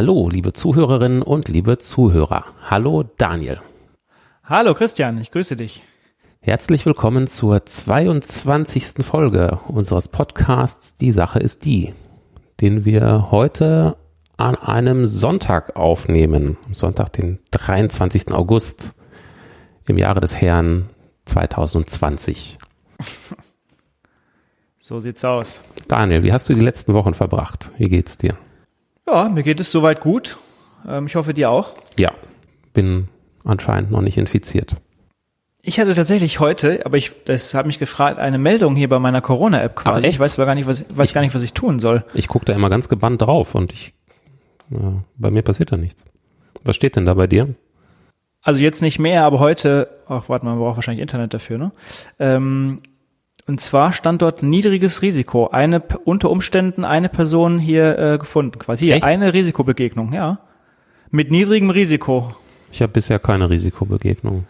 Hallo, 0.00 0.30
liebe 0.30 0.54
Zuhörerinnen 0.54 1.20
und 1.20 1.48
liebe 1.48 1.76
Zuhörer. 1.76 2.46
Hallo, 2.70 3.04
Daniel. 3.18 3.60
Hallo 4.42 4.72
Christian, 4.72 5.20
ich 5.20 5.30
grüße 5.30 5.56
dich. 5.56 5.82
Herzlich 6.40 6.86
willkommen 6.86 7.26
zur 7.26 7.66
22. 7.66 9.04
Folge 9.04 9.58
unseres 9.68 10.08
Podcasts 10.08 10.96
Die 10.96 11.12
Sache 11.12 11.38
ist 11.38 11.66
die, 11.66 11.92
den 12.62 12.86
wir 12.86 13.30
heute 13.30 13.98
an 14.38 14.54
einem 14.54 15.06
Sonntag 15.06 15.76
aufnehmen, 15.76 16.56
Sonntag, 16.72 17.12
den 17.12 17.38
23. 17.50 18.32
August 18.32 18.94
im 19.86 19.98
Jahre 19.98 20.20
des 20.20 20.34
Herrn 20.34 20.88
2020. 21.26 22.56
So 24.82 24.98
sieht's 24.98 25.24
aus. 25.24 25.60
Daniel, 25.86 26.22
wie 26.24 26.32
hast 26.32 26.48
du 26.48 26.54
die 26.54 26.60
letzten 26.60 26.94
Wochen 26.94 27.12
verbracht? 27.12 27.70
Wie 27.76 27.88
geht's 27.88 28.16
dir? 28.16 28.36
Ja, 29.10 29.28
mir 29.28 29.42
geht 29.42 29.60
es 29.60 29.72
soweit 29.72 30.00
gut. 30.00 30.36
Ähm, 30.88 31.06
ich 31.06 31.16
hoffe, 31.16 31.34
dir 31.34 31.50
auch. 31.50 31.70
Ja, 31.98 32.10
bin 32.72 33.08
anscheinend 33.44 33.90
noch 33.90 34.02
nicht 34.02 34.16
infiziert. 34.18 34.76
Ich 35.62 35.78
hatte 35.78 35.94
tatsächlich 35.94 36.40
heute, 36.40 36.86
aber 36.86 36.96
ich, 36.96 37.12
das 37.24 37.52
hat 37.54 37.66
mich 37.66 37.78
gefragt, 37.78 38.18
eine 38.18 38.38
Meldung 38.38 38.76
hier 38.76 38.88
bei 38.88 38.98
meiner 38.98 39.20
Corona-App 39.20 39.76
quasi. 39.76 40.06
Ich 40.06 40.18
weiß 40.20 40.38
aber 40.38 40.46
gar 40.46 40.54
nicht, 40.54 40.66
was, 40.66 40.84
weiß 40.96 41.10
Ich- 41.10 41.14
gar 41.14 41.20
nicht, 41.20 41.34
was 41.34 41.42
ich 41.42 41.52
tun 41.52 41.78
soll. 41.78 42.04
Ich 42.14 42.28
gucke 42.28 42.44
da 42.46 42.54
immer 42.54 42.70
ganz 42.70 42.88
gebannt 42.88 43.20
drauf 43.20 43.54
und 43.54 43.72
ich, 43.72 43.92
ja, 44.70 45.02
bei 45.16 45.30
mir 45.30 45.42
passiert 45.42 45.72
da 45.72 45.76
nichts. 45.76 46.04
Was 46.64 46.76
steht 46.76 46.96
denn 46.96 47.04
da 47.04 47.14
bei 47.14 47.26
dir? 47.26 47.54
Also 48.42 48.60
jetzt 48.60 48.80
nicht 48.80 48.98
mehr, 48.98 49.24
aber 49.24 49.38
heute, 49.38 49.88
ach 50.08 50.28
warte 50.30 50.46
mal, 50.46 50.52
man 50.52 50.60
braucht 50.60 50.76
wahrscheinlich 50.76 51.02
Internet 51.02 51.34
dafür, 51.34 51.58
ne? 51.58 51.72
Ähm, 52.18 52.80
und 53.46 53.60
zwar 53.60 53.92
stand 53.92 54.22
dort 54.22 54.42
niedriges 54.42 55.02
Risiko. 55.02 55.48
Eine 55.48 55.82
unter 56.04 56.30
Umständen 56.30 56.84
eine 56.84 57.08
Person 57.08 57.58
hier 57.58 57.98
äh, 57.98 58.18
gefunden, 58.18 58.58
quasi 58.58 58.86
hier 58.86 58.96
Echt? 58.96 59.06
eine 59.06 59.32
Risikobegegnung, 59.32 60.12
ja. 60.12 60.40
Mit 61.10 61.30
niedrigem 61.30 61.70
Risiko. 61.70 62.34
Ich 62.72 62.82
habe 62.82 62.92
bisher 62.92 63.18
keine 63.18 63.50
Risikobegegnung. 63.50 64.46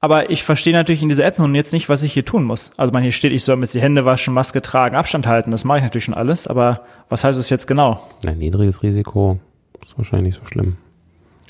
Aber 0.00 0.30
ich 0.30 0.42
verstehe 0.42 0.72
natürlich 0.72 1.02
in 1.02 1.08
dieser 1.08 1.24
App 1.24 1.38
nun 1.38 1.54
jetzt 1.54 1.72
nicht, 1.72 1.88
was 1.88 2.02
ich 2.02 2.12
hier 2.12 2.24
tun 2.24 2.42
muss. 2.42 2.72
Also 2.76 2.92
man 2.92 3.04
hier 3.04 3.12
steht, 3.12 3.32
ich 3.32 3.44
soll 3.44 3.56
mir 3.56 3.62
jetzt 3.62 3.74
die 3.74 3.80
Hände 3.80 4.04
waschen, 4.04 4.34
Maske 4.34 4.60
tragen, 4.60 4.96
Abstand 4.96 5.28
halten. 5.28 5.52
Das 5.52 5.64
mache 5.64 5.78
ich 5.78 5.84
natürlich 5.84 6.04
schon 6.04 6.14
alles. 6.14 6.48
Aber 6.48 6.82
was 7.08 7.22
heißt 7.22 7.38
es 7.38 7.50
jetzt 7.50 7.68
genau? 7.68 8.00
Ein 8.26 8.38
niedriges 8.38 8.82
Risiko 8.82 9.38
ist 9.80 9.96
wahrscheinlich 9.96 10.34
nicht 10.34 10.40
so 10.42 10.46
schlimm. 10.46 10.76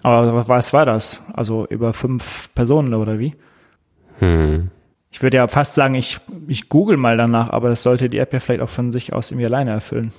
Aber 0.02 0.48
was 0.48 0.74
war 0.74 0.84
das? 0.84 1.22
Also 1.33 1.66
über 1.66 1.94
fünf 1.94 2.50
Personen 2.55 2.92
oder 2.92 3.18
wie? 3.18 3.34
Hm. 4.18 4.70
Ich 5.12 5.22
würde 5.22 5.36
ja 5.36 5.46
fast 5.46 5.74
sagen, 5.74 5.94
ich, 5.94 6.18
ich 6.48 6.68
google 6.68 6.96
mal 6.96 7.16
danach, 7.16 7.50
aber 7.50 7.68
das 7.68 7.82
sollte 7.82 8.08
die 8.08 8.18
App 8.18 8.32
ja 8.32 8.41
vielleicht 8.41 8.62
auch 8.62 8.68
von 8.68 8.91
sich 8.92 9.12
aus 9.12 9.30
irgendwie 9.30 9.46
alleine 9.46 9.70
erfüllen. 9.70 10.12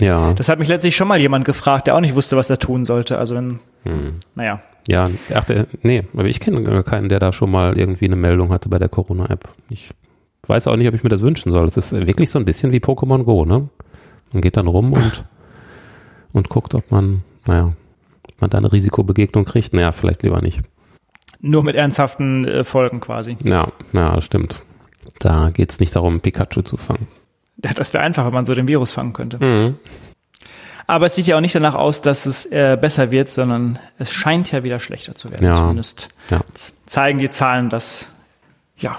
Ja, 0.00 0.32
Das 0.34 0.48
hat 0.48 0.58
mich 0.58 0.68
letztlich 0.68 0.96
schon 0.96 1.08
mal 1.08 1.20
jemand 1.20 1.44
gefragt, 1.44 1.86
der 1.86 1.94
auch 1.94 2.00
nicht 2.00 2.14
wusste, 2.14 2.36
was 2.36 2.48
er 2.50 2.58
tun 2.58 2.84
sollte. 2.84 3.18
Also 3.18 3.34
wenn, 3.34 3.58
naja, 4.34 4.60
ja, 4.86 5.10
ach, 5.34 5.44
der, 5.44 5.66
nee, 5.82 6.04
aber 6.14 6.24
ich 6.24 6.40
kenne 6.40 6.82
keinen, 6.82 7.10
der 7.10 7.18
da 7.18 7.30
schon 7.30 7.50
mal 7.50 7.76
irgendwie 7.76 8.06
eine 8.06 8.16
Meldung 8.16 8.50
hatte 8.50 8.70
bei 8.70 8.78
der 8.78 8.88
Corona-App. 8.88 9.48
Ich 9.68 9.90
weiß 10.46 10.66
auch 10.66 10.76
nicht, 10.76 10.88
ob 10.88 10.94
ich 10.94 11.02
mir 11.02 11.10
das 11.10 11.20
wünschen 11.20 11.52
soll. 11.52 11.66
Es 11.66 11.76
ist 11.76 11.92
wirklich 11.92 12.30
so 12.30 12.38
ein 12.38 12.46
bisschen 12.46 12.72
wie 12.72 12.78
Pokémon 12.78 13.24
Go, 13.24 13.44
ne? 13.44 13.68
Man 14.32 14.40
geht 14.40 14.56
dann 14.56 14.66
rum 14.66 14.94
und, 14.94 15.24
und 16.32 16.48
guckt, 16.48 16.74
ob 16.74 16.90
man, 16.90 17.22
naja, 17.46 17.74
ob 18.22 18.40
man 18.40 18.48
da 18.48 18.56
eine 18.58 18.72
Risikobegegnung 18.72 19.44
kriegt. 19.44 19.74
Naja, 19.74 19.92
vielleicht 19.92 20.22
lieber 20.22 20.40
nicht. 20.40 20.60
Nur 21.40 21.62
mit 21.64 21.76
ernsthaften 21.76 22.44
äh, 22.46 22.64
Folgen 22.64 23.00
quasi. 23.00 23.36
Ja, 23.42 23.68
ja, 23.92 24.14
das 24.14 24.24
stimmt. 24.24 24.64
Da 25.18 25.50
geht's 25.50 25.80
nicht 25.80 25.94
darum, 25.96 26.20
Pikachu 26.20 26.62
zu 26.62 26.76
fangen. 26.76 27.08
Ja, 27.64 27.72
Das 27.74 27.92
wäre 27.92 28.04
einfach, 28.04 28.24
wenn 28.26 28.32
man 28.32 28.44
so 28.44 28.54
den 28.54 28.68
Virus 28.68 28.90
fangen 28.92 29.12
könnte. 29.12 29.44
Mhm. 29.44 29.76
Aber 30.86 31.06
es 31.06 31.14
sieht 31.14 31.26
ja 31.26 31.36
auch 31.36 31.40
nicht 31.40 31.54
danach 31.54 31.74
aus, 31.74 32.00
dass 32.00 32.24
es 32.24 32.46
äh, 32.46 32.78
besser 32.80 33.10
wird, 33.10 33.28
sondern 33.28 33.78
es 33.98 34.10
scheint 34.12 34.50
ja 34.52 34.64
wieder 34.64 34.80
schlechter 34.80 35.14
zu 35.14 35.30
werden. 35.30 35.44
Ja. 35.44 35.54
Zumindest 35.54 36.08
Ja. 36.30 36.40
zeigen 36.86 37.18
die 37.18 37.28
Zahlen, 37.30 37.68
dass, 37.68 38.14
ja, 38.78 38.96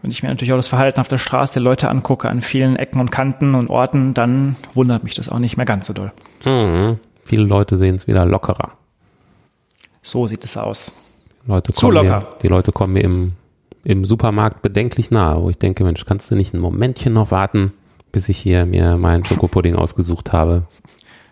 wenn 0.00 0.10
ich 0.12 0.22
mir 0.22 0.28
natürlich 0.28 0.52
auch 0.52 0.56
das 0.58 0.68
Verhalten 0.68 1.00
auf 1.00 1.08
der 1.08 1.18
Straße 1.18 1.54
der 1.54 1.62
Leute 1.62 1.88
angucke, 1.88 2.28
an 2.28 2.40
vielen 2.40 2.76
Ecken 2.76 3.00
und 3.00 3.10
Kanten 3.10 3.54
und 3.56 3.68
Orten, 3.68 4.14
dann 4.14 4.54
wundert 4.74 5.02
mich 5.02 5.14
das 5.14 5.28
auch 5.28 5.38
nicht 5.40 5.56
mehr 5.56 5.66
ganz 5.66 5.86
so 5.86 5.92
doll. 5.92 6.12
Mhm. 6.44 7.00
Viele 7.24 7.44
Leute 7.44 7.78
sehen 7.78 7.96
es 7.96 8.06
wieder 8.06 8.26
lockerer. 8.26 8.72
So 10.02 10.26
sieht 10.26 10.44
es 10.44 10.56
aus. 10.56 10.92
Leute 11.46 11.72
Zu 11.72 11.86
kommen 11.86 11.94
locker. 11.94 12.20
Mir, 12.20 12.26
die 12.42 12.48
Leute 12.48 12.72
kommen 12.72 12.92
mir 12.94 13.02
im, 13.02 13.32
im 13.84 14.04
Supermarkt 14.04 14.62
bedenklich 14.62 15.10
nahe, 15.10 15.42
wo 15.42 15.50
ich 15.50 15.58
denke, 15.58 15.84
Mensch, 15.84 16.04
kannst 16.04 16.30
du 16.30 16.36
nicht 16.36 16.54
ein 16.54 16.60
Momentchen 16.60 17.12
noch 17.12 17.30
warten, 17.30 17.72
bis 18.12 18.28
ich 18.28 18.38
hier 18.38 18.66
mir 18.66 18.96
meinen 18.96 19.24
Schokopudding 19.24 19.74
ausgesucht 19.74 20.32
habe? 20.32 20.66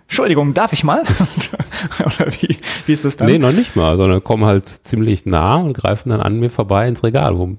Entschuldigung, 0.03 0.53
darf 0.53 0.75
ich 0.75 0.85
mal? 0.85 1.03
Oder 2.01 2.31
wie, 2.41 2.59
wie 2.87 2.93
ist 2.93 3.05
das 3.05 3.17
dann? 3.17 3.29
Nee, 3.29 3.39
noch 3.39 3.53
nicht 3.53 3.77
mal, 3.77 3.97
sondern 3.97 4.23
kommen 4.23 4.45
halt 4.45 4.69
ziemlich 4.69 5.25
nah 5.25 5.57
und 5.57 5.73
greifen 5.73 6.11
dann 6.11 6.21
an 6.21 6.39
mir 6.39 6.51
vorbei 6.51 6.87
ins 6.87 7.03
Regal, 7.03 7.39
wo, 7.39 7.57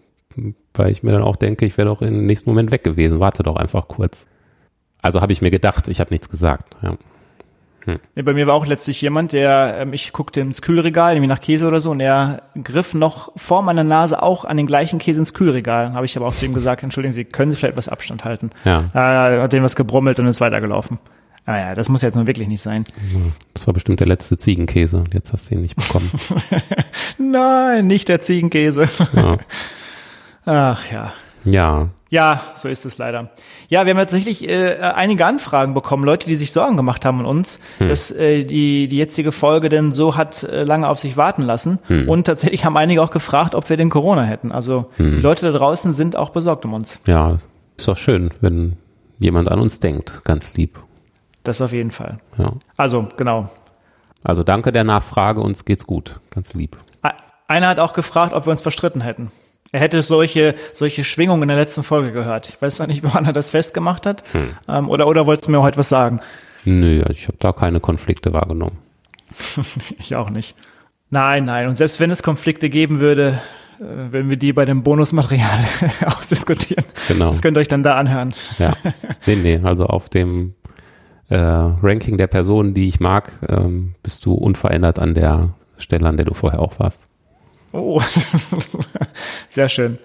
weil 0.75 0.91
ich 0.91 1.01
mir 1.01 1.13
dann 1.13 1.23
auch 1.23 1.35
denke, 1.35 1.65
ich 1.65 1.77
wäre 1.77 1.87
doch 1.87 2.03
im 2.03 2.27
nächsten 2.27 2.49
Moment 2.49 2.71
weg 2.71 2.83
gewesen, 2.83 3.19
warte 3.19 3.41
doch 3.41 3.55
einfach 3.55 3.87
kurz. 3.87 4.27
Also 5.01 5.19
habe 5.19 5.33
ich 5.33 5.41
mir 5.41 5.49
gedacht, 5.49 5.87
ich 5.87 5.99
habe 5.99 6.13
nichts 6.13 6.29
gesagt. 6.29 6.75
Ja. 6.83 6.95
Nee, 7.85 8.21
bei 8.21 8.33
mir 8.33 8.47
war 8.47 8.55
auch 8.55 8.65
letztlich 8.65 9.01
jemand, 9.01 9.33
der, 9.33 9.77
ähm, 9.79 9.93
ich 9.93 10.13
guckte 10.13 10.41
ins 10.41 10.61
Kühlregal, 10.61 11.15
irgendwie 11.15 11.27
nach 11.27 11.41
Käse 11.41 11.67
oder 11.67 11.79
so, 11.79 11.91
und 11.91 11.99
er 11.99 12.43
griff 12.61 12.93
noch 12.93 13.31
vor 13.35 13.61
meiner 13.61 13.83
Nase 13.83 14.21
auch 14.21 14.45
an 14.45 14.57
den 14.57 14.67
gleichen 14.67 14.99
Käse 14.99 15.19
ins 15.21 15.33
Kühlregal. 15.33 15.93
Habe 15.93 16.05
ich 16.05 16.15
aber 16.15 16.27
auch 16.27 16.35
zu 16.35 16.45
ihm 16.45 16.53
gesagt, 16.53 16.83
entschuldigen 16.83 17.13
Sie, 17.13 17.25
können 17.25 17.51
Sie 17.51 17.57
vielleicht 17.57 17.73
etwas 17.73 17.89
Abstand 17.89 18.23
halten? 18.23 18.51
Ja. 18.65 18.85
Äh, 18.93 19.41
hat 19.41 19.53
dem 19.53 19.63
was 19.63 19.75
gebrummelt 19.75 20.19
und 20.19 20.27
ist 20.27 20.41
weitergelaufen. 20.41 20.99
Naja, 21.45 21.75
das 21.75 21.89
muss 21.89 22.01
jetzt 22.01 22.15
nun 22.15 22.25
wirklich 22.25 22.47
nicht 22.47 22.61
sein. 22.61 22.85
Das 23.53 23.67
war 23.67 23.73
bestimmt 23.73 23.99
der 23.99 24.07
letzte 24.07 24.37
Ziegenkäse 24.37 24.97
und 24.97 25.13
jetzt 25.13 25.33
hast 25.33 25.49
du 25.49 25.55
ihn 25.55 25.61
nicht 25.61 25.75
bekommen. 25.75 26.09
Nein, 27.17 27.87
nicht 27.87 28.07
der 28.07 28.21
Ziegenkäse. 28.21 28.87
Ja. 29.13 29.37
Ach 30.45 30.91
ja. 30.91 31.13
ja. 31.43 31.89
Ja, 32.13 32.43
so 32.53 32.69
ist 32.69 32.85
es 32.85 32.99
leider. 32.99 33.31
Ja, 33.69 33.87
wir 33.87 33.89
haben 33.89 33.97
tatsächlich 33.97 34.47
äh, 34.47 34.77
einige 34.81 35.25
Anfragen 35.25 35.73
bekommen, 35.73 36.03
Leute, 36.03 36.27
die 36.27 36.35
sich 36.35 36.51
Sorgen 36.51 36.77
gemacht 36.77 37.05
haben 37.05 37.21
an 37.21 37.25
uns, 37.25 37.59
dass 37.79 38.11
äh, 38.11 38.43
die, 38.43 38.87
die 38.87 38.97
jetzige 38.97 39.31
Folge 39.31 39.67
denn 39.67 39.91
so 39.91 40.15
hat 40.15 40.43
äh, 40.43 40.63
lange 40.63 40.87
auf 40.87 40.99
sich 40.99 41.17
warten 41.17 41.41
lassen. 41.41 41.79
Und 42.05 42.25
tatsächlich 42.25 42.65
haben 42.65 42.77
einige 42.77 43.01
auch 43.01 43.09
gefragt, 43.09 43.55
ob 43.55 43.67
wir 43.67 43.77
den 43.77 43.89
Corona 43.89 44.21
hätten. 44.25 44.51
Also 44.51 44.91
die 44.99 45.03
Leute 45.03 45.51
da 45.51 45.57
draußen 45.57 45.91
sind 45.91 46.15
auch 46.15 46.29
besorgt 46.29 46.65
um 46.65 46.75
uns. 46.75 46.99
Ja, 47.07 47.37
ist 47.77 47.87
doch 47.87 47.97
schön, 47.97 48.29
wenn 48.41 48.77
jemand 49.17 49.49
an 49.49 49.59
uns 49.59 49.79
denkt, 49.79 50.23
ganz 50.23 50.53
lieb. 50.53 50.77
Das 51.41 51.61
auf 51.61 51.71
jeden 51.71 51.89
Fall. 51.89 52.19
Ja. 52.37 52.53
Also, 52.77 53.07
genau. 53.17 53.49
Also 54.23 54.43
danke 54.43 54.71
der 54.71 54.83
Nachfrage, 54.83 55.41
uns 55.41 55.65
geht's 55.65 55.87
gut, 55.87 56.19
ganz 56.29 56.53
lieb. 56.53 56.77
Einer 57.47 57.69
hat 57.69 57.79
auch 57.79 57.93
gefragt, 57.93 58.33
ob 58.33 58.45
wir 58.45 58.51
uns 58.51 58.61
verstritten 58.61 59.01
hätten. 59.01 59.31
Er 59.73 59.79
hätte 59.79 60.03
solche, 60.03 60.53
solche 60.71 61.03
Schwingungen 61.03 61.41
in 61.41 61.47
der 61.47 61.57
letzten 61.57 61.81
Folge 61.81 62.11
gehört. 62.11 62.47
Ich 62.47 62.61
weiß 62.61 62.75
zwar 62.75 62.87
nicht, 62.87 63.03
woran 63.03 63.25
er 63.25 63.33
das 63.33 63.49
festgemacht 63.49 64.05
hat. 64.05 64.23
Ähm, 64.67 64.87
oder, 64.87 65.07
oder 65.07 65.25
wolltest 65.25 65.47
du 65.47 65.51
mir 65.51 65.61
heute 65.61 65.77
was 65.77 65.89
sagen? 65.89 66.21
Nö, 66.63 67.03
ich 67.09 67.27
habe 67.27 67.37
da 67.39 67.51
keine 67.51 67.81
Konflikte 67.81 68.31
wahrgenommen. 68.31 68.77
Ich 69.97 70.15
auch 70.15 70.29
nicht. 70.29 70.55
Nein, 71.09 71.45
nein. 71.45 71.67
Und 71.67 71.75
selbst 71.75 71.99
wenn 71.99 72.11
es 72.11 72.21
Konflikte 72.21 72.69
geben 72.69 72.99
würde, 72.99 73.41
äh, 73.79 73.83
wenn 74.11 74.29
wir 74.29 74.37
die 74.37 74.53
bei 74.53 74.65
dem 74.65 74.83
Bonusmaterial 74.83 75.65
ausdiskutieren. 76.05 76.85
Genau. 77.07 77.29
Das 77.29 77.41
könnt 77.41 77.57
ihr 77.57 77.61
euch 77.61 77.67
dann 77.67 77.81
da 77.81 77.95
anhören. 77.95 78.33
Ja. 78.59 78.73
nee, 79.25 79.35
nee, 79.35 79.59
also 79.63 79.87
auf 79.87 80.07
dem 80.07 80.53
äh, 81.29 81.37
Ranking 81.37 82.17
der 82.17 82.27
Personen, 82.27 82.75
die 82.75 82.87
ich 82.87 82.99
mag, 82.99 83.31
ähm, 83.49 83.95
bist 84.03 84.23
du 84.25 84.35
unverändert 84.35 84.99
an 84.99 85.15
der 85.15 85.55
Stelle, 85.79 86.07
an 86.07 86.17
der 86.17 86.27
du 86.27 86.35
vorher 86.35 86.59
auch 86.59 86.77
warst. 86.77 87.09
Oh, 87.73 88.01
sehr 89.49 89.67
schön. 89.67 89.97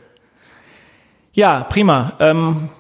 Ja, 1.32 1.64
prima. 1.64 2.14
Ähm, 2.18 2.70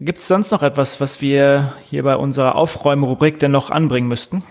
Gibt 0.00 0.18
es 0.18 0.26
sonst 0.26 0.50
noch 0.50 0.62
etwas, 0.64 1.00
was 1.00 1.20
wir 1.20 1.74
hier 1.88 2.02
bei 2.02 2.16
unserer 2.16 2.56
Aufräumrubrik 2.56 3.38
denn 3.38 3.52
noch 3.52 3.70
anbringen 3.70 4.08
müssten? 4.08 4.42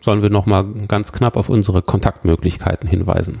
Sollen 0.00 0.22
wir 0.22 0.30
nochmal 0.30 0.64
ganz 0.88 1.12
knapp 1.12 1.36
auf 1.36 1.48
unsere 1.48 1.82
Kontaktmöglichkeiten 1.82 2.88
hinweisen? 2.88 3.40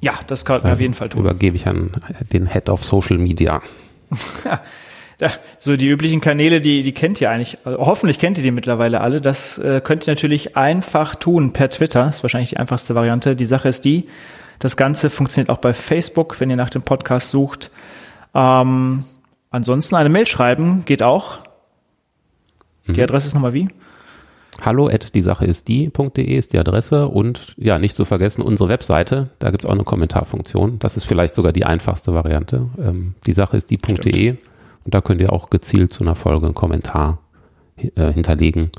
Ja, 0.00 0.14
das 0.26 0.44
könnten 0.44 0.64
wir 0.64 0.72
auf 0.72 0.80
jeden 0.80 0.94
Fall 0.94 1.10
tun. 1.10 1.20
Übergebe 1.20 1.56
ich 1.56 1.66
an 1.66 1.92
den 2.32 2.46
Head 2.46 2.68
of 2.68 2.82
Social 2.82 3.18
Media. 3.18 3.62
So 5.58 5.76
die 5.76 5.86
üblichen 5.86 6.22
Kanäle, 6.22 6.62
die, 6.62 6.82
die 6.82 6.92
kennt 6.92 7.20
ihr 7.20 7.30
eigentlich, 7.30 7.58
also 7.64 7.78
hoffentlich 7.78 8.18
kennt 8.18 8.38
ihr 8.38 8.42
die 8.42 8.50
mittlerweile 8.50 9.02
alle. 9.02 9.20
Das 9.20 9.58
äh, 9.58 9.82
könnt 9.84 10.08
ihr 10.08 10.12
natürlich 10.14 10.56
einfach 10.56 11.14
tun 11.14 11.52
per 11.52 11.68
Twitter. 11.68 12.08
Ist 12.08 12.22
wahrscheinlich 12.22 12.48
die 12.48 12.56
einfachste 12.56 12.94
Variante. 12.94 13.36
Die 13.36 13.44
Sache 13.44 13.68
ist 13.68 13.84
die, 13.84 14.08
das 14.60 14.76
Ganze 14.76 15.10
funktioniert 15.10 15.50
auch 15.50 15.58
bei 15.58 15.72
Facebook, 15.72 16.38
wenn 16.40 16.50
ihr 16.50 16.56
nach 16.56 16.70
dem 16.70 16.82
Podcast 16.82 17.30
sucht. 17.30 17.70
Ähm, 18.34 19.04
ansonsten 19.50 19.96
eine 19.96 20.08
Mail 20.08 20.26
schreiben 20.26 20.84
geht 20.84 21.02
auch. 21.02 21.38
Die 22.86 22.92
Mhm. 22.92 23.00
Adresse 23.02 23.26
ist 23.28 23.34
nochmal 23.34 23.54
wie? 23.54 23.68
Hallo 24.62 24.88
at 24.88 25.14
die 25.14 25.22
Sache 25.22 25.46
ist 25.46 25.68
die.de 25.68 26.36
ist 26.36 26.52
die 26.52 26.58
Adresse 26.58 27.08
und 27.08 27.54
ja, 27.56 27.78
nicht 27.78 27.96
zu 27.96 28.04
vergessen, 28.04 28.42
unsere 28.42 28.68
Webseite, 28.68 29.30
da 29.38 29.50
gibt 29.50 29.64
es 29.64 29.68
auch 29.68 29.74
eine 29.74 29.84
Kommentarfunktion. 29.84 30.78
Das 30.78 30.98
ist 30.98 31.04
vielleicht 31.04 31.34
sogar 31.34 31.52
die 31.52 31.64
einfachste 31.64 32.12
Variante. 32.12 32.68
Ähm, 32.78 33.14
die 33.26 33.32
Sache 33.32 33.56
ist 33.56 33.70
die.de 33.70 34.32
und 34.84 34.94
da 34.94 35.00
könnt 35.00 35.22
ihr 35.22 35.32
auch 35.32 35.48
gezielt 35.48 35.94
zu 35.94 36.04
einer 36.04 36.14
Folge 36.14 36.46
einen 36.46 36.54
Kommentar 36.54 37.18
äh, 37.94 38.12
hinterlegen. 38.12 38.70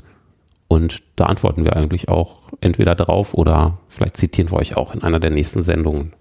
Und 0.72 1.02
da 1.16 1.26
antworten 1.26 1.66
wir 1.66 1.76
eigentlich 1.76 2.08
auch 2.08 2.48
entweder 2.62 2.94
drauf 2.94 3.34
oder 3.34 3.76
vielleicht 3.90 4.16
zitieren 4.16 4.50
wir 4.50 4.56
euch 4.56 4.74
auch 4.74 4.94
in 4.94 5.02
einer 5.02 5.20
der 5.20 5.28
nächsten 5.28 5.62
Sendungen. 5.62 6.14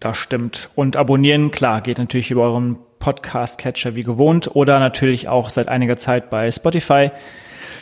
Das 0.00 0.16
stimmt. 0.16 0.70
Und 0.74 0.96
abonnieren, 0.96 1.50
klar, 1.50 1.82
geht 1.82 1.98
natürlich 1.98 2.30
über 2.30 2.44
euren 2.44 2.78
Podcast-Catcher 3.00 3.94
wie 3.94 4.02
gewohnt 4.02 4.56
oder 4.56 4.78
natürlich 4.78 5.28
auch 5.28 5.50
seit 5.50 5.68
einiger 5.68 5.98
Zeit 5.98 6.30
bei 6.30 6.50
Spotify. 6.50 7.10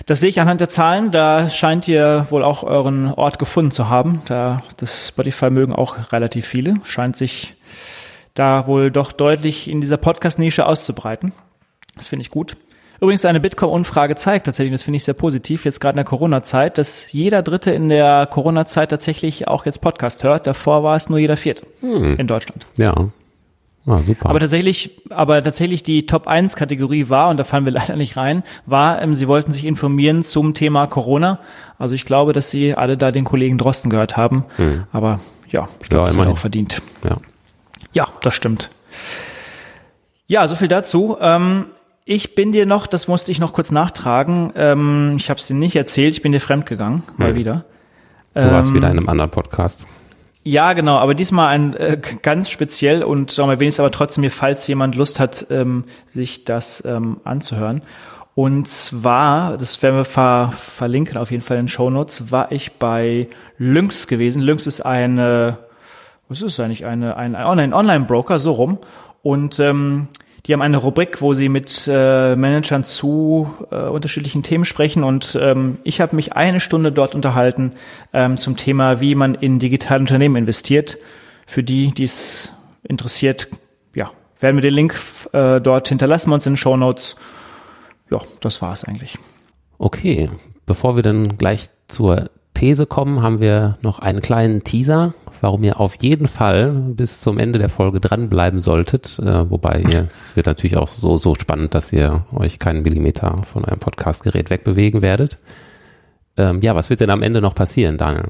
Das 0.06 0.19
sehe 0.19 0.31
ich 0.31 0.41
anhand 0.41 0.61
der 0.61 0.69
Zahlen. 0.69 1.12
Da 1.12 1.49
scheint 1.49 1.87
ihr 1.87 2.26
wohl 2.29 2.43
auch 2.43 2.64
euren 2.64 3.14
Ort 3.14 3.38
gefunden 3.38 3.70
zu 3.70 3.88
haben. 3.88 4.20
Da 4.26 4.64
das 4.79 5.06
Spotify 5.06 5.50
mögen 5.50 5.73
auch 5.73 6.11
relativ 6.11 6.44
viele. 6.44 6.75
Scheint 6.82 7.17
sich 7.17 7.55
da 8.35 8.67
wohl 8.67 8.91
doch 8.91 9.12
deutlich 9.12 9.70
in 9.70 9.81
dieser 9.81 9.96
Podcast-Nische 9.96 10.67
auszubreiten. 10.67 11.32
Das 11.94 12.08
finde 12.08 12.23
ich 12.23 12.31
gut. 12.31 12.56
Übrigens, 13.00 13.25
eine 13.25 13.41
Bitkom-Umfrage 13.41 14.14
zeigt 14.17 14.46
tatsächlich, 14.46 14.73
das 14.73 14.82
finde 14.82 14.96
ich 14.96 15.05
sehr 15.05 15.14
positiv, 15.14 15.64
jetzt 15.64 15.81
gerade 15.81 15.94
in 15.94 15.96
der 15.99 16.05
Corona-Zeit, 16.05 16.79
dass 16.79 17.12
jeder 17.12 17.43
Dritte 17.43 17.70
in 17.73 17.88
der 17.88 18.26
Corona-Zeit 18.26 18.91
tatsächlich 18.91 19.49
auch 19.49 19.67
jetzt 19.67 19.81
Podcast 19.81 20.23
hört. 20.25 20.46
Davor 20.46 20.82
war 20.82 20.96
es 20.96 21.08
nur 21.11 21.19
jeder 21.19 21.37
Vierte 21.37 21.67
in 21.82 22.26
Deutschland. 22.26 22.67
Ja. 22.76 22.94
Ah, 23.87 24.00
super. 24.06 24.31
Aber 24.31 24.41
tatsächlich, 24.41 24.93
aber 25.11 25.43
tatsächlich 25.43 25.82
die 25.82 26.06
Top 26.06 26.26
1 26.26 26.56
Kategorie 26.56 27.11
war, 27.11 27.29
und 27.29 27.37
da 27.37 27.44
fallen 27.44 27.67
wir 27.67 27.73
leider 27.73 27.96
nicht 27.96 28.17
rein, 28.17 28.43
war, 28.64 29.02
ähm, 29.02 29.14
sie 29.14 29.29
wollten 29.29 29.52
sich 29.52 29.67
informieren 29.67 30.23
zum 30.23 30.55
Thema 30.55 30.87
Corona. 30.87 31.38
Also 31.79 31.94
ich 31.94 32.06
glaube, 32.06 32.32
dass 32.32 32.50
sie 32.50 32.75
alle 32.75 32.96
da 32.96 33.11
den 33.11 33.25
Kollegen 33.25 33.58
Drosten 33.58 33.91
gehört 33.91 34.17
haben. 34.17 34.44
Aber 34.93 35.20
ja, 35.50 35.69
ich 35.82 35.88
glaube, 35.91 36.05
Ja, 36.08 36.14
das 36.17 36.17
hat 36.19 36.29
auch 36.29 36.38
verdient. 36.38 36.81
ja. 37.02 37.17
Ja, 37.93 38.08
das 38.23 38.35
stimmt. 38.35 38.70
Ja, 40.26 40.46
so 40.49 40.56
viel 40.56 40.69
dazu. 40.69 41.17
Ähm, 41.20 41.67
ich 42.05 42.35
bin 42.35 42.53
dir 42.53 42.67
noch, 42.67 42.87
das 42.87 43.09
musste 43.09 43.31
ich 43.31 43.39
noch 43.39 43.53
kurz 43.53 43.71
nachtragen. 43.71 44.53
Ähm, 44.56 45.15
ich 45.17 45.31
habe 45.31 45.41
es 45.41 45.47
dir 45.47 45.55
nicht 45.55 45.77
erzählt. 45.77 46.15
Ich 46.15 46.23
bin 46.23 46.33
dir 46.33 46.41
fremdgegangen, 46.41 47.03
mal 47.17 47.31
Hm. 47.31 47.35
wieder. 47.37 47.65
Du 48.35 48.51
warst 48.51 48.71
Ähm, 48.71 48.77
wieder 48.77 48.91
in 48.91 48.99
einem 48.99 49.09
anderen 49.09 49.31
Podcast. 49.31 49.87
Ja, 50.43 50.75
genau, 50.75 50.99
aber 50.99 51.15
diesmal 51.15 51.49
ein 51.49 51.75
äh, 51.75 51.99
ganz 52.21 52.51
speziell 52.51 53.03
und 53.03 53.31
sagen 53.31 53.49
wir 53.49 53.61
wenigstens 53.61 53.81
aber 53.81 53.91
trotzdem 53.93 54.23
mir, 54.23 54.31
falls 54.31 54.67
jemand 54.67 54.95
Lust 54.95 55.19
hat, 55.19 55.47
ähm, 55.51 55.85
sich 56.11 56.45
das 56.45 56.85
ähm, 56.85 57.19
anzuhören. 57.25 57.81
Und 58.35 58.69
zwar, 58.69 59.56
das 59.56 59.81
werden 59.83 59.97
wir 59.97 60.05
ver 60.05 60.51
verlinken 60.53 61.17
auf 61.17 61.31
jeden 61.31 61.43
Fall 61.43 61.56
in 61.56 61.62
den 61.65 61.69
Shownotes, 61.69 62.31
war 62.33 62.53
ich 62.53 62.73
bei 62.73 63.29
Lynx 63.56 64.06
gewesen. 64.09 64.43
Lynx 64.43 64.67
ist 64.67 64.81
eine, 64.83 65.59
was 66.29 66.43
ist 66.43 66.59
eigentlich, 66.61 66.85
eine, 66.85 67.17
ein 67.17 67.37
ein 67.37 67.47
Online- 67.47 67.75
Online-Broker, 67.75 68.39
so 68.39 68.53
rum. 68.53 68.79
Und 69.23 69.59
ähm, 69.61 70.09
die 70.46 70.52
haben 70.52 70.62
eine 70.62 70.76
Rubrik, 70.76 71.23
wo 71.23 71.32
sie 71.32 71.49
mit 71.49 71.88
äh, 71.88 72.37
Managern 72.37 72.85
zu 72.85 73.55
äh, 73.70 73.76
unterschiedlichen 73.76 74.43
Themen 74.43 74.64
sprechen. 74.64 75.02
Und 75.02 75.38
ähm, 75.41 75.79
ich 75.85 76.00
habe 76.00 76.14
mich 76.17 76.35
eine 76.35 76.61
Stunde 76.61 76.93
dort 76.93 77.14
unterhalten 77.14 77.73
ähm, 78.12 78.37
zum 78.37 78.56
Thema, 78.56 79.00
wie 79.00 79.14
man 79.14 79.35
in 79.35 79.58
digitale 79.58 80.00
Unternehmen 80.00 80.37
investiert. 80.37 80.99
Für 81.46 81.62
die, 81.62 81.93
die 81.93 82.05
es 82.05 82.52
interessiert, 82.82 83.49
ja, 83.94 84.11
werden 84.41 84.56
wir 84.56 84.62
den 84.62 84.75
Link 84.75 84.94
äh, 85.32 85.61
dort 85.61 85.88
hinterlassen 85.88 86.31
wir 86.31 86.35
uns 86.35 86.46
in 86.46 86.52
den 86.52 86.58
Show 86.58 86.76
Notes. 86.76 87.17
Ja, 88.11 88.20
das 88.41 88.61
war's 88.61 88.85
eigentlich. 88.85 89.17
Okay, 89.79 90.31
bevor 90.67 90.96
wir 90.96 91.02
dann 91.02 91.38
gleich 91.38 91.69
zur 91.88 92.31
These 92.52 92.87
kommen, 92.87 93.23
haben 93.23 93.41
wir 93.41 93.79
noch 93.82 93.99
einen 93.99 94.20
kleinen 94.20 94.62
Teaser, 94.62 95.14
warum 95.44 95.62
ihr 95.62 95.79
auf 95.79 95.96
jeden 95.96 96.26
Fall 96.26 96.70
bis 96.70 97.20
zum 97.20 97.38
Ende 97.38 97.58
der 97.58 97.69
Folge 97.69 98.00
dranbleiben 98.00 98.61
solltet. 98.61 99.19
Äh, 99.19 99.50
wobei 99.50 99.85
ihr, 99.87 100.06
es 100.11 100.35
wird 100.37 100.46
natürlich 100.46 100.79
auch 100.79 100.88
so, 100.88 101.19
so 101.19 101.35
spannend, 101.35 101.75
dass 101.75 101.93
ihr 101.93 102.25
euch 102.35 102.58
keinen 102.58 102.82
Millimeter 102.82 103.37
von 103.46 103.62
eurem 103.62 103.79
Podcastgerät 103.79 104.49
wegbewegen 104.49 105.02
werdet. 105.02 105.37
Ähm, 106.38 106.62
ja, 106.62 106.75
was 106.75 106.88
wird 106.88 107.00
denn 107.00 107.11
am 107.11 107.23
Ende 107.23 107.43
noch 107.43 107.55
passieren, 107.55 107.99
Daniel? 107.99 108.29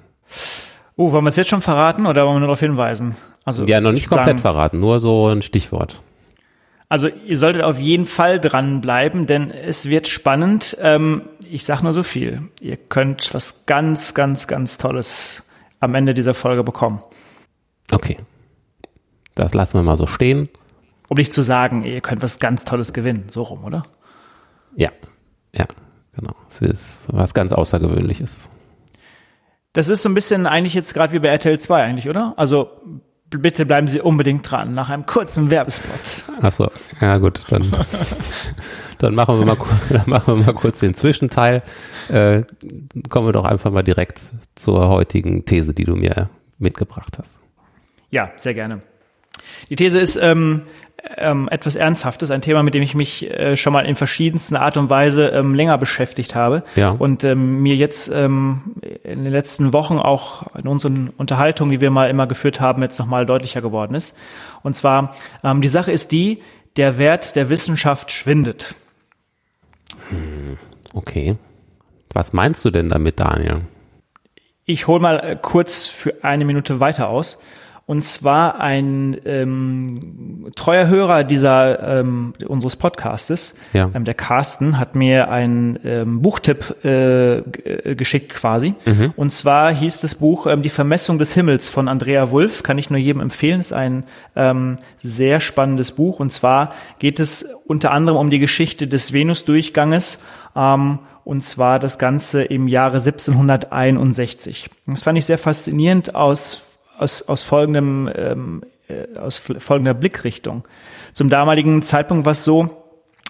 Oh, 0.97 1.13
wollen 1.13 1.25
wir 1.25 1.29
es 1.29 1.37
jetzt 1.37 1.51
schon 1.51 1.63
verraten 1.63 2.07
oder 2.07 2.27
wollen 2.27 2.35
wir 2.35 2.41
nur 2.41 2.49
darauf 2.49 2.61
hinweisen? 2.61 3.15
Also 3.45 3.65
Ja, 3.65 3.81
noch 3.81 3.91
ich 3.91 3.95
nicht 3.95 4.09
komplett 4.09 4.41
sagen, 4.41 4.55
verraten, 4.55 4.81
nur 4.81 4.99
so 4.99 5.29
ein 5.29 5.43
Stichwort. 5.43 6.03
Also 6.89 7.07
ihr 7.07 7.37
solltet 7.37 7.63
auf 7.63 7.79
jeden 7.79 8.07
Fall 8.07 8.41
dranbleiben, 8.41 9.27
denn 9.27 9.53
es 9.53 9.89
wird 9.89 10.09
spannend. 10.09 10.77
Ähm, 10.83 11.23
ich 11.49 11.65
sag 11.65 11.83
nur 11.83 11.93
so 11.93 12.03
viel. 12.03 12.43
Ihr 12.61 12.77
könnt 12.77 13.33
was 13.35 13.67
ganz, 13.67 14.15
ganz, 14.15 14.49
ganz 14.49 14.79
Tolles 14.79 15.45
am 15.85 15.95
Ende 15.95 16.15
dieser 16.15 16.35
Folge 16.35 16.65
bekommen. 16.65 17.03
Okay. 17.93 18.17
Das 19.35 19.55
lassen 19.55 19.79
wir 19.79 19.83
mal 19.83 19.97
so 19.97 20.07
stehen. 20.07 20.49
Um 21.09 21.17
nicht 21.17 21.33
zu 21.33 21.43
sagen, 21.43 21.85
ihr 21.85 22.01
könnt 22.01 22.23
was 22.23 22.39
ganz 22.39 22.65
Tolles 22.65 22.93
gewinnen. 22.93 23.25
So 23.29 23.43
rum, 23.43 23.65
oder? 23.65 23.85
Ja, 24.77 24.91
ja, 25.53 25.67
genau. 26.17 26.35
Es 26.49 26.61
ist 26.61 27.05
was 27.09 27.35
ganz 27.35 27.53
Außergewöhnliches. 27.53 28.51
Das 29.73 29.89
ist 29.89 30.03
so 30.03 30.09
ein 30.09 30.15
bisschen 30.15 30.47
eigentlich 30.47 30.75
jetzt 30.75 30.95
gerade 30.95 31.13
wie 31.13 31.19
bei 31.19 31.29
RTL 31.29 31.59
2 31.59 31.83
eigentlich, 31.83 32.09
oder? 32.09 32.35
Also 32.37 32.71
bitte 33.39 33.67
bleiben 33.67 33.89
Sie 33.89 34.01
unbedingt 34.01 34.51
dran 34.51 34.75
nach 34.75 34.91
einem 34.91 35.07
kurzen 35.07 35.51
Werbespot. 35.51 36.25
Achso, 36.43 36.71
ja 37.01 37.19
gut, 37.19 37.41
dann, 37.51 37.71
dann, 38.99 39.15
machen 39.15 39.39
wir 39.39 39.47
mal, 39.47 39.57
dann 39.89 40.05
machen 40.07 40.39
wir 40.39 40.45
mal 40.45 40.55
kurz 40.55 40.81
den 40.81 40.95
Zwischenteil. 40.95 41.63
Äh, 42.09 42.43
kommen 43.09 43.29
wir 43.29 43.33
doch 43.33 43.45
einfach 43.45 43.71
mal 43.71 43.83
direkt 43.83 44.23
zur 44.55 44.89
heutigen 44.89 45.45
These, 45.45 45.75
die 45.75 45.85
du 45.85 45.97
mir 45.97 46.29
mitgebracht 46.59 47.19
hast. 47.19 47.41
Ja, 48.11 48.33
sehr 48.37 48.55
gerne. 48.55 48.83
Die 49.69 49.77
These 49.77 49.99
ist 49.99 50.17
ähm, 50.17 50.63
ähm, 51.19 51.49
etwas 51.51 51.77
Ernsthaftes, 51.77 52.31
ein 52.31 52.41
Thema, 52.43 52.63
mit 52.63 52.75
dem 52.75 52.83
ich 52.83 52.95
mich 52.95 53.31
äh, 53.31 53.57
schon 53.57 53.73
mal 53.73 53.85
in 53.87 53.95
verschiedensten 53.97 54.57
Art 54.57 54.77
und 54.77 54.91
Weise 54.91 55.29
ähm, 55.29 55.55
länger 55.55 55.77
beschäftigt 55.79 56.35
habe 56.35 56.63
Ja. 56.77 56.91
und 56.91 57.25
ähm, 57.25 57.63
mir 57.63 57.77
jetzt 57.77 58.09
ähm, 58.09 58.75
in 59.03 59.25
den 59.25 59.33
letzten 59.33 59.73
Wochen 59.73 59.99
auch 59.99 60.45
in 60.57 60.67
unseren 60.67 61.11
Unterhaltungen, 61.17 61.73
die 61.73 61.81
wir 61.81 61.91
mal 61.91 62.09
immer 62.11 62.27
geführt 62.27 62.61
haben, 62.61 62.83
jetzt 62.83 62.99
nochmal 62.99 63.27
deutlicher 63.27 63.61
geworden 63.61 63.95
ist. 63.95 64.17
Und 64.63 64.75
zwar, 64.75 65.15
ähm, 65.43 65.61
die 65.61 65.69
Sache 65.69 65.93
ist 65.93 66.13
die, 66.13 66.43
der 66.77 66.99
Wert 66.99 67.37
der 67.37 67.51
Wissenschaft 67.51 68.11
schwindet. 68.11 68.75
Okay. 70.93 71.37
Was 72.13 72.33
meinst 72.33 72.65
du 72.65 72.71
denn 72.71 72.89
damit, 72.89 73.21
Daniel? 73.21 73.63
Ich 74.65 74.87
hole 74.87 75.01
mal 75.01 75.19
äh, 75.21 75.37
kurz 75.41 75.87
für 75.87 76.15
eine 76.23 76.45
Minute 76.45 76.81
weiter 76.81 77.09
aus. 77.09 77.39
Und 77.87 78.03
zwar 78.03 78.61
ein 78.61 79.19
ähm, 79.27 80.51
treuer 80.57 80.87
Hörer 80.87 81.23
dieser 81.23 82.01
ähm, 82.01 82.33
unseres 82.49 82.77
Podcastes, 82.77 83.57
Ja. 83.75 83.91
ähm, 83.95 84.05
der 84.05 84.15
Carsten, 84.15 84.79
hat 84.79 84.95
mir 84.95 85.29
einen 85.31 85.79
ähm, 85.85 86.23
Buchtipp 86.23 86.77
äh, 86.83 87.39
äh, 87.41 87.95
geschickt 87.95 88.33
quasi. 88.33 88.75
Und 89.17 89.33
zwar 89.33 89.71
hieß 89.71 90.01
das 90.01 90.15
Buch 90.15 90.47
ähm, 90.47 90.63
Die 90.63 90.71
Vermessung 90.71 91.19
des 91.19 91.35
Himmels 91.35 91.69
von 91.69 91.89
Andrea 91.89 92.31
Wulff. 92.31 92.63
Kann 92.63 92.79
ich 92.79 92.89
nur 92.89 92.99
jedem 92.99 93.21
empfehlen. 93.21 93.61
Ist 93.61 93.75
ein 93.75 94.05
ähm, 94.35 94.79
sehr 95.03 95.41
spannendes 95.41 95.93
Buch. 95.93 96.21
Und 96.21 96.33
zwar 96.33 96.73
geht 96.99 97.21
es 97.21 97.43
unter 97.67 97.91
anderem 97.91 98.19
um 98.19 98.31
die 98.31 98.39
Geschichte 98.39 98.87
des 98.89 99.13
Venusdurchganges. 99.13 100.23
Ähm, 100.57 101.01
und 101.25 101.43
zwar 101.43 101.79
das 101.79 101.99
Ganze 101.99 102.43
im 102.45 102.67
Jahre 102.69 102.99
1761. 103.01 104.71
Das 104.87 105.03
fand 105.03 105.19
ich 105.19 105.27
sehr 105.27 105.39
faszinierend 105.39 106.15
aus, 106.15 106.74
aus, 106.99 107.23
aus 107.23 107.43
folgendem, 107.43 108.11
ähm, 108.15 108.63
äh, 108.89 109.19
aus 109.19 109.39
folgender 109.39 109.95
Blickrichtung. 109.95 110.65
Zum 111.13 111.31
damaligen 111.31 111.83
Zeitpunkt 111.83 112.25
war 112.25 112.33
es 112.33 112.45
so, 112.45 112.85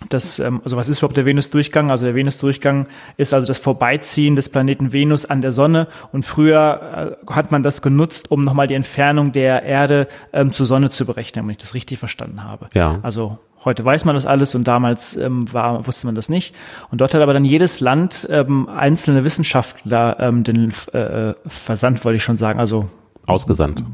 dass, 0.09 0.39
ähm, 0.39 0.61
also 0.65 0.77
was 0.77 0.89
ist 0.89 0.99
überhaupt 0.99 1.17
der 1.17 1.25
Venusdurchgang? 1.25 1.91
Also 1.91 2.05
der 2.05 2.15
Venusdurchgang 2.15 2.87
ist 3.17 3.33
also 3.33 3.47
das 3.47 3.59
Vorbeiziehen 3.59 4.37
des 4.37 4.49
Planeten 4.49 4.93
Venus 4.93 5.25
an 5.25 5.41
der 5.41 5.53
Sonne 5.53 5.89
und 6.13 6.25
früher 6.25 7.17
äh, 7.27 7.33
hat 7.33 7.53
man 7.53 7.63
das 7.63 7.83
genutzt, 7.83 8.31
um 8.31 8.45
nochmal 8.45 8.67
die 8.67 8.75
Entfernung 8.75 9.33
der 9.33 9.63
Erde 9.63 10.09
ähm, 10.33 10.53
zur 10.53 10.67
Sonne 10.67 10.91
zu 10.91 11.07
berechnen, 11.07 11.47
wenn 11.47 11.53
ich 11.53 11.59
das 11.59 11.75
richtig 11.75 11.99
verstanden 11.99 12.45
habe. 12.45 12.69
Ja. 12.75 12.99
Also 13.03 13.39
heute 13.65 13.85
weiß 13.85 14.05
man 14.05 14.15
das 14.15 14.27
alles 14.27 14.55
und 14.55 14.65
damals 14.65 15.17
ähm, 15.17 15.53
war, 15.53 15.87
wusste 15.87 16.07
man 16.07 16.15
das 16.15 16.29
nicht. 16.29 16.55
Und 16.91 17.01
dort 17.01 17.15
hat 17.15 17.23
aber 17.23 17.33
dann 17.33 17.45
jedes 17.45 17.81
Land 17.81 18.27
ähm, 18.31 18.69
einzelne 18.69 19.25
Wissenschaftler 19.25 20.17
ähm, 20.21 20.45
den 20.45 20.73
äh, 20.93 21.35
Versand, 21.47 22.05
wollte 22.05 22.17
ich 22.17 22.25
schon 22.25 22.37
sagen, 22.37 22.59
also 22.59 22.91
Ausgesandt. 23.27 23.85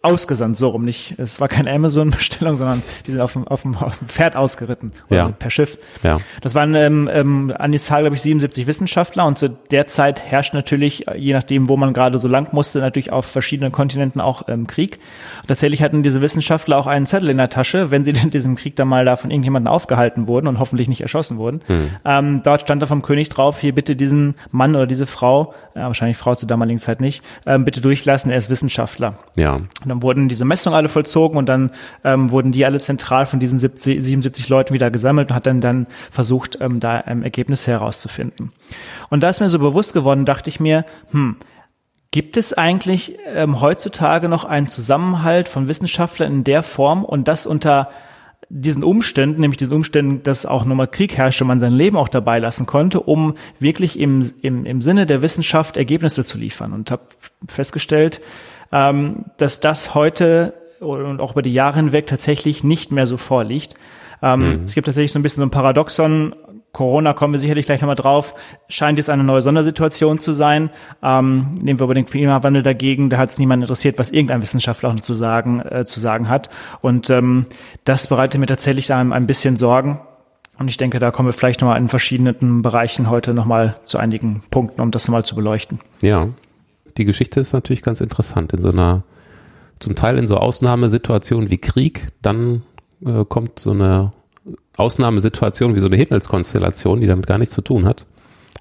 Ausgesandt, 0.00 0.56
so 0.56 0.68
rum 0.68 0.84
nicht. 0.84 1.14
Es 1.18 1.40
war 1.40 1.48
keine 1.48 1.72
Amazon-Bestellung, 1.72 2.56
sondern 2.56 2.82
die 3.06 3.10
sind 3.10 3.20
auf 3.20 3.32
dem, 3.32 3.46
auf 3.48 3.62
dem, 3.62 3.74
auf 3.76 3.98
dem 3.98 4.08
Pferd 4.08 4.36
ausgeritten 4.36 4.92
oder 5.10 5.18
Ja. 5.18 5.28
per 5.30 5.50
Schiff. 5.50 5.76
Ja. 6.02 6.18
Das 6.40 6.54
waren 6.54 6.74
ähm, 6.76 7.10
ähm, 7.12 7.52
an 7.58 7.72
die 7.72 7.78
Zahl, 7.78 8.02
glaube 8.02 8.14
ich, 8.14 8.22
77 8.22 8.66
Wissenschaftler 8.68 9.26
und 9.26 9.38
zu 9.38 9.48
der 9.50 9.86
Zeit 9.88 10.22
herrscht 10.22 10.54
natürlich, 10.54 11.08
äh, 11.08 11.16
je 11.18 11.32
nachdem, 11.32 11.68
wo 11.68 11.76
man 11.76 11.92
gerade 11.92 12.18
so 12.18 12.28
lang 12.28 12.52
musste, 12.52 12.78
natürlich 12.78 13.12
auf 13.12 13.26
verschiedenen 13.26 13.72
Kontinenten 13.72 14.20
auch 14.20 14.42
ähm, 14.48 14.66
Krieg. 14.68 14.98
Und 15.42 15.48
tatsächlich 15.48 15.82
hatten 15.82 16.02
diese 16.04 16.20
Wissenschaftler 16.20 16.78
auch 16.78 16.86
einen 16.86 17.06
Zettel 17.06 17.30
in 17.30 17.36
der 17.38 17.50
Tasche, 17.50 17.90
wenn 17.90 18.04
sie 18.04 18.10
in 18.22 18.30
diesem 18.30 18.54
Krieg 18.56 18.76
dann 18.76 18.88
mal 18.88 19.04
da 19.04 19.16
von 19.16 19.30
irgendjemandem 19.32 19.72
aufgehalten 19.72 20.28
wurden 20.28 20.46
und 20.46 20.58
hoffentlich 20.60 20.88
nicht 20.88 21.00
erschossen 21.00 21.38
wurden. 21.38 21.60
Ähm, 22.04 22.42
dort 22.44 22.60
stand 22.60 22.80
da 22.82 22.86
vom 22.86 23.02
König 23.02 23.28
drauf, 23.30 23.58
hier 23.58 23.74
bitte 23.74 23.96
diesen 23.96 24.36
Mann 24.52 24.76
oder 24.76 24.86
diese 24.86 25.06
Frau, 25.06 25.54
äh, 25.74 25.80
wahrscheinlich 25.80 26.16
Frau 26.16 26.34
zur 26.36 26.48
damaligen 26.48 26.78
Zeit 26.78 27.00
nicht, 27.00 27.24
ähm, 27.46 27.64
bitte 27.64 27.80
durchlassen, 27.80 28.30
er 28.30 28.38
ist 28.38 28.48
Wissenschaftler. 28.48 29.18
Ja. 29.36 29.60
Und 29.88 30.00
dann 30.00 30.02
wurden 30.02 30.28
diese 30.28 30.44
Messungen 30.44 30.76
alle 30.76 30.88
vollzogen 30.88 31.38
und 31.38 31.48
dann 31.48 31.70
ähm, 32.04 32.30
wurden 32.30 32.52
die 32.52 32.64
alle 32.64 32.78
zentral 32.78 33.26
von 33.26 33.40
diesen 33.40 33.58
70, 33.58 34.02
77 34.02 34.48
Leuten 34.48 34.74
wieder 34.74 34.90
gesammelt 34.90 35.30
und 35.30 35.34
hat 35.34 35.46
dann, 35.46 35.60
dann 35.60 35.86
versucht, 36.10 36.58
ähm, 36.60 36.80
da 36.80 37.02
ähm, 37.06 37.22
Ergebnisse 37.22 37.70
herauszufinden. 37.70 38.52
Und 39.08 39.22
da 39.22 39.28
ist 39.28 39.40
mir 39.40 39.48
so 39.48 39.58
bewusst 39.58 39.94
geworden, 39.94 40.24
dachte 40.24 40.50
ich 40.50 40.60
mir, 40.60 40.84
hm, 41.10 41.36
gibt 42.10 42.36
es 42.36 42.52
eigentlich 42.52 43.18
ähm, 43.26 43.60
heutzutage 43.60 44.28
noch 44.28 44.44
einen 44.44 44.68
Zusammenhalt 44.68 45.48
von 45.48 45.68
Wissenschaftlern 45.68 46.32
in 46.32 46.44
der 46.44 46.62
Form 46.62 47.04
und 47.04 47.28
das 47.28 47.46
unter 47.46 47.90
diesen 48.50 48.82
Umständen, 48.82 49.42
nämlich 49.42 49.58
diesen 49.58 49.74
Umständen, 49.74 50.22
dass 50.22 50.46
auch 50.46 50.64
nochmal 50.64 50.88
Krieg 50.88 51.16
herrschte, 51.18 51.44
man 51.44 51.60
sein 51.60 51.74
Leben 51.74 51.96
auch 51.96 52.08
dabei 52.08 52.38
lassen 52.38 52.64
konnte, 52.64 53.00
um 53.00 53.34
wirklich 53.58 53.98
im, 53.98 54.22
im, 54.40 54.64
im 54.64 54.80
Sinne 54.80 55.04
der 55.04 55.20
Wissenschaft 55.20 55.76
Ergebnisse 55.76 56.24
zu 56.24 56.38
liefern. 56.38 56.72
Und 56.72 56.90
habe 56.90 57.02
festgestellt, 57.46 58.22
ähm, 58.72 59.26
dass 59.36 59.60
das 59.60 59.94
heute 59.94 60.54
und 60.80 61.20
auch 61.20 61.32
über 61.32 61.42
die 61.42 61.52
Jahre 61.52 61.76
hinweg 61.76 62.06
tatsächlich 62.06 62.62
nicht 62.62 62.92
mehr 62.92 63.06
so 63.06 63.16
vorliegt. 63.16 63.74
Ähm, 64.22 64.62
Es 64.64 64.74
gibt 64.74 64.86
tatsächlich 64.86 65.12
so 65.12 65.18
ein 65.18 65.22
bisschen 65.22 65.40
so 65.40 65.46
ein 65.46 65.50
Paradoxon. 65.50 66.34
Corona 66.72 67.14
kommen 67.14 67.32
wir 67.32 67.40
sicherlich 67.40 67.66
gleich 67.66 67.80
nochmal 67.80 67.96
drauf, 67.96 68.34
scheint 68.68 68.98
jetzt 68.98 69.08
eine 69.08 69.24
neue 69.24 69.40
Sondersituation 69.40 70.18
zu 70.18 70.32
sein. 70.32 70.70
Ähm, 71.02 71.52
nehmen 71.60 71.80
wir 71.80 71.84
aber 71.84 71.94
den 71.94 72.04
Klimawandel 72.04 72.62
dagegen, 72.62 73.08
da 73.10 73.16
hat 73.16 73.30
es 73.30 73.38
niemand 73.38 73.62
interessiert, 73.62 73.98
was 73.98 74.12
irgendein 74.12 74.42
Wissenschaftler 74.42 74.90
auch 74.90 74.94
noch 74.94 75.00
zu 75.00 75.14
sagen, 75.14 75.60
äh, 75.60 75.84
zu 75.86 75.98
sagen 75.98 76.28
hat. 76.28 76.50
Und 76.80 77.10
ähm, 77.10 77.46
das 77.84 78.06
bereitet 78.06 78.38
mir 78.38 78.46
tatsächlich 78.46 78.92
ein, 78.92 79.12
ein 79.12 79.26
bisschen 79.26 79.56
Sorgen. 79.56 80.00
Und 80.58 80.68
ich 80.68 80.76
denke, 80.76 80.98
da 80.98 81.10
kommen 81.10 81.28
wir 81.28 81.32
vielleicht 81.32 81.60
nochmal 81.62 81.78
in 81.78 81.88
verschiedenen 81.88 82.62
Bereichen 82.62 83.08
heute 83.08 83.32
nochmal 83.32 83.76
zu 83.84 83.98
einigen 83.98 84.42
Punkten, 84.50 84.80
um 84.80 84.90
das 84.90 85.08
nochmal 85.08 85.24
zu 85.24 85.36
beleuchten. 85.36 85.80
Ja. 86.02 86.28
Die 86.98 87.04
Geschichte 87.04 87.40
ist 87.40 87.52
natürlich 87.52 87.82
ganz 87.82 88.00
interessant. 88.00 88.52
In 88.52 88.60
so 88.60 88.70
einer, 88.70 89.04
zum 89.78 89.94
Teil 89.94 90.18
in 90.18 90.26
so 90.26 90.36
Ausnahmesituationen 90.36 91.48
wie 91.48 91.58
Krieg, 91.58 92.08
dann 92.20 92.62
äh, 93.04 93.24
kommt 93.24 93.60
so 93.60 93.70
eine 93.70 94.12
Ausnahmesituation 94.76 95.74
wie 95.74 95.80
so 95.80 95.86
eine 95.86 95.96
Himmelskonstellation, 95.96 97.00
die 97.00 97.06
damit 97.06 97.26
gar 97.26 97.38
nichts 97.38 97.54
zu 97.54 97.62
tun 97.62 97.86
hat. 97.86 98.06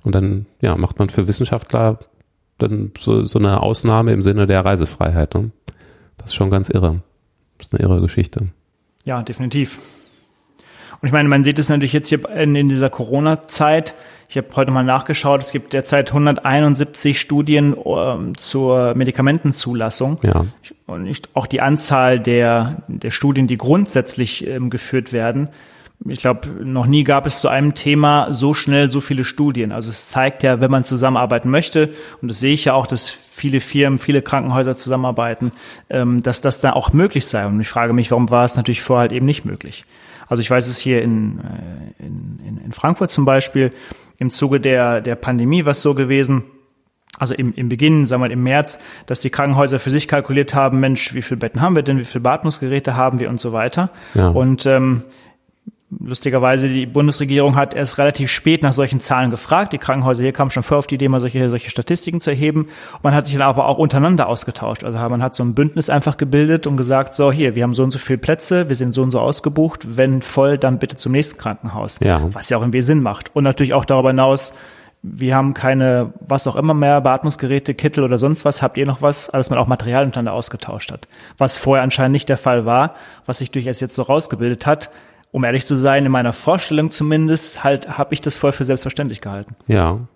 Und 0.03 0.13
dann, 0.13 0.46
ja, 0.62 0.77
macht 0.77 1.00
man 1.00 1.10
für 1.10 1.27
Wissenschaftler 1.27 2.00
dann 2.58 2.91
so, 2.98 3.25
so 3.25 3.39
eine 3.39 3.62
Ausnahme 3.62 4.13
im 4.13 4.22
Sinne 4.22 4.48
der 4.48 4.63
Reisefreiheit. 4.63 5.34
Ne? 5.34 5.51
Das 6.17 6.32
ist 6.32 6.36
schon 6.36 6.50
ganz 6.50 6.70
irre. 6.70 7.01
Das 7.58 7.67
ist 7.67 7.74
eine 7.74 7.84
irre 7.84 8.01
Geschichte. 8.01 8.50
Ja, 9.03 9.22
definitiv. 9.24 9.79
Und 11.01 11.08
ich 11.08 11.12
meine, 11.12 11.29
man 11.29 11.44
sieht 11.44 11.60
es 11.60 11.70
natürlich 11.70 11.94
jetzt 11.94 12.10
hier 12.10 12.27
in, 12.29 12.56
in 12.56 12.70
dieser 12.70 12.89
Corona-Zeit. 12.89 13.94
Ich 14.29 14.36
habe 14.36 14.48
heute 14.55 14.72
mal 14.72 14.84
nachgeschaut, 14.84 15.41
es 15.41 15.51
gibt 15.51 15.72
derzeit 15.72 16.10
171 16.10 17.19
Studien 17.19 17.75
ähm, 17.86 18.38
zur 18.38 18.93
Medikamentenzulassung. 18.93 20.19
Ja. 20.22 20.46
Und 20.86 21.03
nicht, 21.03 21.29
auch 21.34 21.48
die 21.48 21.62
Anzahl 21.62 22.19
der, 22.19 22.84
der 22.89 23.12
Studien, 23.12 23.48
die 23.48 23.57
grundsätzlich 23.57 24.46
ähm, 24.46 24.69
geführt 24.69 25.13
werden. 25.13 25.48
Ich 26.05 26.19
glaube, 26.19 26.50
noch 26.63 26.86
nie 26.86 27.03
gab 27.03 27.25
es 27.25 27.39
zu 27.39 27.48
einem 27.48 27.74
Thema 27.74 28.31
so 28.31 28.53
schnell 28.53 28.91
so 28.91 29.00
viele 29.00 29.24
Studien. 29.24 29.72
Also 29.72 29.89
es 29.89 30.05
zeigt 30.05 30.43
ja, 30.43 30.60
wenn 30.60 30.69
man 30.69 30.84
zusammenarbeiten 30.84 31.50
möchte, 31.50 31.89
und 32.22 32.27
das 32.27 32.39
sehe 32.39 32.53
ich 32.53 32.65
ja 32.65 32.74
auch, 32.74 32.86
dass 32.86 33.10
viele 33.10 33.62
Firmen, 33.62 33.98
viele 33.98 34.22
Krankenhäuser 34.22 34.75
zusammenarbeiten, 34.75 35.53
ähm, 35.89 36.22
dass 36.22 36.41
das 36.41 36.60
dann 36.60 36.74
auch 36.74 36.91
möglich 36.91 37.25
sei. 37.25 37.46
Und 37.48 37.62
ich 37.62 37.67
frage 37.69 37.93
mich, 37.93 38.12
warum 38.12 38.29
war 38.29 38.43
es 38.43 38.57
natürlich 38.57 38.81
vorher 38.81 39.01
halt 39.01 39.12
eben 39.13 39.25
nicht 39.25 39.46
möglich? 39.46 39.86
Also 40.27 40.41
ich 40.41 40.51
weiß 40.51 40.67
es 40.67 40.77
hier 40.77 41.01
in, 41.01 41.39
äh, 41.39 42.03
in, 42.05 42.39
in, 42.46 42.57
in 42.65 42.72
Frankfurt 42.74 43.10
zum 43.10 43.24
Beispiel, 43.25 43.72
im 44.18 44.30
Zuge 44.30 44.60
der, 44.60 45.02
der 45.02 45.16
Pandemie 45.16 45.66
war 45.66 45.72
es 45.72 45.82
so 45.82 45.94
gewesen, 45.94 46.44
also 47.20 47.34
im, 47.34 47.54
im 47.56 47.70
Beginn, 47.70 48.06
sagen 48.06 48.22
wir 48.22 48.28
mal 48.28 48.34
im 48.34 48.44
März, 48.44 48.80
dass 49.08 49.22
die 49.22 49.30
Krankenhäuser 49.30 49.80
für 49.80 49.90
sich 49.90 50.08
kalkuliert 50.08 50.54
haben, 50.54 50.80
Mensch, 50.80 51.14
wie 51.14 51.22
viele 51.22 51.40
Betten 51.40 51.62
haben 51.62 51.76
wir 51.76 51.84
denn, 51.84 51.98
wie 51.98 52.04
viele 52.04 52.22
Beatmungsgeräte 52.22 52.96
haben 52.96 53.20
wir 53.20 53.30
und 53.30 53.40
so 53.40 53.54
weiter. 53.54 53.90
Ja. 54.14 54.30
Und 54.30 54.66
ähm, 54.66 55.04
lustigerweise, 55.89 56.67
die 56.67 56.86
Bundesregierung 56.86 57.56
hat 57.56 57.74
erst 57.74 57.98
relativ 57.98 58.29
spät 58.29 58.62
nach 58.62 58.74
solchen 58.74 59.00
Zahlen 59.00 59.32
gefragt. 59.32 59.72
Die 59.72 59.77
Krankenhäuser 59.77 60.24
hier 60.24 60.34
kamen 60.34 60.50
schon 60.50 60.63
vor 60.63 60.77
auf 60.77 60.88
die 60.88 60.96
Idee, 60.96 61.08
mal 61.08 61.22
solche, 61.22 61.50
solche 61.50 61.70
Statistiken 61.70 62.20
zu 62.20 62.29
erheben. 62.29 62.67
Man 63.03 63.13
hat 63.13 63.25
sich 63.25 63.36
dann 63.36 63.48
aber 63.48 63.67
auch 63.67 63.77
untereinander 63.77 64.27
ausgetauscht. 64.27 64.84
Also 64.84 64.98
man 64.98 65.24
hat 65.24 65.34
so 65.34 65.44
ein 65.44 65.53
Bündnis 65.53 65.89
einfach 65.89 66.17
gebildet 66.17 66.67
und 66.67 66.75
gesagt, 66.75 67.13
so 67.13 67.32
hier, 67.32 67.56
wir 67.56 67.63
haben 67.63 67.74
so 67.74 67.84
und 67.84 67.91
so 67.91 68.00
viele 68.00 68.17
Plätze, 68.17 68.67
wir 68.67 68.75
sind 68.75 68.94
so 68.94 69.01
und 69.01 69.12
so 69.12 69.20
ausgebucht. 69.20 69.98
Wenn 69.98 70.22
voll, 70.22 70.58
dann 70.58 70.79
bitte 70.79 70.98
zum 70.98 71.13
nächsten 71.13 71.39
Krankenhaus. 71.39 72.00
Ja. 72.01 72.22
Was 72.34 72.50
ja 72.50 72.58
auch 72.58 72.62
irgendwie 72.62 72.82
Sinn 72.82 73.01
macht. 73.01 73.34
Und 73.34 73.46
natürlich 73.46 73.74
auch 73.74 73.86
darüber 73.86 74.10
hinaus, 74.10 74.53
wir 75.03 75.36
haben 75.36 75.53
keine, 75.53 76.12
was 76.20 76.48
auch 76.48 76.56
immer 76.56 76.74
mehr, 76.74 77.00
Beatmungsgeräte, 77.01 77.75
Kittel 77.75 78.03
oder 78.03 78.17
sonst 78.17 78.44
was. 78.44 78.62
Habt 78.62 78.77
ihr 78.77 78.86
noch 78.86 79.01
was? 79.01 79.27
Dass 79.27 79.50
man 79.50 79.60
auch 79.60 79.67
Material 79.67 80.03
untereinander 80.03 80.34
ausgetauscht 80.34 80.91
hat. 80.91 81.08
Was 81.38 81.58
vorher 81.58 81.84
anscheinend 81.84 82.13
nicht 82.13 82.27
der 82.27 82.38
Fall 82.38 82.65
war, 82.65 82.96
was 83.25 83.38
sich 83.38 83.51
durchaus 83.51 83.79
jetzt 83.79 83.96
so 83.96 84.01
rausgebildet 84.01 84.65
hat. 84.65 84.89
Um 85.31 85.43
ehrlich 85.43 85.65
zu 85.65 85.75
sein, 85.75 86.05
in 86.05 86.12
meiner 86.12 86.34
Vorstellung 86.34 86.89
zumindest, 86.89 87.63
halt, 87.63 87.98
habe 87.98 88.13
ich 88.13 88.22
das 88.22 88.38
vorher 88.38 88.53
für 88.53 88.65
selbstverständlich 88.65 89.22
gehalten. 89.22 89.55
Ja. 89.67 90.07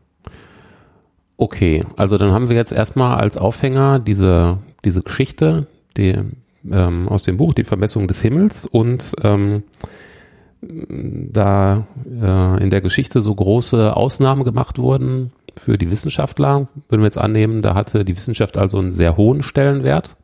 Okay, 1.38 1.86
also 1.98 2.18
dann 2.18 2.34
haben 2.34 2.50
wir 2.50 2.56
jetzt 2.56 2.72
erstmal 2.72 3.18
als 3.18 3.38
Aufhänger 3.38 4.00
diese, 4.00 4.60
diese 4.86 5.02
Geschichte 5.02 5.68
die, 5.98 6.16
ähm, 6.72 7.10
aus 7.10 7.24
dem 7.24 7.38
Buch, 7.38 7.54
die 7.54 7.64
Vermessung 7.64 8.08
des 8.08 8.22
Himmels 8.22 8.66
und 8.66 9.14
ähm, 9.24 9.64
da 10.62 11.88
äh, 12.06 12.64
in 12.64 12.70
der 12.70 12.82
Geschichte 12.82 13.22
so 13.22 13.34
große 13.34 13.96
Ausnahmen 13.96 14.44
gemacht 14.44 14.78
wurden 14.78 15.32
für 15.58 15.78
die 15.78 15.90
Wissenschaftler, 15.90 16.68
würden 16.88 17.02
wir 17.02 17.08
jetzt 17.08 17.18
annehmen, 17.18 17.62
da 17.62 17.74
hatte 17.74 18.06
die 18.06 18.16
Wissenschaft 18.16 18.58
also 18.58 18.78
einen 18.78 18.92
sehr 18.92 19.18
hohen 19.18 19.44
Stellenwert. 19.44 20.16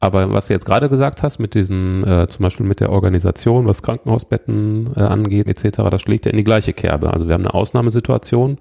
Aber 0.00 0.32
was 0.32 0.46
du 0.46 0.52
jetzt 0.52 0.64
gerade 0.64 0.88
gesagt 0.88 1.22
hast, 1.22 1.38
mit 1.38 1.54
diesen, 1.54 2.06
äh, 2.06 2.28
zum 2.28 2.44
Beispiel 2.44 2.66
mit 2.66 2.80
der 2.80 2.90
Organisation, 2.90 3.66
was 3.66 3.82
Krankenhausbetten 3.82 4.90
äh, 4.96 5.00
angeht, 5.00 5.48
etc., 5.48 5.82
das 5.90 6.02
schlägt 6.02 6.26
ja 6.26 6.30
in 6.30 6.36
die 6.36 6.44
gleiche 6.44 6.72
Kerbe. 6.72 7.12
Also 7.12 7.26
wir 7.26 7.34
haben 7.34 7.44
eine 7.44 7.54
Ausnahmesituation 7.54 8.58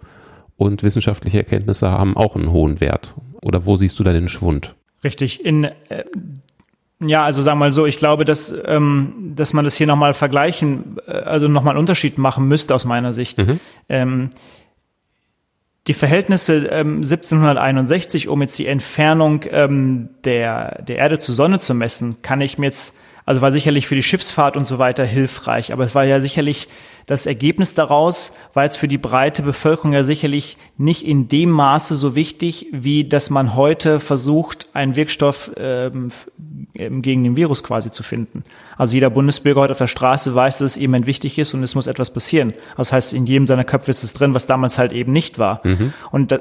und 0.55 0.81
wissenschaftliche 0.81 1.37
Erkenntnisse 1.37 1.91
haben 1.91 2.17
auch 2.17 2.35
einen 2.35 2.51
hohen 2.51 2.81
Wert. 2.81 3.13
Oder 3.41 3.65
wo 3.65 3.75
siehst 3.75 3.99
du 3.99 4.03
da 4.03 4.13
den 4.13 4.29
Schwund? 4.29 4.75
Richtig. 5.03 5.45
In, 5.45 5.65
äh, 5.65 6.03
ja, 6.99 7.23
also 7.23 7.43
sagen 7.43 7.59
wir 7.59 7.65
mal 7.65 7.71
so, 7.71 7.85
ich 7.85 7.97
glaube, 7.97 8.25
dass, 8.25 8.53
ähm, 8.65 9.33
dass 9.35 9.53
man 9.53 9.63
das 9.63 9.75
hier 9.75 9.85
nochmal 9.85 10.15
vergleichen, 10.15 10.97
äh, 11.05 11.11
also 11.11 11.47
nochmal 11.47 11.73
einen 11.73 11.79
Unterschied 11.81 12.17
machen 12.17 12.47
müsste 12.47 12.73
aus 12.73 12.85
meiner 12.85 13.13
Sicht. 13.13 13.37
Ähm, 13.87 14.31
die 15.87 15.93
Verhältnisse 15.93 16.67
ähm, 16.67 16.97
1761, 16.97 18.27
um 18.27 18.41
jetzt 18.41 18.59
die 18.59 18.67
Entfernung 18.67 19.45
ähm, 19.49 20.09
der, 20.25 20.83
der 20.83 20.97
Erde 20.97 21.17
zur 21.17 21.33
Sonne 21.33 21.59
zu 21.59 21.73
messen, 21.73 22.21
kann 22.21 22.41
ich 22.41 22.57
mir 22.57 22.65
jetzt, 22.65 22.97
also 23.25 23.41
war 23.41 23.51
sicherlich 23.51 23.87
für 23.87 23.95
die 23.95 24.03
Schiffsfahrt 24.03 24.57
und 24.57 24.67
so 24.67 24.79
weiter 24.79 25.05
hilfreich, 25.05 25.71
aber 25.71 25.83
es 25.85 25.95
war 25.95 26.03
ja 26.03 26.19
sicherlich 26.19 26.67
das 27.07 27.25
Ergebnis 27.25 27.73
daraus 27.73 28.33
war 28.53 28.65
jetzt 28.65 28.75
für 28.75 28.89
die 28.89 28.97
breite 28.97 29.41
Bevölkerung 29.41 29.93
ja 29.93 30.03
sicherlich 30.03 30.57
nicht 30.77 31.05
in 31.05 31.29
dem 31.29 31.49
Maße 31.49 31.95
so 31.95 32.15
wichtig, 32.15 32.67
wie 32.73 33.05
dass 33.05 33.29
man 33.29 33.55
heute 33.55 34.01
versucht, 34.01 34.67
einen 34.73 34.97
Wirkstoff 34.97 35.51
ähm, 35.55 36.11
gegen 36.73 37.23
den 37.23 37.37
Virus 37.37 37.63
quasi 37.63 37.91
zu 37.91 38.03
finden. 38.03 38.43
Also 38.77 38.93
jeder 38.93 39.09
Bundesbürger 39.09 39.61
heute 39.61 39.71
auf 39.71 39.77
der 39.77 39.87
Straße 39.87 40.35
weiß, 40.35 40.57
dass 40.57 40.71
es 40.71 40.77
eben 40.77 41.05
wichtig 41.05 41.39
ist 41.39 41.53
und 41.53 41.63
es 41.63 41.75
muss 41.75 41.87
etwas 41.87 42.11
passieren. 42.11 42.51
Das 42.75 42.91
heißt, 42.91 43.13
in 43.13 43.25
jedem 43.25 43.47
seiner 43.47 43.63
Köpfe 43.63 43.89
ist 43.89 44.03
es 44.03 44.13
drin, 44.13 44.33
was 44.33 44.45
damals 44.45 44.77
halt 44.77 44.91
eben 44.91 45.13
nicht 45.13 45.39
war. 45.39 45.61
Mhm. 45.63 45.93
Und 46.11 46.33
da, 46.33 46.39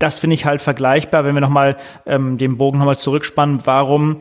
das 0.00 0.18
finde 0.18 0.34
ich 0.34 0.44
halt 0.44 0.60
vergleichbar, 0.60 1.24
wenn 1.24 1.34
wir 1.34 1.40
nochmal 1.40 1.76
ähm, 2.06 2.38
den 2.38 2.58
Bogen 2.58 2.78
nochmal 2.78 2.98
zurückspannen, 2.98 3.60
warum 3.66 4.16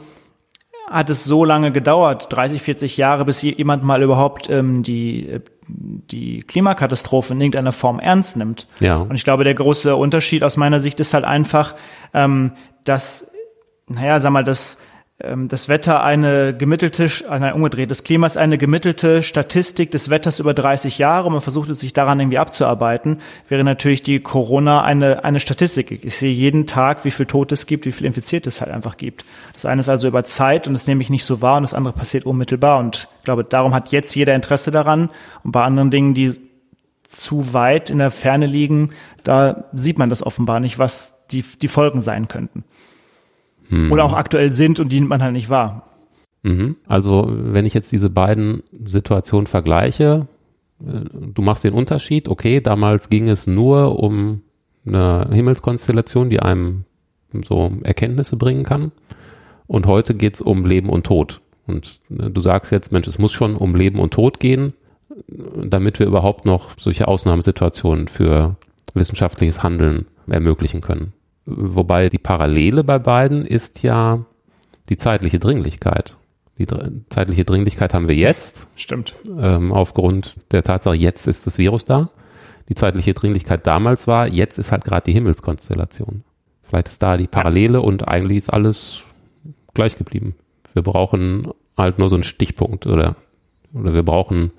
hat 0.90 1.10
es 1.10 1.24
so 1.24 1.46
lange 1.46 1.72
gedauert, 1.72 2.28
30, 2.32 2.62
40 2.62 2.98
Jahre, 2.98 3.26
bis 3.26 3.42
jemand 3.42 3.84
mal 3.84 4.02
überhaupt 4.02 4.50
ähm, 4.50 4.84
die, 4.84 5.40
die 5.68 6.42
Klimakatastrophe 6.42 7.34
in 7.34 7.42
irgendeiner 7.42 7.72
Form 7.72 8.00
ernst 8.00 8.38
nimmt. 8.38 8.68
Ja. 8.80 8.98
Und 8.98 9.16
ich 9.16 9.24
glaube, 9.24 9.44
der 9.44 9.54
große 9.54 9.96
Unterschied 9.96 10.44
aus 10.44 10.58
meiner 10.58 10.80
Sicht 10.80 11.00
ist 11.00 11.14
halt 11.14 11.24
einfach, 11.24 11.76
ähm, 12.14 12.54
dass, 12.84 13.32
naja, 13.88 14.20
sag 14.20 14.32
mal, 14.32 14.44
dass 14.44 14.78
das 15.48 15.70
Wetter 15.70 16.04
eine 16.04 16.56
gemittelte, 16.56 17.04
äh, 17.04 17.40
nein, 17.40 17.54
umgedreht, 17.54 17.92
das 17.92 18.04
Klima 18.04 18.26
ist 18.26 18.38
eine 18.38 18.58
gemittelte 18.58 19.22
Statistik 19.22 19.92
des 19.92 20.10
Wetters 20.10 20.40
über 20.40 20.54
30 20.54 20.98
Jahre. 20.98 21.30
Man 21.32 21.42
versucht 21.42 21.70
es 21.70 21.80
sich 21.80 21.94
daran 21.94 22.20
irgendwie 22.20 22.40
abzuarbeiten. 22.40 23.20
Wäre 23.48 23.64
natürlich 23.64 24.02
die 24.02 24.20
Corona 24.20 24.84
eine, 24.84 25.24
eine 25.24 25.40
Statistik. 25.40 26.04
Ich 26.04 26.18
sehe 26.18 26.34
jeden 26.34 26.66
Tag, 26.66 27.06
wie 27.06 27.12
viel 27.12 27.26
Tote 27.26 27.54
es 27.54 27.68
gibt, 27.68 27.86
wie 27.86 27.92
viel 27.92 28.08
Infizierte 28.08 28.50
es 28.50 28.62
halt 28.62 28.72
einfach 28.72 28.98
gibt. 28.98 29.26
Das 29.54 29.66
eine 29.66 29.82
ist 29.82 29.90
also 29.90 30.08
über 30.08 30.24
Zeit 30.24 30.68
und 30.68 30.74
das 30.74 30.88
nehme 30.88 31.02
ich 31.02 31.10
nicht 31.10 31.26
so 31.26 31.42
wahr 31.42 31.58
und 31.58 31.64
das 31.64 31.74
andere 31.74 31.94
passiert 31.94 32.26
unmittelbar. 32.26 32.80
Und 32.80 33.08
ich 33.20 33.26
glaube, 33.26 33.44
darum 33.44 33.74
hat 33.74 33.92
jetzt 33.92 34.16
jeder 34.16 34.34
Interesse 34.34 34.72
daran. 34.72 35.10
Und 35.44 35.52
bei 35.52 35.64
anderen 35.64 35.92
Dingen, 35.92 36.14
die 36.14 36.34
zu 37.08 37.54
weit 37.54 37.90
in 37.90 38.00
der 38.00 38.10
Ferne 38.12 38.46
liegen, 38.48 38.92
da 39.24 39.66
sieht 39.74 40.00
man 40.00 40.10
das 40.10 40.26
offenbar 40.26 40.60
nicht, 40.60 40.80
was 40.80 41.26
die, 41.32 41.44
die 41.62 41.68
Folgen 41.68 42.02
sein 42.02 42.28
könnten 42.28 42.64
hm. 43.72 43.92
oder 43.92 44.04
auch 44.04 44.14
aktuell 44.14 44.52
sind 44.52 44.80
und 44.80 44.92
die 44.92 45.00
nimmt 45.00 45.10
man 45.10 45.24
halt 45.24 45.34
nicht 45.34 45.50
wahr. 45.50 45.88
Mhm. 46.44 46.76
Also 46.88 47.28
wenn 47.30 47.66
ich 47.66 47.74
jetzt 47.74 47.92
diese 47.92 48.10
beiden 48.10 48.64
Situationen 48.86 49.48
vergleiche, 49.48 50.28
äh, 50.80 51.02
du 51.34 51.42
machst 51.42 51.64
den 51.64 51.74
Unterschied, 51.74 52.30
okay, 52.30 52.62
damals 52.62 53.10
ging 53.10 53.30
es 53.30 53.48
nur 53.48 54.00
um 54.00 54.42
eine 54.86 55.30
Himmelskonstellation, 55.32 56.30
die 56.30 56.42
einem 56.42 56.86
so 57.48 57.72
Erkenntnisse 57.84 58.36
bringen 58.36 58.64
kann. 58.64 58.92
Und 59.68 59.86
heute 59.86 60.16
geht 60.16 60.36
es 60.36 60.42
um 60.42 60.66
Leben 60.66 60.90
und 60.90 61.06
Tod. 61.06 61.42
Und 61.68 62.02
äh, 62.10 62.30
du 62.30 62.42
sagst 62.42 62.72
jetzt, 62.72 62.92
Mensch, 62.92 63.08
es 63.08 63.20
muss 63.20 63.32
schon 63.32 63.56
um 63.56 63.76
Leben 63.76 64.00
und 64.00 64.14
Tod 64.14 64.40
gehen, 64.40 64.74
damit 65.64 66.00
wir 66.00 66.08
überhaupt 66.08 66.46
noch 66.46 66.72
solche 66.78 67.08
Ausnahmesituationen 67.08 68.08
für 68.08 68.56
wissenschaftliches 68.94 69.62
Handeln 69.64 70.08
ermöglichen 70.28 70.82
können. 70.82 71.14
Wobei 71.46 72.10
die 72.10 72.20
Parallele 72.20 72.84
bei 72.84 73.00
beiden 73.00 73.46
ist 73.46 73.84
ja 73.84 74.26
die 74.90 74.98
zeitliche 74.98 75.40
Dringlichkeit. 75.40 76.18
Die 76.58 76.68
zeitliche 77.10 77.44
Dringlichkeit 77.44 77.94
haben 77.94 78.08
wir 78.08 78.16
jetzt. 78.16 78.68
Stimmt. 78.76 79.16
Ähm, 79.40 79.72
aufgrund 79.72 80.36
der 80.52 80.64
Tatsache, 80.64 80.96
jetzt 80.96 81.28
ist 81.28 81.48
das 81.48 81.58
Virus 81.58 81.86
da. 81.86 82.12
Die 82.70 82.76
zeitliche 82.76 83.14
Dringlichkeit 83.14 83.66
damals 83.66 84.08
war, 84.08 84.28
jetzt 84.28 84.60
ist 84.60 84.72
halt 84.72 84.84
gerade 84.84 85.06
die 85.06 85.14
Himmelskonstellation. 85.14 86.24
Vielleicht 86.62 86.88
ist 86.88 87.02
da 87.02 87.18
die 87.18 87.28
Parallele 87.28 87.80
ja. 87.80 87.84
und 87.84 88.08
eigentlich 88.08 88.38
ist 88.38 88.50
alles 88.50 89.04
gleich 89.74 89.98
geblieben. 89.98 90.36
Wir 90.74 90.84
brauchen 90.84 91.48
halt 91.78 91.98
nur 91.98 92.10
so 92.10 92.16
einen 92.16 92.24
Stichpunkt 92.24 92.86
oder, 92.86 93.16
oder 93.74 93.94
wir 93.94 94.04
brauchen 94.04 94.52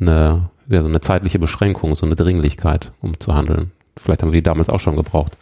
eine, 0.00 0.50
ja, 0.68 0.82
so 0.82 0.88
eine 0.88 1.00
zeitliche 1.00 1.38
Beschränkung, 1.38 1.94
so 1.94 2.04
eine 2.04 2.16
Dringlichkeit, 2.16 2.92
um 3.00 3.18
zu 3.20 3.34
handeln. 3.34 3.70
Vielleicht 3.96 4.22
haben 4.22 4.32
wir 4.32 4.40
die 4.40 4.42
damals 4.42 4.68
auch 4.68 4.80
schon 4.80 4.96
gebraucht. 4.96 5.36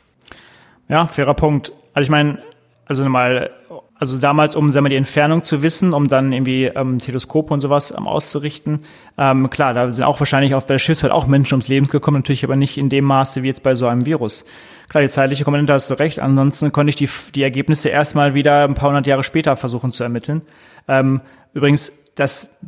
Ja, 0.88 1.06
fairer 1.06 1.34
Punkt. 1.34 1.72
Also 1.94 2.06
ich 2.06 2.10
meine, 2.10 2.38
also 2.86 3.04
mal, 3.08 3.50
also 3.98 4.18
damals, 4.18 4.54
um 4.54 4.70
sagen 4.70 4.84
wir, 4.84 4.90
die 4.90 4.96
Entfernung 4.96 5.42
zu 5.42 5.62
wissen, 5.62 5.92
um 5.92 6.06
dann 6.06 6.32
irgendwie 6.32 6.66
ähm, 6.66 6.98
Teleskope 6.98 7.52
und 7.52 7.60
sowas 7.60 7.92
ähm, 7.96 8.06
auszurichten. 8.06 8.80
Ähm, 9.18 9.50
klar, 9.50 9.74
da 9.74 9.90
sind 9.90 10.04
auch 10.04 10.20
wahrscheinlich 10.20 10.54
auf 10.54 10.66
der 10.66 10.78
Schiffsfahrt 10.78 11.12
auch 11.12 11.26
Menschen 11.26 11.54
ums 11.54 11.68
Leben 11.68 11.86
gekommen, 11.86 12.18
natürlich 12.18 12.44
aber 12.44 12.56
nicht 12.56 12.78
in 12.78 12.88
dem 12.88 13.04
Maße 13.04 13.42
wie 13.42 13.48
jetzt 13.48 13.62
bei 13.62 13.74
so 13.74 13.88
einem 13.88 14.06
Virus. 14.06 14.44
Klar, 14.88 15.02
die 15.02 15.08
zeitliche 15.08 15.44
Komponente 15.44 15.72
hast 15.72 15.90
du 15.90 15.94
recht. 15.94 16.20
Ansonsten 16.20 16.70
konnte 16.70 16.90
ich 16.90 16.96
die, 16.96 17.08
die 17.34 17.42
Ergebnisse 17.42 17.88
erstmal 17.88 18.34
wieder 18.34 18.64
ein 18.64 18.74
paar 18.74 18.90
hundert 18.90 19.08
Jahre 19.08 19.24
später 19.24 19.56
versuchen 19.56 19.90
zu 19.90 20.04
ermitteln. 20.04 20.42
Ähm, 20.86 21.20
übrigens, 21.54 21.92
das 22.16 22.58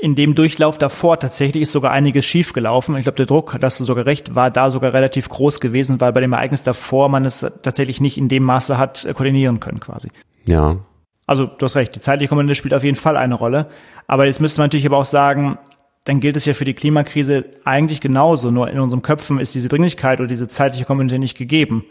in 0.00 0.14
dem 0.14 0.34
Durchlauf 0.34 0.78
davor 0.78 1.18
tatsächlich 1.18 1.62
ist 1.62 1.72
sogar 1.72 1.90
einiges 1.90 2.24
schiefgelaufen. 2.24 2.96
Ich 2.96 3.02
glaube, 3.02 3.16
der 3.16 3.26
Druck, 3.26 3.56
da 3.60 3.66
hast 3.66 3.78
du 3.78 3.84
sogar 3.84 4.06
recht, 4.06 4.34
war 4.34 4.50
da 4.50 4.70
sogar 4.70 4.94
relativ 4.94 5.28
groß 5.28 5.60
gewesen, 5.60 6.00
weil 6.00 6.12
bei 6.12 6.20
dem 6.20 6.32
Ereignis 6.32 6.62
davor 6.62 7.08
man 7.08 7.24
es 7.24 7.40
tatsächlich 7.62 8.00
nicht 8.00 8.16
in 8.16 8.28
dem 8.28 8.42
Maße 8.42 8.78
hat 8.78 9.06
koordinieren 9.14 9.60
können 9.60 9.80
quasi. 9.80 10.10
Ja. 10.46 10.78
Also 11.26 11.46
du 11.46 11.64
hast 11.64 11.76
recht, 11.76 11.94
die 11.94 12.00
zeitliche 12.00 12.28
Komponente 12.28 12.54
spielt 12.54 12.74
auf 12.74 12.84
jeden 12.84 12.96
Fall 12.96 13.16
eine 13.16 13.34
Rolle. 13.34 13.68
Aber 14.06 14.26
jetzt 14.26 14.40
müsste 14.40 14.60
man 14.60 14.66
natürlich 14.66 14.86
aber 14.86 14.96
auch 14.96 15.04
sagen, 15.04 15.58
dann 16.04 16.20
gilt 16.20 16.36
es 16.36 16.46
ja 16.46 16.54
für 16.54 16.64
die 16.64 16.74
Klimakrise 16.74 17.44
eigentlich 17.64 18.00
genauso. 18.00 18.50
Nur 18.50 18.70
in 18.70 18.80
unseren 18.80 19.02
Köpfen 19.02 19.38
ist 19.38 19.54
diese 19.54 19.68
Dringlichkeit 19.68 20.18
oder 20.20 20.26
diese 20.26 20.48
zeitliche 20.48 20.86
Komponente 20.86 21.18
nicht 21.18 21.36
gegeben. 21.36 21.84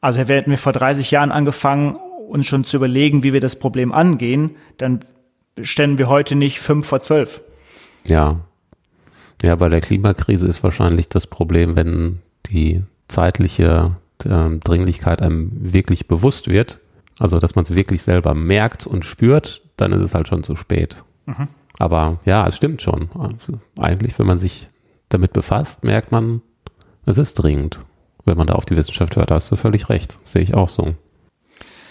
Also 0.00 0.20
hätten 0.20 0.50
wir 0.50 0.58
vor 0.58 0.72
30 0.72 1.10
Jahren 1.10 1.30
angefangen, 1.30 1.96
uns 2.28 2.46
schon 2.46 2.64
zu 2.64 2.78
überlegen, 2.78 3.22
wie 3.22 3.32
wir 3.32 3.40
das 3.40 3.58
Problem 3.58 3.92
angehen, 3.92 4.56
dann 4.78 5.00
ständen 5.60 5.98
wir 5.98 6.08
heute 6.08 6.34
nicht 6.34 6.60
fünf 6.60 6.86
vor 6.86 7.00
zwölf. 7.00 7.42
Ja. 8.06 8.40
Ja, 9.42 9.56
bei 9.56 9.68
der 9.68 9.80
Klimakrise 9.80 10.46
ist 10.46 10.62
wahrscheinlich 10.62 11.08
das 11.08 11.26
Problem, 11.26 11.76
wenn 11.76 12.20
die 12.46 12.82
zeitliche 13.08 13.96
äh, 14.24 14.58
Dringlichkeit 14.58 15.22
einem 15.22 15.50
wirklich 15.52 16.08
bewusst 16.08 16.48
wird, 16.48 16.78
also 17.18 17.38
dass 17.38 17.54
man 17.54 17.64
es 17.64 17.74
wirklich 17.74 18.02
selber 18.02 18.34
merkt 18.34 18.86
und 18.86 19.04
spürt, 19.04 19.62
dann 19.76 19.92
ist 19.92 20.02
es 20.02 20.14
halt 20.14 20.28
schon 20.28 20.44
zu 20.44 20.56
spät. 20.56 20.96
Mhm. 21.26 21.48
Aber 21.78 22.18
ja, 22.24 22.46
es 22.46 22.56
stimmt 22.56 22.82
schon. 22.82 23.08
Also 23.14 23.58
eigentlich, 23.78 24.18
wenn 24.18 24.26
man 24.26 24.36
sich 24.36 24.68
damit 25.08 25.32
befasst, 25.32 25.84
merkt 25.84 26.12
man, 26.12 26.42
es 27.06 27.18
ist 27.18 27.34
dringend. 27.34 27.80
Wenn 28.26 28.36
man 28.36 28.46
da 28.46 28.54
auf 28.54 28.66
die 28.66 28.76
Wissenschaft 28.76 29.16
hört, 29.16 29.30
hast 29.30 29.50
du 29.50 29.56
völlig 29.56 29.88
recht. 29.88 30.18
Das 30.22 30.32
sehe 30.32 30.42
ich 30.42 30.54
auch 30.54 30.68
so. 30.68 30.94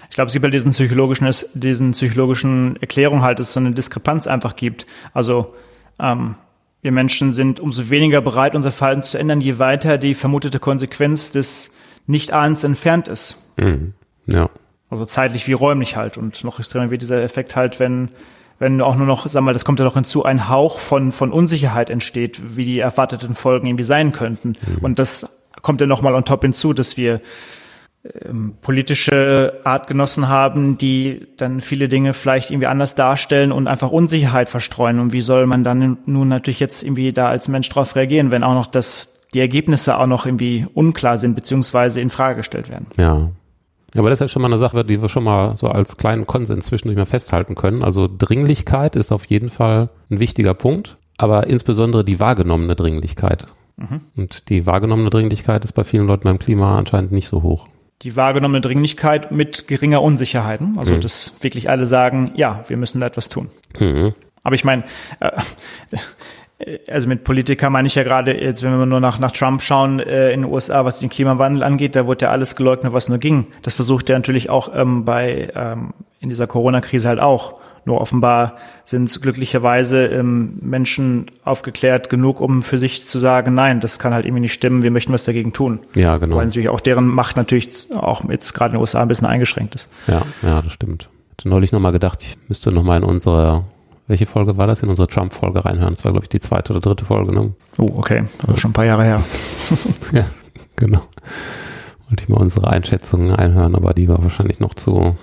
Ich 0.09 0.15
glaube, 0.15 0.27
es 0.27 0.33
gibt 0.33 0.43
bei 0.43 0.49
diesen 0.49 0.71
psychologischen, 0.71 1.29
diesen 1.53 1.91
psychologischen 1.91 2.77
Erklärungen 2.81 3.21
halt, 3.21 3.39
dass 3.39 3.47
es 3.47 3.53
so 3.53 3.59
eine 3.59 3.71
Diskrepanz 3.71 4.27
einfach 4.27 4.55
gibt. 4.55 4.87
Also 5.13 5.53
ähm, 5.99 6.35
wir 6.81 6.91
Menschen 6.91 7.33
sind 7.33 7.59
umso 7.59 7.89
weniger 7.89 8.21
bereit, 8.21 8.55
unser 8.55 8.71
Verhalten 8.71 9.03
zu 9.03 9.17
ändern, 9.17 9.41
je 9.41 9.59
weiter 9.59 9.97
die 9.97 10.15
vermutete 10.15 10.59
Konsequenz 10.59 11.31
des 11.31 11.75
Nicht-Ahns 12.07 12.63
entfernt 12.63 13.07
ist. 13.07 13.37
Mhm. 13.57 13.93
Ja. 14.27 14.49
Also 14.89 15.05
zeitlich 15.05 15.47
wie 15.47 15.53
räumlich 15.53 15.95
halt. 15.95 16.17
Und 16.17 16.43
noch 16.43 16.57
extremer 16.57 16.89
wird 16.89 17.03
dieser 17.03 17.21
Effekt 17.21 17.55
halt, 17.55 17.79
wenn, 17.79 18.09
wenn 18.57 18.81
auch 18.81 18.95
nur 18.95 19.05
noch, 19.05 19.27
sag 19.27 19.43
mal, 19.43 19.53
das 19.53 19.65
kommt 19.65 19.79
ja 19.79 19.85
noch 19.85 19.93
hinzu, 19.93 20.23
ein 20.23 20.49
Hauch 20.49 20.79
von, 20.79 21.11
von 21.11 21.31
Unsicherheit 21.31 21.91
entsteht, 21.91 22.55
wie 22.55 22.65
die 22.65 22.79
erwarteten 22.79 23.35
Folgen 23.35 23.67
irgendwie 23.67 23.83
sein 23.83 24.11
könnten. 24.11 24.55
Mhm. 24.65 24.77
Und 24.81 24.99
das 24.99 25.37
kommt 25.61 25.81
ja 25.81 25.87
nochmal 25.87 26.15
on 26.15 26.25
top 26.25 26.41
hinzu, 26.41 26.73
dass 26.73 26.97
wir 26.97 27.21
ähm, 28.05 28.53
politische 28.61 29.59
Artgenossen 29.65 30.29
haben, 30.29 30.77
die 30.77 31.27
dann 31.35 31.59
viele 31.59 31.89
Dinge 31.89 32.13
vielleicht 32.13 32.49
irgendwie 32.49 32.67
anders 32.67 32.95
darstellen 32.95 33.51
und 33.51 33.67
einfach 33.67 33.91
Unsicherheit 33.91 34.47
verstreuen. 34.47 34.99
Und 34.99 35.11
wie 35.11 35.19
soll 35.19 35.45
man 35.47 35.65
dann 35.65 35.97
nun 36.05 36.29
natürlich 36.29 36.61
jetzt 36.61 36.81
irgendwie 36.81 37.11
da 37.11 37.27
als 37.27 37.49
Mensch 37.49 37.67
drauf 37.67 37.97
reagieren, 37.97 38.31
wenn 38.31 38.43
auch 38.43 38.53
noch 38.53 38.67
das, 38.67 39.27
die 39.33 39.41
Ergebnisse 39.41 39.97
auch 39.97 40.07
noch 40.07 40.25
irgendwie 40.25 40.65
unklar 40.73 41.17
sind, 41.17 41.35
beziehungsweise 41.35 41.99
in 41.99 42.09
Frage 42.09 42.37
gestellt 42.37 42.69
werden? 42.69 42.87
Ja. 42.95 43.31
Aber 43.97 44.09
das 44.09 44.21
ist 44.21 44.21
ja 44.21 44.27
schon 44.29 44.43
mal 44.43 44.47
eine 44.47 44.59
Sache, 44.59 44.85
die 44.85 45.01
wir 45.01 45.09
schon 45.09 45.25
mal 45.25 45.55
so 45.55 45.67
als 45.67 45.97
kleinen 45.97 46.25
Konsens 46.25 46.67
zwischendurch 46.67 46.97
mal 46.97 47.05
festhalten 47.05 47.55
können. 47.55 47.83
Also 47.83 48.07
Dringlichkeit 48.07 48.95
ist 48.95 49.11
auf 49.11 49.25
jeden 49.25 49.49
Fall 49.49 49.89
ein 50.09 50.21
wichtiger 50.21 50.53
Punkt, 50.53 50.95
aber 51.17 51.47
insbesondere 51.47 52.05
die 52.05 52.21
wahrgenommene 52.21 52.77
Dringlichkeit. 52.77 53.47
Mhm. 53.75 54.01
Und 54.15 54.47
die 54.47 54.65
wahrgenommene 54.65 55.09
Dringlichkeit 55.09 55.65
ist 55.65 55.73
bei 55.73 55.83
vielen 55.83 56.07
Leuten 56.07 56.23
beim 56.23 56.39
Klima 56.39 56.77
anscheinend 56.77 57.11
nicht 57.11 57.27
so 57.27 57.41
hoch 57.41 57.67
die 58.01 58.15
wahrgenommene 58.15 58.61
Dringlichkeit 58.61 59.31
mit 59.31 59.67
geringer 59.67 60.01
Unsicherheiten. 60.01 60.77
Also, 60.77 60.95
mhm. 60.95 61.01
dass 61.01 61.35
wirklich 61.41 61.69
alle 61.69 61.85
sagen, 61.85 62.31
ja, 62.35 62.63
wir 62.67 62.77
müssen 62.77 63.01
da 63.01 63.07
etwas 63.07 63.29
tun. 63.29 63.49
Mhm. 63.77 64.13
Aber 64.43 64.55
ich 64.55 64.63
meine, 64.63 64.83
äh, 65.19 65.31
also 66.91 67.07
mit 67.07 67.23
Politiker 67.23 67.69
meine 67.69 67.87
ich 67.87 67.95
ja 67.95 68.03
gerade, 68.03 68.39
jetzt 68.39 68.63
wenn 68.63 68.77
wir 68.77 68.85
nur 68.85 68.99
nach, 68.99 69.19
nach 69.19 69.31
Trump 69.31 69.61
schauen 69.61 69.99
äh, 69.99 70.31
in 70.31 70.41
den 70.41 70.51
USA, 70.51 70.85
was 70.85 70.99
den 70.99 71.09
Klimawandel 71.09 71.63
angeht, 71.63 71.95
da 71.95 72.07
wurde 72.07 72.25
ja 72.25 72.31
alles 72.31 72.55
geleugnet, 72.55 72.93
was 72.93 73.09
nur 73.09 73.17
ging. 73.17 73.47
Das 73.61 73.75
versucht 73.75 74.09
er 74.09 74.17
natürlich 74.17 74.49
auch 74.49 74.73
ähm, 74.73 75.05
bei 75.05 75.51
ähm, 75.55 75.93
in 76.19 76.29
dieser 76.29 76.47
Corona-Krise 76.47 77.07
halt 77.07 77.19
auch. 77.19 77.55
Nur 77.85 78.01
offenbar 78.01 78.57
sind 78.85 79.21
glücklicherweise 79.21 80.05
ähm, 80.07 80.57
Menschen 80.61 81.27
aufgeklärt 81.43 82.09
genug, 82.09 82.41
um 82.41 82.61
für 82.61 82.77
sich 82.77 83.05
zu 83.05 83.19
sagen, 83.19 83.53
nein, 83.53 83.79
das 83.79 83.99
kann 83.99 84.13
halt 84.13 84.25
irgendwie 84.25 84.41
nicht 84.41 84.53
stimmen, 84.53 84.83
wir 84.83 84.91
möchten 84.91 85.13
was 85.13 85.25
dagegen 85.25 85.53
tun. 85.53 85.79
Ja, 85.95 86.17
genau. 86.17 86.37
Weil 86.37 86.45
natürlich 86.45 86.69
auch 86.69 86.79
deren 86.79 87.07
Macht 87.07 87.37
natürlich 87.37 87.87
auch 87.93 88.27
jetzt 88.29 88.53
gerade 88.53 88.71
in 88.71 88.77
den 88.77 88.81
USA 88.81 89.01
ein 89.01 89.07
bisschen 89.07 89.27
eingeschränkt 89.27 89.75
ist. 89.75 89.89
Ja, 90.07 90.23
ja, 90.41 90.61
das 90.61 90.73
stimmt. 90.73 91.09
Ich 91.31 91.45
hatte 91.45 91.49
neulich 91.49 91.71
nochmal 91.71 91.91
gedacht, 91.91 92.21
ich 92.21 92.37
müsste 92.47 92.71
nochmal 92.71 92.97
in 92.97 93.03
unsere, 93.03 93.63
welche 94.07 94.25
Folge 94.25 94.57
war 94.57 94.67
das? 94.67 94.81
In 94.83 94.89
unsere 94.89 95.07
Trump-Folge 95.07 95.63
reinhören. 95.63 95.93
Das 95.93 96.03
war, 96.03 96.11
glaube 96.11 96.25
ich, 96.25 96.29
die 96.29 96.39
zweite 96.39 96.73
oder 96.73 96.81
dritte 96.81 97.05
Folge. 97.05 97.33
Ne? 97.33 97.53
Oh, 97.77 97.91
okay. 97.95 98.25
Das 98.41 98.55
ist 98.55 98.59
schon 98.59 98.71
ein 98.71 98.73
paar 98.73 98.85
Jahre 98.85 99.03
her. 99.03 99.23
ja, 100.11 100.25
genau. 100.75 101.01
Wollte 102.09 102.23
ich 102.23 102.29
mal 102.29 102.41
unsere 102.41 102.67
Einschätzungen 102.67 103.33
einhören, 103.33 103.75
aber 103.75 103.93
die 103.93 104.07
war 104.07 104.21
wahrscheinlich 104.21 104.59
noch 104.59 104.73
zu, 104.73 105.15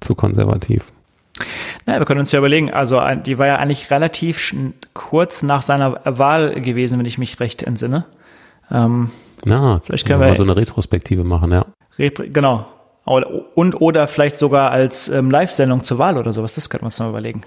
zu 0.00 0.14
konservativ. 0.14 0.92
Naja, 1.86 1.98
wir 1.98 2.06
können 2.06 2.20
uns 2.20 2.32
ja 2.32 2.38
überlegen, 2.38 2.70
also 2.72 3.00
die 3.24 3.38
war 3.38 3.46
ja 3.46 3.56
eigentlich 3.56 3.90
relativ 3.90 4.54
kurz 4.94 5.42
nach 5.42 5.62
seiner 5.62 6.00
Wahl 6.04 6.60
gewesen, 6.60 6.98
wenn 6.98 7.06
ich 7.06 7.18
mich 7.18 7.40
recht 7.40 7.62
entsinne. 7.62 8.04
Ähm, 8.70 9.10
Na, 9.44 9.80
vielleicht 9.84 10.06
können 10.06 10.20
wir 10.20 10.28
mal 10.28 10.36
so 10.36 10.42
eine 10.42 10.56
Retrospektive 10.56 11.24
machen, 11.24 11.52
ja. 11.52 11.64
Genau. 11.96 12.66
Und 13.04 13.80
oder 13.80 14.06
vielleicht 14.06 14.36
sogar 14.36 14.70
als 14.70 15.08
ähm, 15.08 15.30
Live-Sendung 15.30 15.82
zur 15.82 15.98
Wahl 15.98 16.16
oder 16.16 16.32
sowas, 16.32 16.54
das 16.54 16.70
könnten 16.70 16.84
wir 16.84 16.88
uns 16.88 16.98
noch 16.98 17.08
überlegen. 17.08 17.42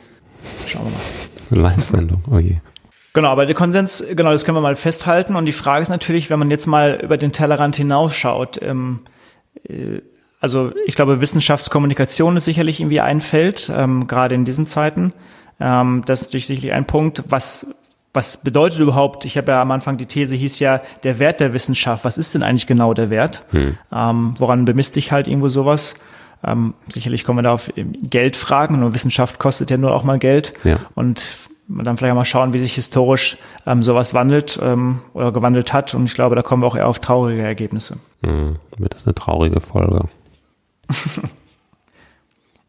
Schauen 0.67 0.84
wir 0.86 1.62
mal. 1.62 1.69
Live-Sendung, 1.69 2.23
oh 2.29 2.39
je. 2.39 2.58
Genau, 3.13 3.29
aber 3.29 3.45
der 3.45 3.56
Konsens, 3.56 4.03
genau, 4.15 4.32
das 4.32 4.43
können 4.43 4.58
wir 4.58 4.62
mal 4.62 4.75
festhalten. 4.75 5.36
Und 5.36 5.45
die 5.45 5.51
Frage 5.51 5.84
ist 5.84 5.89
natürlich, 5.89 6.29
wenn 6.32 6.39
man 6.39 6.49
jetzt 6.49 6.65
mal 6.65 6.99
über 7.01 7.15
den 7.15 7.32
Tellerrand 7.32 7.75
hinausschaut, 7.75 8.60
ähm, 8.62 9.01
äh, 9.63 10.01
also 10.43 10.73
ich 10.86 10.95
glaube, 10.95 11.21
Wissenschaftskommunikation 11.21 12.36
ist 12.36 12.43
sicherlich 12.43 12.82
irgendwie 12.82 12.99
ein 12.99 13.21
Feld, 13.21 13.71
ähm, 13.73 14.08
gerade 14.08 14.36
in 14.36 14.43
diesen 14.43 14.67
Zeiten. 14.67 15.13
Ähm, 15.58 16.03
das 16.06 16.21
ist 16.21 16.27
natürlich 16.27 16.47
sicherlich 16.47 16.73
ein 16.73 16.86
Punkt. 16.86 17.23
Was, 17.29 17.75
was 18.13 18.43
bedeutet 18.43 18.82
überhaupt, 18.82 19.23
ich 19.23 19.38
habe 19.38 19.53
ja 19.53 19.62
am 19.62 19.71
Anfang 19.71 19.95
die 19.95 20.06
These 20.06 20.36
hieß 20.36 20.60
ja, 20.60 20.82
der 21.03 21.19
Wert 21.19 21.39
der 21.39 21.53
Wissenschaft. 21.53 22.03
Was 22.03 22.17
ist 22.17 22.36
denn 22.36 22.43
eigentlich 22.43 22.67
genau 22.67 22.93
der 22.93 23.10
Wert? 23.10 23.43
Hm. 23.51 23.77
Ähm, 23.93 24.36
woran 24.38 24.65
bemisst 24.65 24.97
dich 24.97 25.13
halt 25.13 25.29
irgendwo 25.29 25.47
sowas? 25.47 25.95
Ähm, 26.43 26.73
sicherlich 26.89 27.23
kommen 27.23 27.38
wir 27.38 27.43
da 27.43 27.53
auf 27.53 27.71
Geld 27.75 28.36
fragen. 28.36 28.84
Und 28.84 28.93
Wissenschaft 28.93 29.39
kostet 29.39 29.71
ja 29.71 29.77
nur 29.77 29.93
auch 29.93 30.03
mal 30.03 30.19
Geld. 30.19 30.51
Ja. 30.65 30.75
Und 30.93 31.23
dann 31.69 31.95
vielleicht 31.95 32.12
auch 32.12 32.17
mal 32.17 32.25
schauen, 32.25 32.51
wie 32.51 32.60
sich 32.60 32.75
historisch 32.75 33.38
ähm, 33.65 33.82
sowas 33.82 34.13
wandelt 34.13 34.60
ähm, 34.62 34.99
oder 35.13 35.32
gewandelt 35.32 35.71
hat. 35.71 35.93
Und 35.93 36.03
ich 36.03 36.15
glaube, 36.15 36.36
da 36.36 36.41
kommen 36.41 36.62
wir 36.63 36.67
auch 36.67 36.75
eher 36.75 36.89
auf 36.89 36.99
traurige 36.99 37.43
Ergebnisse. 37.43 37.95
Hm, 38.23 38.58
wird 38.77 38.93
das 38.93 39.06
eine 39.06 39.15
traurige 39.15 39.62
Folge? 39.62 40.10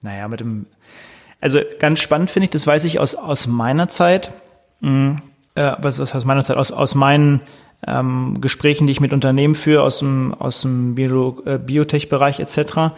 naja, 0.03 0.29
mit 0.29 0.41
dem. 0.41 0.67
Also 1.41 1.61
ganz 1.79 2.01
spannend 2.01 2.31
finde 2.31 2.45
ich, 2.45 2.51
das 2.51 2.67
weiß 2.67 2.85
ich 2.85 2.99
aus, 2.99 3.15
aus 3.15 3.47
meiner 3.47 3.89
Zeit. 3.89 4.35
Mh, 4.81 4.91
hm, 4.91 5.23
äh, 5.55 5.73
was, 5.79 5.99
was 5.99 6.15
aus 6.15 6.25
meiner 6.25 6.45
Zeit, 6.45 6.57
aus, 6.57 6.73
aus 6.73 6.95
meinen 6.95 7.41
ähm, 7.87 8.41
Gesprächen, 8.41 8.87
die 8.87 8.93
ich 8.93 9.01
mit 9.01 9.13
Unternehmen 9.13 9.55
führe, 9.55 9.83
aus 9.83 9.99
dem, 9.99 10.35
aus 10.35 10.63
dem 10.63 10.95
Bio, 10.95 11.43
äh, 11.45 11.59
Biotech-Bereich 11.59 12.41
etc. 12.41 12.95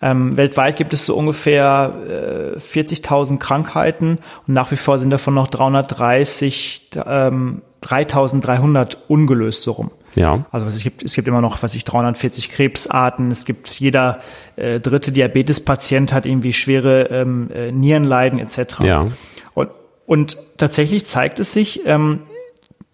Ähm, 0.00 0.36
weltweit 0.36 0.76
gibt 0.76 0.92
es 0.92 1.06
so 1.06 1.16
ungefähr 1.16 2.54
äh, 2.56 2.58
40.000 2.58 3.38
Krankheiten 3.38 4.18
und 4.46 4.54
nach 4.54 4.70
wie 4.70 4.76
vor 4.76 4.98
sind 4.98 5.10
davon 5.10 5.34
noch 5.34 5.48
330, 5.48 6.90
ähm, 7.04 7.62
3.300 7.82 8.96
ungelöst 9.08 9.62
so 9.62 9.72
rum. 9.72 9.90
Ja. 10.18 10.46
Also 10.50 10.66
es 10.66 10.82
gibt, 10.82 11.02
es 11.02 11.14
gibt 11.14 11.28
immer 11.28 11.40
noch, 11.40 11.62
was 11.62 11.74
ich 11.74 11.84
340 11.84 12.50
Krebsarten. 12.50 13.30
Es 13.30 13.44
gibt 13.44 13.68
jeder 13.68 14.20
äh, 14.56 14.80
dritte 14.80 15.12
Diabetespatient 15.12 16.12
hat 16.12 16.26
irgendwie 16.26 16.52
schwere 16.52 17.04
ähm, 17.10 17.50
äh, 17.52 17.70
Nierenleiden 17.72 18.38
etc. 18.38 18.80
Ja. 18.82 19.06
Und, 19.54 19.70
und 20.06 20.36
tatsächlich 20.56 21.06
zeigt 21.06 21.38
es 21.38 21.52
sich, 21.52 21.86
ähm, 21.86 22.22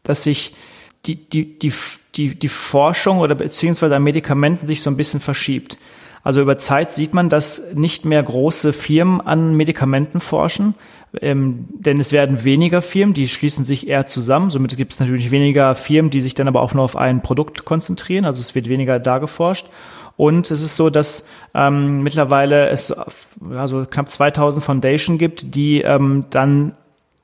dass 0.02 0.22
sich 0.22 0.54
die, 1.06 1.16
die, 1.16 1.58
die, 1.58 1.72
die, 2.14 2.38
die 2.38 2.48
Forschung 2.48 3.18
oder 3.18 3.34
beziehungsweise 3.34 3.96
an 3.96 4.02
Medikamenten 4.02 4.66
sich 4.66 4.82
so 4.82 4.90
ein 4.90 4.96
bisschen 4.96 5.20
verschiebt. 5.20 5.78
Also 6.24 6.40
über 6.40 6.58
Zeit 6.58 6.92
sieht 6.92 7.14
man, 7.14 7.28
dass 7.28 7.74
nicht 7.74 8.04
mehr 8.06 8.22
große 8.22 8.72
Firmen 8.72 9.20
an 9.20 9.56
Medikamenten 9.56 10.20
forschen, 10.20 10.74
ähm, 11.20 11.66
denn 11.68 12.00
es 12.00 12.12
werden 12.12 12.44
weniger 12.44 12.82
Firmen, 12.82 13.14
die 13.14 13.28
schließen 13.28 13.64
sich 13.64 13.86
eher 13.86 14.06
zusammen. 14.06 14.50
Somit 14.50 14.76
gibt 14.76 14.94
es 14.94 15.00
natürlich 15.00 15.30
weniger 15.30 15.74
Firmen, 15.74 16.10
die 16.10 16.20
sich 16.20 16.34
dann 16.34 16.48
aber 16.48 16.62
auch 16.62 16.74
nur 16.74 16.82
auf 16.82 16.96
ein 16.96 17.20
Produkt 17.20 17.64
konzentrieren. 17.64 18.24
Also 18.24 18.40
es 18.40 18.54
wird 18.54 18.68
weniger 18.68 18.98
da 18.98 19.18
geforscht. 19.18 19.68
Und 20.16 20.50
es 20.50 20.62
ist 20.62 20.76
so, 20.76 20.90
dass 20.90 21.26
ähm, 21.54 22.02
mittlerweile 22.02 22.68
es 22.68 22.92
also 23.50 23.84
knapp 23.84 24.08
2000 24.08 24.64
Foundation 24.64 25.18
gibt, 25.18 25.54
die 25.54 25.82
ähm, 25.82 26.26
dann 26.30 26.72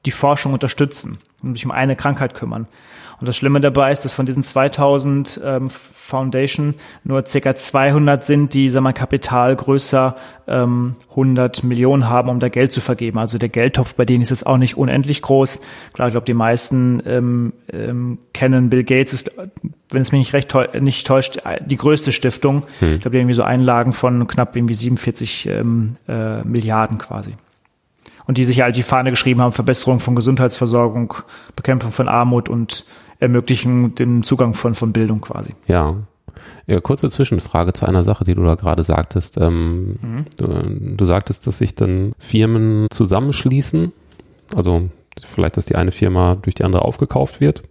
die 0.07 0.11
Forschung 0.11 0.53
unterstützen 0.53 1.19
und 1.43 1.55
sich 1.55 1.65
um 1.65 1.71
eine 1.71 1.97
Krankheit 1.97 2.35
kümmern. 2.35 2.67
Und 3.21 3.29
das 3.29 3.37
Schlimme 3.37 3.61
dabei 3.61 3.93
ist, 3.93 4.05
dass 4.05 4.15
von 4.15 4.25
diesen 4.25 4.43
2000 4.43 5.41
ähm, 5.45 5.69
Foundation 5.69 6.75
nur 7.05 7.25
circa 7.27 7.55
200 7.55 8.25
sind, 8.25 8.55
die 8.55 8.69
sagen 8.71 8.85
wir, 8.85 8.95
Kapital 8.95 9.55
größer 9.55 10.17
ähm, 10.49 10.95
100 11.11 11.63
Millionen 11.63 12.09
haben, 12.09 12.31
um 12.31 12.41
da 12.41 12.49
Geld 12.49 12.73
zu 12.73 12.81
vergeben. 12.81 13.19
Also 13.19 13.37
der 13.37 13.51
Geldtopf 13.51 13.95
bei 13.95 14.07
denen 14.07 14.23
ist 14.23 14.31
jetzt 14.31 14.47
auch 14.47 14.57
nicht 14.57 14.77
unendlich 14.77 15.21
groß. 15.21 15.61
Klar, 15.93 16.09
ich 16.09 16.15
glaube, 16.15 16.25
die 16.25 16.35
meisten 16.35 17.03
ähm, 17.07 17.53
ähm, 17.71 18.19
kennen 18.33 18.71
Bill 18.71 18.85
Gates 18.85 19.13
ist, 19.13 19.33
wenn 19.91 20.01
es 20.01 20.13
mich 20.13 20.21
nicht 20.21 20.33
recht 20.33 20.53
nicht 20.81 21.07
täuscht, 21.07 21.43
die 21.65 21.77
größte 21.77 22.13
Stiftung. 22.13 22.65
Hm. 22.81 22.95
Ich 22.95 23.01
glaube, 23.01 23.11
die 23.11 23.19
haben 23.19 23.23
irgendwie 23.23 23.35
so 23.35 23.43
Einlagen 23.43 23.93
von 23.93 24.27
knapp 24.27 24.57
irgendwie 24.57 24.75
47 24.75 25.47
ähm, 25.47 25.97
äh, 26.09 26.43
Milliarden 26.43 26.97
quasi 26.97 27.35
und 28.27 28.39
die 28.39 28.45
sich 28.45 28.61
halt 28.61 28.77
die 28.77 28.85
Fahne 28.85 29.11
geschrieben 29.11 29.41
haben, 29.41 29.53
Verbesserung 29.53 29.99
von 29.99 30.15
Gesundheitsversorgung, 30.15 31.15
Bekämpfung 31.57 31.91
von 31.91 32.09
Armut 32.09 32.49
und 32.49 32.85
ermöglichen 33.21 33.95
den 33.95 34.23
Zugang 34.23 34.55
von, 34.55 34.75
von 34.75 34.93
Bildung 34.93 35.21
quasi. 35.21 35.55
Ja. 35.67 35.97
ja. 36.67 36.81
Kurze 36.81 37.11
Zwischenfrage 37.11 37.73
zu 37.73 37.87
einer 37.87 38.03
Sache, 38.03 38.25
die 38.25 38.35
du 38.35 38.45
da 38.45 38.55
gerade 38.55 38.83
sagtest. 38.83 39.39
Ähm, 39.39 39.99
mhm. 40.03 40.25
du, 40.39 40.97
du 40.97 41.05
sagtest, 41.05 41.47
dass 41.47 41.59
sich 41.59 41.75
dann 41.75 42.13
Firmen 42.19 42.87
zusammenschließen, 42.91 43.93
also 44.55 44.89
vielleicht, 45.25 45.57
dass 45.57 45.67
die 45.67 45.77
eine 45.77 45.93
Firma 45.93 46.37
durch 46.41 46.55
die 46.55 46.65
andere 46.65 46.83
aufgekauft 46.83 47.41
wird. 47.41 47.63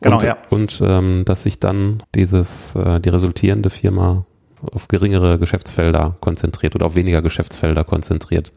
Genau, 0.00 0.16
und, 0.16 0.22
ja. 0.22 0.36
Und 0.50 0.82
ähm, 0.84 1.24
dass 1.26 1.42
sich 1.42 1.60
dann 1.60 2.02
dieses, 2.14 2.74
äh, 2.76 3.00
die 3.00 3.10
resultierende 3.10 3.70
Firma 3.70 4.24
auf 4.72 4.88
geringere 4.88 5.38
Geschäftsfelder 5.38 6.16
konzentriert 6.20 6.74
oder 6.74 6.86
auf 6.86 6.94
weniger 6.94 7.22
Geschäftsfelder 7.22 7.84
konzentriert. 7.84 8.52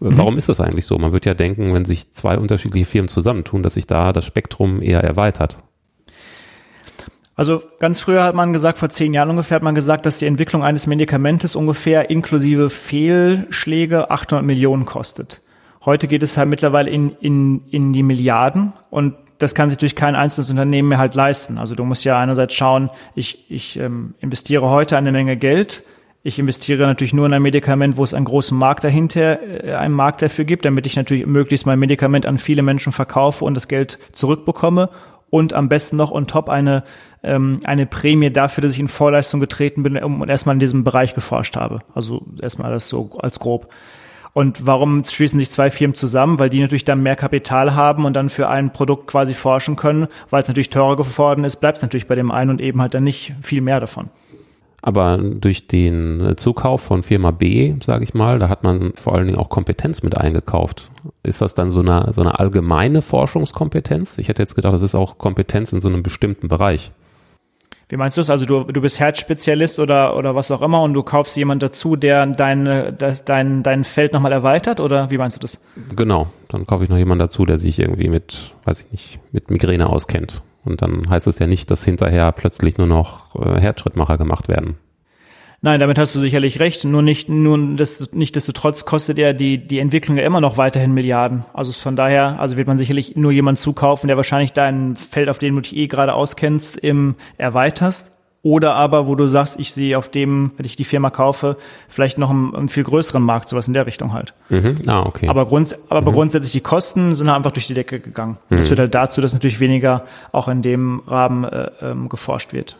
Mhm. 0.00 0.16
Warum 0.16 0.36
ist 0.38 0.48
das 0.48 0.60
eigentlich 0.60 0.86
so? 0.86 0.98
Man 0.98 1.12
wird 1.12 1.26
ja 1.26 1.34
denken, 1.34 1.72
wenn 1.74 1.84
sich 1.84 2.10
zwei 2.10 2.38
unterschiedliche 2.38 2.86
Firmen 2.86 3.08
zusammentun, 3.08 3.62
dass 3.62 3.74
sich 3.74 3.86
da 3.86 4.12
das 4.12 4.24
Spektrum 4.24 4.82
eher 4.82 5.04
erweitert. 5.04 5.58
Also 7.36 7.62
ganz 7.78 8.00
früher 8.00 8.24
hat 8.24 8.34
man 8.34 8.52
gesagt, 8.52 8.76
vor 8.76 8.90
zehn 8.90 9.14
Jahren 9.14 9.30
ungefähr 9.30 9.54
hat 9.54 9.62
man 9.62 9.74
gesagt, 9.74 10.04
dass 10.04 10.18
die 10.18 10.26
Entwicklung 10.26 10.62
eines 10.62 10.86
Medikamentes 10.86 11.56
ungefähr 11.56 12.10
inklusive 12.10 12.68
Fehlschläge 12.68 14.10
800 14.10 14.44
Millionen 14.44 14.84
kostet. 14.84 15.40
Heute 15.84 16.08
geht 16.08 16.22
es 16.22 16.36
halt 16.36 16.50
mittlerweile 16.50 16.90
in, 16.90 17.12
in, 17.20 17.62
in 17.70 17.94
die 17.94 18.02
Milliarden 18.02 18.74
und 18.90 19.14
das 19.38 19.54
kann 19.54 19.70
sich 19.70 19.78
durch 19.78 19.96
kein 19.96 20.16
einzelnes 20.16 20.50
Unternehmen 20.50 20.88
mehr 20.88 20.98
halt 20.98 21.14
leisten. 21.14 21.56
Also 21.56 21.74
du 21.74 21.84
musst 21.84 22.04
ja 22.04 22.18
einerseits 22.18 22.52
schauen, 22.54 22.90
ich, 23.14 23.50
ich 23.50 23.78
ähm, 23.78 24.12
investiere 24.20 24.68
heute 24.68 24.98
eine 24.98 25.12
Menge 25.12 25.38
Geld, 25.38 25.82
ich 26.22 26.38
investiere 26.38 26.86
natürlich 26.86 27.14
nur 27.14 27.26
in 27.26 27.32
ein 27.32 27.42
Medikament, 27.42 27.96
wo 27.96 28.04
es 28.04 28.12
einen 28.12 28.26
großen 28.26 28.56
Markt 28.56 28.84
dahinter, 28.84 29.64
äh, 29.64 29.74
einen 29.74 29.94
Markt 29.94 30.22
dafür 30.22 30.44
gibt, 30.44 30.64
damit 30.64 30.86
ich 30.86 30.96
natürlich 30.96 31.26
möglichst 31.26 31.66
mein 31.66 31.78
Medikament 31.78 32.26
an 32.26 32.38
viele 32.38 32.62
Menschen 32.62 32.92
verkaufe 32.92 33.44
und 33.44 33.54
das 33.54 33.68
Geld 33.68 33.98
zurückbekomme 34.12 34.90
und 35.30 35.54
am 35.54 35.68
besten 35.68 35.96
noch 35.96 36.12
on 36.12 36.26
top 36.26 36.48
eine, 36.48 36.82
ähm, 37.22 37.60
eine 37.64 37.86
Prämie 37.86 38.30
dafür, 38.30 38.62
dass 38.62 38.72
ich 38.72 38.80
in 38.80 38.88
Vorleistung 38.88 39.40
getreten 39.40 39.82
bin 39.82 39.96
und 39.96 40.28
erstmal 40.28 40.56
in 40.56 40.60
diesem 40.60 40.84
Bereich 40.84 41.14
geforscht 41.14 41.56
habe. 41.56 41.80
Also 41.94 42.26
erstmal 42.42 42.72
das 42.72 42.88
so 42.88 43.10
als 43.18 43.38
grob. 43.38 43.72
Und 44.32 44.64
warum 44.66 45.02
schließen 45.02 45.40
sich 45.40 45.50
zwei 45.50 45.70
Firmen 45.70 45.94
zusammen? 45.94 46.38
Weil 46.38 46.50
die 46.50 46.60
natürlich 46.60 46.84
dann 46.84 47.02
mehr 47.02 47.16
Kapital 47.16 47.74
haben 47.74 48.04
und 48.04 48.14
dann 48.14 48.28
für 48.28 48.48
ein 48.48 48.72
Produkt 48.72 49.08
quasi 49.08 49.34
forschen 49.34 49.74
können. 49.74 50.06
Weil 50.28 50.42
es 50.42 50.48
natürlich 50.48 50.70
teurer 50.70 50.96
geworden 50.96 51.44
ist, 51.44 51.56
bleibt 51.56 51.78
es 51.78 51.82
natürlich 51.82 52.06
bei 52.06 52.14
dem 52.14 52.30
einen 52.30 52.50
und 52.50 52.60
eben 52.60 52.80
halt 52.80 52.94
dann 52.94 53.02
nicht 53.02 53.32
viel 53.42 53.60
mehr 53.60 53.80
davon. 53.80 54.08
Aber 54.82 55.18
durch 55.18 55.66
den 55.66 56.34
Zukauf 56.36 56.80
von 56.80 57.02
Firma 57.02 57.32
B, 57.32 57.74
sage 57.84 58.04
ich 58.04 58.14
mal, 58.14 58.38
da 58.38 58.48
hat 58.48 58.62
man 58.62 58.92
vor 58.94 59.14
allen 59.14 59.26
Dingen 59.26 59.38
auch 59.38 59.50
Kompetenz 59.50 60.02
mit 60.02 60.16
eingekauft. 60.16 60.90
Ist 61.22 61.42
das 61.42 61.54
dann 61.54 61.70
so 61.70 61.80
eine, 61.80 62.12
so 62.12 62.22
eine 62.22 62.38
allgemeine 62.38 63.02
Forschungskompetenz? 63.02 64.16
Ich 64.18 64.28
hätte 64.28 64.42
jetzt 64.42 64.54
gedacht, 64.54 64.72
das 64.72 64.82
ist 64.82 64.94
auch 64.94 65.18
Kompetenz 65.18 65.72
in 65.72 65.80
so 65.80 65.88
einem 65.88 66.02
bestimmten 66.02 66.48
Bereich. 66.48 66.92
Wie 67.90 67.96
meinst 67.96 68.16
du 68.16 68.20
das? 68.20 68.30
Also 68.30 68.46
du, 68.46 68.62
du 68.62 68.80
bist 68.80 69.00
Herzspezialist 69.00 69.80
oder, 69.80 70.16
oder 70.16 70.36
was 70.36 70.50
auch 70.52 70.62
immer 70.62 70.80
und 70.82 70.94
du 70.94 71.02
kaufst 71.02 71.36
jemand 71.36 71.60
dazu, 71.62 71.96
der 71.96 72.24
dein, 72.24 72.96
das, 72.96 73.24
dein, 73.24 73.64
dein 73.64 73.82
Feld 73.82 74.12
nochmal 74.12 74.30
erweitert 74.30 74.78
oder 74.78 75.10
wie 75.10 75.18
meinst 75.18 75.36
du 75.36 75.40
das? 75.40 75.62
Genau, 75.96 76.28
dann 76.48 76.66
kaufe 76.66 76.84
ich 76.84 76.90
noch 76.90 76.96
jemanden 76.96 77.20
dazu, 77.20 77.44
der 77.44 77.58
sich 77.58 77.80
irgendwie 77.80 78.08
mit, 78.08 78.54
weiß 78.64 78.82
ich 78.82 78.92
nicht, 78.92 79.20
mit 79.32 79.50
Migräne 79.50 79.90
auskennt. 79.90 80.40
Und 80.64 80.82
dann 80.82 81.02
heißt 81.08 81.26
es 81.26 81.38
ja 81.38 81.46
nicht, 81.46 81.70
dass 81.70 81.84
hinterher 81.84 82.32
plötzlich 82.32 82.76
nur 82.76 82.86
noch 82.86 83.34
äh, 83.34 83.60
Herzschrittmacher 83.60 84.18
gemacht 84.18 84.48
werden. 84.48 84.76
Nein, 85.62 85.78
damit 85.78 85.98
hast 85.98 86.14
du 86.14 86.18
sicherlich 86.18 86.58
recht. 86.58 86.84
Nur 86.84 87.02
nicht, 87.02 87.28
nur 87.28 87.76
das, 87.76 88.12
nichtsdestotrotz 88.12 88.86
kostet 88.86 89.18
ja 89.18 89.34
die, 89.34 89.58
die 89.58 89.78
Entwicklung 89.78 90.16
ja 90.16 90.24
immer 90.24 90.40
noch 90.40 90.56
weiterhin 90.56 90.92
Milliarden. 90.92 91.44
Also 91.52 91.72
von 91.72 91.96
daher, 91.96 92.40
also 92.40 92.56
wird 92.56 92.66
man 92.66 92.78
sicherlich 92.78 93.14
nur 93.16 93.30
jemanden 93.30 93.58
zukaufen, 93.58 94.08
der 94.08 94.16
wahrscheinlich 94.16 94.52
dein 94.52 94.96
Feld, 94.96 95.28
auf 95.28 95.38
dem 95.38 95.54
du 95.56 95.60
dich 95.60 95.76
eh 95.76 95.86
gerade 95.86 96.14
auskennst, 96.14 96.78
im 96.78 97.14
erweiterst. 97.36 98.19
Oder 98.42 98.74
aber, 98.74 99.06
wo 99.06 99.14
du 99.16 99.26
sagst, 99.26 99.60
ich 99.60 99.74
sehe 99.74 99.98
auf 99.98 100.08
dem, 100.08 100.52
wenn 100.56 100.64
ich 100.64 100.74
die 100.74 100.84
Firma 100.84 101.10
kaufe, 101.10 101.58
vielleicht 101.88 102.16
noch 102.16 102.30
einen, 102.30 102.54
einen 102.54 102.68
viel 102.68 102.84
größeren 102.84 103.22
Markt, 103.22 103.48
sowas 103.48 103.68
in 103.68 103.74
der 103.74 103.86
Richtung 103.86 104.14
halt. 104.14 104.32
Mhm. 104.48 104.78
Ah, 104.86 105.02
okay. 105.02 105.28
Aber, 105.28 105.44
grunds 105.44 105.78
aber 105.90 106.10
mhm. 106.10 106.14
grundsätzlich 106.14 106.52
die 106.52 106.62
Kosten 106.62 107.14
sind 107.14 107.28
halt 107.28 107.36
einfach 107.36 107.52
durch 107.52 107.66
die 107.66 107.74
Decke 107.74 108.00
gegangen. 108.00 108.38
Und 108.48 108.56
das 108.56 108.66
mhm. 108.66 108.68
führt 108.68 108.80
halt 108.80 108.94
dazu, 108.94 109.20
dass 109.20 109.34
natürlich 109.34 109.60
weniger 109.60 110.04
auch 110.32 110.48
in 110.48 110.62
dem 110.62 111.02
Rahmen 111.06 111.44
äh, 111.44 111.70
ähm, 111.82 112.08
geforscht 112.08 112.54
wird. 112.54 112.78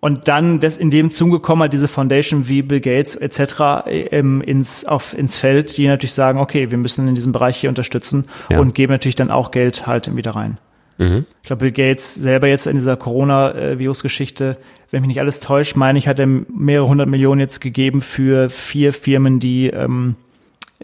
Und 0.00 0.28
dann 0.28 0.60
das 0.60 0.76
in 0.76 0.90
dem 0.90 1.10
Zuge 1.10 1.40
kommen 1.40 1.62
halt 1.62 1.72
diese 1.72 1.88
Foundation 1.88 2.46
wie 2.46 2.62
Bill 2.62 2.80
Gates 2.80 3.16
etc. 3.16 3.84
Ähm, 3.86 4.40
ins, 4.42 4.84
auf, 4.84 5.16
ins 5.16 5.36
Feld, 5.36 5.76
die 5.76 5.88
natürlich 5.88 6.14
sagen, 6.14 6.38
okay, 6.38 6.70
wir 6.70 6.78
müssen 6.78 7.08
in 7.08 7.16
diesem 7.16 7.32
Bereich 7.32 7.56
hier 7.56 7.68
unterstützen 7.68 8.26
ja. 8.48 8.60
und 8.60 8.76
geben 8.76 8.92
natürlich 8.92 9.16
dann 9.16 9.32
auch 9.32 9.50
Geld 9.50 9.88
halt 9.88 10.14
wieder 10.14 10.36
rein. 10.36 10.58
Mhm. 10.98 11.26
Ich 11.42 11.46
glaube, 11.46 11.60
Bill 11.60 11.72
Gates 11.72 12.14
selber 12.14 12.48
jetzt 12.48 12.66
in 12.66 12.74
dieser 12.76 12.96
Corona-Virus-Geschichte, 12.96 14.56
wenn 14.90 15.00
mich 15.02 15.08
nicht 15.08 15.20
alles 15.20 15.40
täuscht, 15.40 15.76
meine 15.76 15.98
ich, 15.98 16.08
hat 16.08 16.18
er 16.18 16.26
mehrere 16.26 16.88
hundert 16.88 17.08
Millionen 17.08 17.40
jetzt 17.40 17.60
gegeben 17.60 18.00
für 18.00 18.48
vier 18.48 18.92
Firmen, 18.92 19.38
die 19.38 19.68
ähm, 19.68 20.16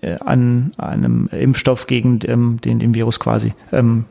äh, 0.01 0.17
an 0.21 0.73
einem 0.77 1.29
Impfstoff 1.29 1.87
gegen 1.87 2.21
ähm, 2.27 2.59
den, 2.65 2.79
den 2.79 2.95
Virus 2.95 3.19
quasi 3.19 3.55
ähm, 3.73 4.05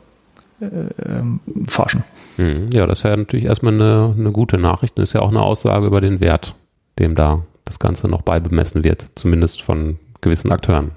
äh, 0.59 0.65
ähm, 0.65 1.39
forschen. 1.67 2.03
Mhm. 2.37 2.69
Ja, 2.73 2.87
das 2.87 2.99
ist 2.99 3.03
ja 3.03 3.15
natürlich 3.15 3.45
erstmal 3.45 3.73
eine, 3.73 4.15
eine 4.17 4.31
gute 4.31 4.57
Nachricht. 4.57 4.97
Das 4.97 5.09
ist 5.09 5.13
ja 5.13 5.21
auch 5.21 5.29
eine 5.29 5.41
Aussage 5.41 5.85
über 5.85 6.01
den 6.01 6.19
Wert, 6.19 6.55
dem 6.99 7.15
da 7.15 7.43
das 7.65 7.79
Ganze 7.79 8.07
noch 8.07 8.23
beibemessen 8.23 8.83
wird, 8.83 9.09
zumindest 9.15 9.61
von 9.61 9.99
gewissen 10.21 10.51
Akteuren. 10.51 10.91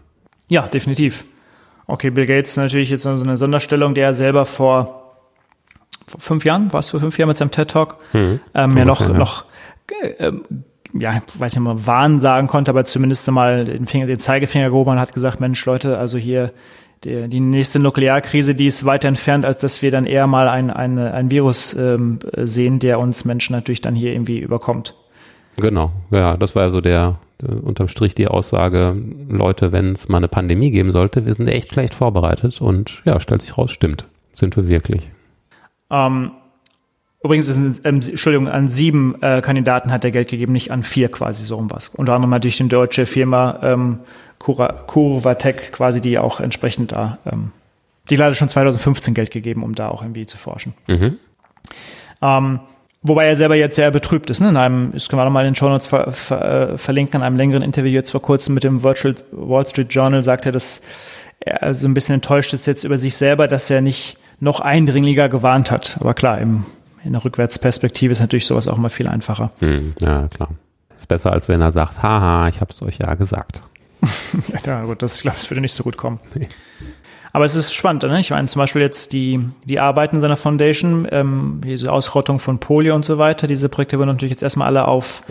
Ja, 0.49 0.63
definitiv. 0.63 1.25
Okay, 1.87 2.11
Bill 2.11 2.27
Gates 2.27 2.57
natürlich 2.57 2.91
jetzt 2.91 3.05
so 3.05 3.11
eine 3.11 3.37
Sonderstellung, 3.37 3.95
der 3.95 4.13
selber 4.15 4.45
vor, 4.45 5.19
vor 6.07 6.21
fünf 6.21 6.45
Jahren, 6.45 6.73
war 6.73 6.81
es 6.81 6.91
vor 6.91 7.01
fünf 7.01 7.17
Jahren 7.19 7.29
mit 7.29 7.37
seinem 7.37 7.51
TED 7.51 7.71
Talk, 7.71 7.97
hm, 8.13 8.41
ähm, 8.55 8.71
ja 8.77 8.85
noch, 8.85 9.01
ja. 9.01 9.09
noch 9.09 9.45
äh, 10.01 10.33
ja, 10.99 11.23
weiß 11.39 11.55
nicht 11.55 11.65
mal, 11.65 11.87
Wahn 11.87 12.19
sagen 12.19 12.47
konnte, 12.47 12.71
aber 12.71 12.85
zumindest 12.85 13.31
mal 13.31 13.65
den, 13.65 13.87
Finger, 13.87 14.07
den 14.07 14.19
Zeigefinger 14.19 14.71
gehoben 14.71 14.93
und 14.93 15.01
hat 15.01 15.13
gesagt, 15.13 15.41
Mensch, 15.41 15.65
Leute, 15.67 15.99
also 15.99 16.19
hier 16.19 16.53
die, 17.05 17.29
die 17.29 17.41
nächste 17.41 17.79
Nuklearkrise, 17.79 18.55
die 18.55 18.67
ist 18.67 18.85
weiter 18.85 19.09
entfernt, 19.09 19.45
als 19.45 19.59
dass 19.59 19.83
wir 19.83 19.91
dann 19.91 20.07
eher 20.07 20.27
mal 20.27 20.49
ein, 20.49 20.71
ein, 20.71 20.99
ein 20.99 21.31
Virus 21.31 21.75
ähm, 21.75 22.19
sehen, 22.37 22.79
der 22.79 22.99
uns 22.99 23.25
Menschen 23.25 23.55
natürlich 23.55 23.81
dann 23.81 23.95
hier 23.95 24.13
irgendwie 24.13 24.39
überkommt. 24.39 24.95
Genau, 25.57 25.93
ja, 26.11 26.37
das 26.37 26.55
war 26.55 26.65
ja 26.65 26.71
so 26.71 26.81
der, 26.81 27.19
der 27.19 27.19
unterm 27.43 27.89
Strich 27.89 28.15
die 28.15 28.29
Aussage, 28.29 28.97
Leute, 29.29 29.73
wenn 29.73 29.93
es 29.93 30.09
mal 30.09 30.19
eine 30.19 30.29
Pandemie 30.29 30.71
geben 30.71 30.93
sollte, 30.93 31.27
wir 31.27 31.35
sind 31.35 31.49
echt 31.49 31.73
schlecht 31.73 31.95
vorbereitet 31.95 32.61
und 32.61 33.03
ja, 33.05 33.21
stellt 33.21 33.43
sich 33.43 33.57
raus, 33.59 33.71
stimmt, 33.71 34.07
sind 34.35 34.57
wir 34.57 34.69
wirklich. 34.69 35.03
Ähm, 35.91 36.33
Übrigens, 37.27 37.49
ist, 37.49 37.85
ähm, 37.85 37.97
Entschuldigung, 37.97 38.47
an 38.47 38.69
sieben 38.69 39.21
äh, 39.21 39.41
Kandidaten 39.41 39.91
hat 39.91 40.05
er 40.05 40.13
Geld 40.13 40.29
gegeben, 40.29 40.53
nicht 40.53 40.71
an 40.71 40.85
vier 40.85 41.11
quasi 41.11 41.45
so 41.45 41.57
um 41.57 41.69
was. 41.73 41.89
Unter 41.89 42.13
anderem 42.13 42.31
natürlich 42.31 42.59
die 42.59 42.69
deutsche 42.69 43.05
Firma 43.05 43.59
ähm, 43.63 43.99
Curvatec 44.39 45.73
quasi, 45.73 46.01
die 46.01 46.21
auch 46.21 46.39
entsprechend 46.39 46.93
da, 46.93 47.19
ähm, 47.27 47.51
die 48.11 48.17
leider 48.17 48.37
schon 48.37 48.49
2015 48.49 49.13
Geld 49.13 49.33
gegeben, 49.33 49.65
um 49.65 49.75
da 49.75 49.89
auch 49.89 50.03
irgendwie 50.03 50.27
zu 50.27 50.37
forschen. 50.37 50.75
Mhm. 50.87 51.19
Ähm, 52.23 52.61
wobei 53.03 53.27
er 53.27 53.37
selber 53.37 53.55
jetzt 53.57 53.77
sehr 53.77 53.91
betrübt 53.91 54.31
ist. 54.31 54.41
Ne? 54.41 54.49
In 54.49 54.57
einem, 54.57 54.93
das 54.93 55.09
können 55.09 55.21
wir 55.21 55.25
nochmal 55.25 55.45
in 55.45 55.53
den 55.53 55.57
Show 55.57 55.69
Notes 55.69 55.87
ver, 55.87 56.11
ver, 56.13 56.73
äh, 56.73 56.79
verlinken, 56.79 57.21
in 57.21 57.27
einem 57.27 57.37
längeren 57.37 57.63
Interview 57.63 57.91
jetzt 57.91 58.11
vor 58.11 58.23
kurzem 58.23 58.55
mit 58.55 58.65
dem 58.65 58.83
Virtual 58.83 59.15
Wall 59.33 59.67
Street 59.67 59.93
Journal 59.93 60.23
sagt 60.23 60.47
er, 60.47 60.53
dass 60.53 60.83
er 61.41 61.75
so 61.75 61.87
ein 61.87 61.95
bisschen 61.95 62.17
enttäuscht 62.17 62.55
ist 62.55 62.67
jetzt 62.67 62.85
über 62.85 62.99
sich 62.99 63.17
selber, 63.17 63.47
dass 63.47 63.71
er 63.71 63.81
nicht 63.81 64.19
noch 64.41 64.61
eindringlicher 64.61 65.29
gewarnt 65.29 65.71
hat. 65.71 65.97
Aber 66.01 66.15
klar, 66.15 66.39
im 66.39 66.67
in 67.07 67.13
der 67.13 67.25
Rückwärtsperspektive 67.25 68.13
ist 68.13 68.21
natürlich 68.21 68.47
sowas 68.47 68.69
auch 68.69 68.77
mal 68.77 68.89
viel 68.89 69.07
einfacher. 69.07 69.53
Hm, 69.61 69.95
ja, 70.01 70.29
klar. 70.29 70.51
Ist 70.95 71.07
besser, 71.09 71.33
als 71.33 71.49
wenn 71.49 71.61
er 71.61 71.71
sagt, 71.71 72.03
haha, 72.03 72.49
ich 72.49 72.61
habe 72.61 72.73
es 72.73 72.83
euch 72.83 72.99
ja 72.99 73.15
gesagt. 73.15 73.63
ja, 74.67 74.83
gut, 74.85 75.03
das, 75.03 75.17
ich 75.17 75.23
glaube, 75.23 75.37
es 75.39 75.49
würde 75.51 75.61
nicht 75.61 75.73
so 75.73 75.85
gut 75.85 75.97
kommen. 75.97 76.21
Nee. 76.35 76.49
Aber 77.37 77.45
es 77.45 77.55
ist 77.55 77.75
spannend, 77.75 78.03
ne? 78.03 78.19
Ich 78.19 78.31
meine, 78.31 78.49
zum 78.49 78.61
Beispiel 78.61 78.81
jetzt 78.81 79.13
die, 79.13 79.39
die 79.67 79.79
Arbeiten 79.79 80.23
seiner 80.23 80.39
Foundation, 80.39 81.07
ähm, 81.11 81.61
diese 81.63 81.93
Ausrottung 81.93 82.39
von 82.39 82.61
Polio 82.61 82.95
und 82.95 83.05
so 83.05 83.19
weiter, 83.19 83.47
diese 83.47 83.69
Projekte 83.69 83.99
wurden 83.99 84.09
natürlich 84.09 84.31
jetzt 84.31 84.43
erstmal 84.43 84.69
alle 84.69 84.89
auf, 84.89 85.23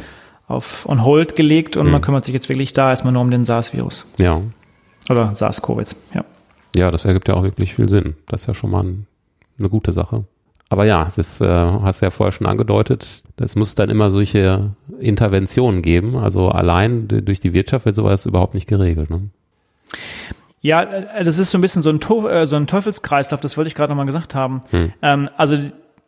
auf 0.47 0.87
on 0.87 1.03
hold 1.03 1.35
gelegt 1.35 1.77
und 1.77 1.85
hm. 1.85 1.91
man 1.93 2.01
kümmert 2.01 2.23
sich 2.23 2.35
jetzt 2.35 2.47
wirklich 2.47 2.73
da 2.73 2.91
erstmal 2.91 3.11
nur 3.11 3.23
um 3.23 3.31
den 3.31 3.43
SARS-Virus. 3.43 4.13
Ja. 4.19 4.39
Oder 5.09 5.33
SARS-CoV, 5.33 5.95
ja. 6.13 6.23
Ja, 6.75 6.91
das 6.91 7.05
ergibt 7.05 7.27
ja 7.27 7.33
auch 7.33 7.41
wirklich 7.41 7.73
viel 7.73 7.89
Sinn. 7.89 8.15
Das 8.27 8.41
ist 8.41 8.47
ja 8.49 8.53
schon 8.53 8.69
mal 8.69 8.83
ein, 8.83 9.07
eine 9.57 9.69
gute 9.69 9.91
Sache. 9.91 10.25
Aber 10.69 10.85
ja, 10.85 11.05
das 11.05 11.41
äh, 11.41 11.47
hast 11.47 12.03
du 12.03 12.05
ja 12.05 12.11
vorher 12.11 12.33
schon 12.33 12.45
angedeutet, 12.45 13.23
es 13.37 13.55
muss 13.55 13.73
dann 13.73 13.89
immer 13.89 14.11
solche 14.11 14.73
Interventionen 14.99 15.81
geben. 15.81 16.17
Also 16.17 16.49
allein 16.49 17.07
durch 17.07 17.39
die 17.39 17.53
Wirtschaft 17.53 17.87
wird 17.87 17.95
sowas 17.95 18.27
überhaupt 18.27 18.53
nicht 18.53 18.67
geregelt. 18.67 19.09
Ne? 19.09 19.29
Ja, 20.65 20.81
äh, 20.81 21.23
das 21.23 21.37
ist 21.37 21.51
so 21.51 21.59
ein 21.59 21.61
bisschen 21.61 21.83
so 21.83 21.91
ein, 21.91 21.99
äh, 22.27 22.47
so 22.47 22.55
ein 22.55 22.65
Teufelskreislauf, 22.65 23.39
das 23.39 23.55
wollte 23.55 23.67
ich 23.67 23.75
gerade 23.75 23.91
nochmal 23.91 24.07
gesagt 24.07 24.33
haben. 24.33 24.63
Hm. 24.71 24.93
Ähm, 25.01 25.29
also 25.37 25.57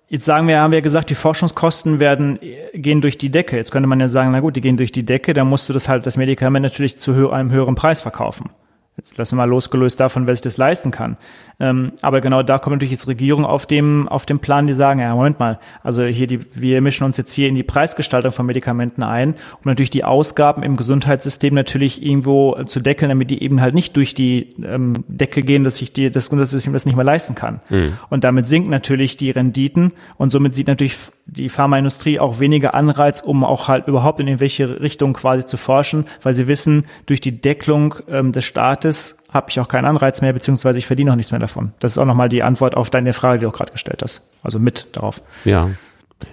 Jetzt 0.09 0.23
sagen 0.23 0.47
wir, 0.47 0.61
haben 0.61 0.71
wir 0.71 0.81
gesagt, 0.81 1.09
die 1.09 1.15
Forschungskosten 1.15 1.99
werden 1.99 2.39
äh, 2.41 2.79
gehen 2.79 3.01
durch 3.01 3.17
die 3.17 3.29
Decke. 3.29 3.57
Jetzt 3.57 3.71
könnte 3.71 3.87
man 3.87 3.99
ja 3.99 4.07
sagen, 4.07 4.31
na 4.31 4.39
gut, 4.39 4.55
die 4.55 4.61
gehen 4.61 4.77
durch 4.77 4.93
die 4.93 5.03
Decke, 5.03 5.33
dann 5.33 5.47
musst 5.47 5.67
du 5.67 5.73
das 5.73 5.89
halt 5.89 6.05
das 6.05 6.15
Medikament 6.15 6.63
natürlich 6.63 6.97
zu 6.97 7.29
einem 7.29 7.51
höheren 7.51 7.75
Preis 7.75 7.99
verkaufen. 7.99 8.49
Jetzt 8.97 9.15
lassen 9.19 9.37
wir 9.37 9.43
mal 9.43 9.49
losgelöst 9.49 9.99
davon, 9.99 10.25
wer 10.25 10.35
sich 10.35 10.41
das 10.41 10.57
leisten 10.57 10.89
kann. 10.89 11.17
Ähm, 11.59 11.91
aber 12.01 12.19
genau 12.19 12.41
da 12.41 12.57
kommt 12.57 12.75
natürlich 12.75 12.91
jetzt 12.91 13.07
Regierung 13.07 13.45
auf 13.45 13.67
dem, 13.67 14.07
auf 14.07 14.25
dem 14.25 14.39
Plan, 14.39 14.65
die 14.65 14.73
sagen, 14.73 14.99
ja, 14.99 15.13
Moment 15.13 15.39
mal, 15.39 15.59
also 15.83 16.03
hier 16.03 16.25
die, 16.25 16.39
wir 16.55 16.81
mischen 16.81 17.03
uns 17.03 17.15
jetzt 17.15 17.31
hier 17.31 17.47
in 17.47 17.53
die 17.53 17.61
Preisgestaltung 17.61 18.31
von 18.31 18.47
Medikamenten 18.47 19.03
ein, 19.03 19.33
um 19.33 19.61
natürlich 19.65 19.91
die 19.91 20.03
Ausgaben 20.03 20.63
im 20.63 20.77
Gesundheitssystem 20.77 21.53
natürlich 21.53 22.03
irgendwo 22.03 22.63
zu 22.65 22.79
deckeln, 22.79 23.09
damit 23.09 23.29
die 23.29 23.43
eben 23.43 23.61
halt 23.61 23.75
nicht 23.75 23.95
durch 23.95 24.15
die 24.15 24.55
ähm, 24.63 25.03
Decke 25.07 25.41
gehen, 25.41 25.63
dass 25.63 25.77
sich 25.77 25.93
die, 25.93 26.09
das 26.09 26.25
Gesundheitssystem 26.25 26.73
das 26.73 26.85
nicht 26.85 26.95
mehr 26.95 27.05
leisten 27.05 27.35
kann. 27.35 27.61
Mhm. 27.69 27.93
Und 28.09 28.23
damit 28.23 28.47
sinken 28.47 28.71
natürlich 28.71 29.15
die 29.15 29.29
Renditen 29.29 29.91
und 30.17 30.31
somit 30.31 30.55
sieht 30.55 30.67
natürlich 30.67 30.97
die 31.27 31.49
Pharmaindustrie 31.49 32.19
auch 32.19 32.39
weniger 32.39 32.73
Anreiz, 32.73 33.19
um 33.19 33.43
auch 33.43 33.67
halt 33.67 33.87
überhaupt 33.87 34.19
in 34.19 34.39
welche 34.39 34.79
Richtung 34.79 35.13
quasi 35.13 35.45
zu 35.45 35.57
forschen, 35.57 36.05
weil 36.23 36.33
sie 36.33 36.47
wissen, 36.47 36.85
durch 37.05 37.21
die 37.21 37.41
Deckelung 37.41 37.95
ähm, 38.09 38.31
des 38.31 38.45
Staates 38.45 38.86
habe 39.33 39.47
ich 39.49 39.59
auch 39.59 39.67
keinen 39.67 39.85
Anreiz 39.85 40.21
mehr, 40.21 40.33
beziehungsweise 40.33 40.79
ich 40.79 40.87
verdiene 40.87 41.11
auch 41.11 41.15
nichts 41.15 41.31
mehr 41.31 41.39
davon. 41.39 41.73
Das 41.79 41.93
ist 41.93 41.97
auch 41.97 42.05
nochmal 42.05 42.29
die 42.29 42.43
Antwort 42.43 42.75
auf 42.75 42.89
deine 42.89 43.13
Frage, 43.13 43.39
die 43.39 43.45
du 43.45 43.51
gerade 43.51 43.71
gestellt 43.71 44.01
hast. 44.03 44.27
Also 44.43 44.59
mit 44.59 44.87
darauf. 44.93 45.21
Ja. 45.45 45.69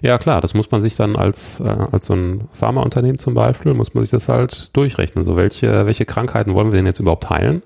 Ja, 0.00 0.16
klar, 0.16 0.40
das 0.40 0.54
muss 0.54 0.70
man 0.70 0.80
sich 0.80 0.96
dann 0.96 1.14
als, 1.14 1.60
äh, 1.60 1.64
als 1.64 2.06
so 2.06 2.14
ein 2.14 2.48
Pharmaunternehmen 2.54 3.18
zum 3.18 3.34
Beispiel, 3.34 3.74
muss 3.74 3.92
man 3.92 4.02
sich 4.02 4.10
das 4.10 4.28
halt 4.28 4.74
durchrechnen. 4.74 5.24
So, 5.24 5.36
welche, 5.36 5.84
welche 5.84 6.06
Krankheiten 6.06 6.54
wollen 6.54 6.72
wir 6.72 6.76
denn 6.76 6.86
jetzt 6.86 7.00
überhaupt 7.00 7.28
heilen? 7.28 7.62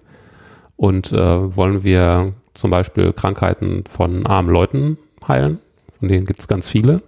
Und 0.76 1.12
äh, 1.12 1.56
wollen 1.56 1.84
wir 1.84 2.32
zum 2.54 2.70
Beispiel 2.70 3.12
Krankheiten 3.12 3.84
von 3.88 4.26
armen 4.26 4.50
Leuten 4.50 4.98
heilen? 5.28 5.60
Von 6.00 6.08
denen 6.08 6.26
gibt 6.26 6.40
es 6.40 6.48
ganz 6.48 6.68
viele 6.68 7.02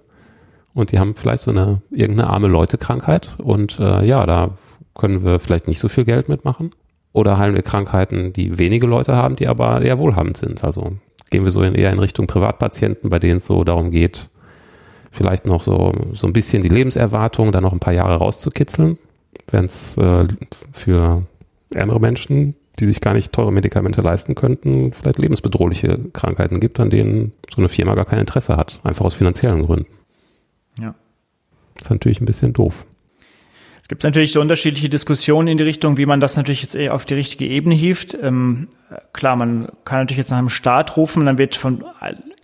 und 0.74 0.92
die 0.92 0.98
haben 0.98 1.14
vielleicht 1.14 1.42
so 1.42 1.50
eine 1.50 1.80
irgendeine 1.90 2.30
arme 2.30 2.48
Leute-Krankheit 2.48 3.30
und 3.38 3.78
äh, 3.78 4.04
ja, 4.04 4.26
da 4.26 4.50
können 4.94 5.24
wir 5.24 5.38
vielleicht 5.38 5.68
nicht 5.68 5.78
so 5.78 5.88
viel 5.88 6.04
Geld 6.04 6.28
mitmachen. 6.28 6.72
Oder 7.12 7.38
heilen 7.38 7.54
wir 7.54 7.62
Krankheiten, 7.62 8.32
die 8.32 8.58
wenige 8.58 8.86
Leute 8.86 9.16
haben, 9.16 9.36
die 9.36 9.48
aber 9.48 9.82
eher 9.82 9.98
wohlhabend 9.98 10.36
sind. 10.36 10.62
Also 10.62 10.92
gehen 11.30 11.44
wir 11.44 11.50
so 11.50 11.62
in, 11.62 11.74
eher 11.74 11.92
in 11.92 11.98
Richtung 11.98 12.26
Privatpatienten, 12.26 13.10
bei 13.10 13.18
denen 13.18 13.36
es 13.36 13.46
so 13.46 13.64
darum 13.64 13.90
geht, 13.90 14.28
vielleicht 15.10 15.46
noch 15.46 15.62
so, 15.62 15.92
so 16.12 16.26
ein 16.26 16.32
bisschen 16.32 16.62
die 16.62 16.68
Lebenserwartung 16.68 17.52
da 17.52 17.60
noch 17.60 17.72
ein 17.72 17.80
paar 17.80 17.92
Jahre 17.92 18.16
rauszukitzeln, 18.16 18.98
wenn 19.50 19.64
es 19.64 19.96
äh, 19.96 20.26
für 20.72 21.26
ärmere 21.74 22.00
Menschen, 22.00 22.54
die 22.78 22.86
sich 22.86 23.00
gar 23.00 23.14
nicht 23.14 23.32
teure 23.32 23.52
Medikamente 23.52 24.00
leisten 24.00 24.34
könnten, 24.34 24.92
vielleicht 24.92 25.18
lebensbedrohliche 25.18 25.98
Krankheiten 26.12 26.60
gibt, 26.60 26.80
an 26.80 26.90
denen 26.90 27.32
so 27.52 27.58
eine 27.58 27.68
Firma 27.68 27.94
gar 27.94 28.04
kein 28.04 28.20
Interesse 28.20 28.56
hat, 28.56 28.80
einfach 28.84 29.04
aus 29.04 29.14
finanziellen 29.14 29.64
Gründen. 29.64 29.92
Ja. 30.78 30.94
Das 31.74 31.84
ist 31.84 31.90
natürlich 31.90 32.20
ein 32.20 32.26
bisschen 32.26 32.52
doof. 32.52 32.86
Es 33.90 33.92
gibt 33.92 34.04
natürlich 34.04 34.30
so 34.30 34.40
unterschiedliche 34.40 34.88
Diskussionen 34.88 35.48
in 35.48 35.58
die 35.58 35.64
Richtung, 35.64 35.96
wie 35.96 36.06
man 36.06 36.20
das 36.20 36.36
natürlich 36.36 36.62
jetzt 36.62 36.76
eher 36.76 36.94
auf 36.94 37.06
die 37.06 37.14
richtige 37.14 37.46
Ebene 37.46 37.74
hieft. 37.74 38.16
Ähm, 38.22 38.68
klar, 39.12 39.34
man 39.34 39.66
kann 39.84 39.98
natürlich 39.98 40.18
jetzt 40.18 40.30
nach 40.30 40.38
einem 40.38 40.48
Staat 40.48 40.96
rufen, 40.96 41.26
dann 41.26 41.38
wird 41.38 41.56
von 41.56 41.84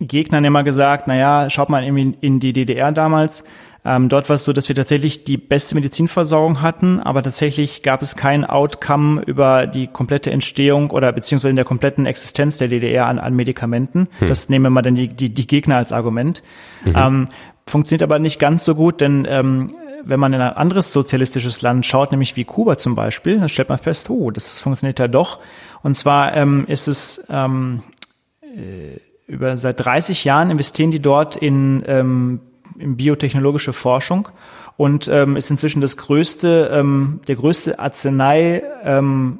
Gegnern 0.01 0.43
immer 0.43 0.65
gesagt, 0.65 1.07
naja, 1.07 1.49
schaut 1.49 1.69
mal 1.69 1.85
in, 1.85 2.15
in 2.15 2.41
die 2.41 2.51
DDR 2.51 2.91
damals. 2.91 3.45
Ähm, 3.85 4.09
dort 4.09 4.27
war 4.27 4.33
es 4.33 4.43
so, 4.43 4.51
dass 4.51 4.67
wir 4.67 4.75
tatsächlich 4.75 5.23
die 5.23 5.37
beste 5.37 5.75
Medizinversorgung 5.75 6.61
hatten, 6.61 6.99
aber 6.99 7.23
tatsächlich 7.23 7.81
gab 7.81 8.01
es 8.01 8.17
kein 8.17 8.43
Outcome 8.43 9.21
über 9.21 9.67
die 9.67 9.87
komplette 9.87 10.31
Entstehung 10.31 10.91
oder 10.91 11.13
beziehungsweise 11.13 11.51
in 11.51 11.55
der 11.55 11.63
kompletten 11.63 12.05
Existenz 12.05 12.57
der 12.57 12.67
DDR 12.67 13.05
an, 13.05 13.19
an 13.19 13.33
Medikamenten. 13.33 14.09
Hm. 14.19 14.27
Das 14.27 14.49
nehmen 14.49 14.65
wir 14.65 14.69
mal 14.69 14.81
dann 14.81 14.95
die, 14.95 15.07
die, 15.07 15.33
die 15.33 15.47
Gegner 15.47 15.77
als 15.77 15.93
Argument. 15.93 16.43
Mhm. 16.83 16.93
Ähm, 16.97 17.27
Funktioniert 17.67 18.01
aber 18.01 18.17
nicht 18.17 18.39
ganz 18.39 18.63
so 18.63 18.75
gut, 18.75 19.01
denn 19.01 19.27
ähm, 19.29 19.75
wenn 20.09 20.19
man 20.19 20.33
in 20.33 20.41
ein 20.41 20.53
anderes 20.53 20.93
sozialistisches 20.93 21.61
Land 21.61 21.85
schaut, 21.85 22.11
nämlich 22.11 22.35
wie 22.35 22.43
Kuba 22.43 22.77
zum 22.77 22.95
Beispiel, 22.95 23.39
dann 23.39 23.49
stellt 23.49 23.69
man 23.69 23.77
fest, 23.77 24.09
oh, 24.09 24.31
das 24.31 24.59
funktioniert 24.59 24.99
ja 24.99 25.07
doch. 25.07 25.39
Und 25.83 25.95
zwar 25.95 26.35
ähm, 26.35 26.65
ist 26.67 26.87
es 26.87 27.25
ähm, 27.29 27.83
äh, 28.41 28.99
über 29.27 29.57
seit 29.57 29.79
30 29.83 30.23
Jahren 30.23 30.49
investieren 30.49 30.91
die 30.91 31.01
dort 31.01 31.35
in, 31.35 31.83
ähm, 31.85 32.39
in 32.77 32.95
biotechnologische 32.95 33.73
Forschung 33.73 34.29
und 34.77 35.07
ähm, 35.07 35.35
ist 35.35 35.51
inzwischen 35.51 35.81
das 35.81 35.97
größte, 35.97 36.69
ähm, 36.71 37.19
der 37.27 37.35
größte 37.35 37.79
Arznei 37.79 38.63
ähm, 38.83 39.39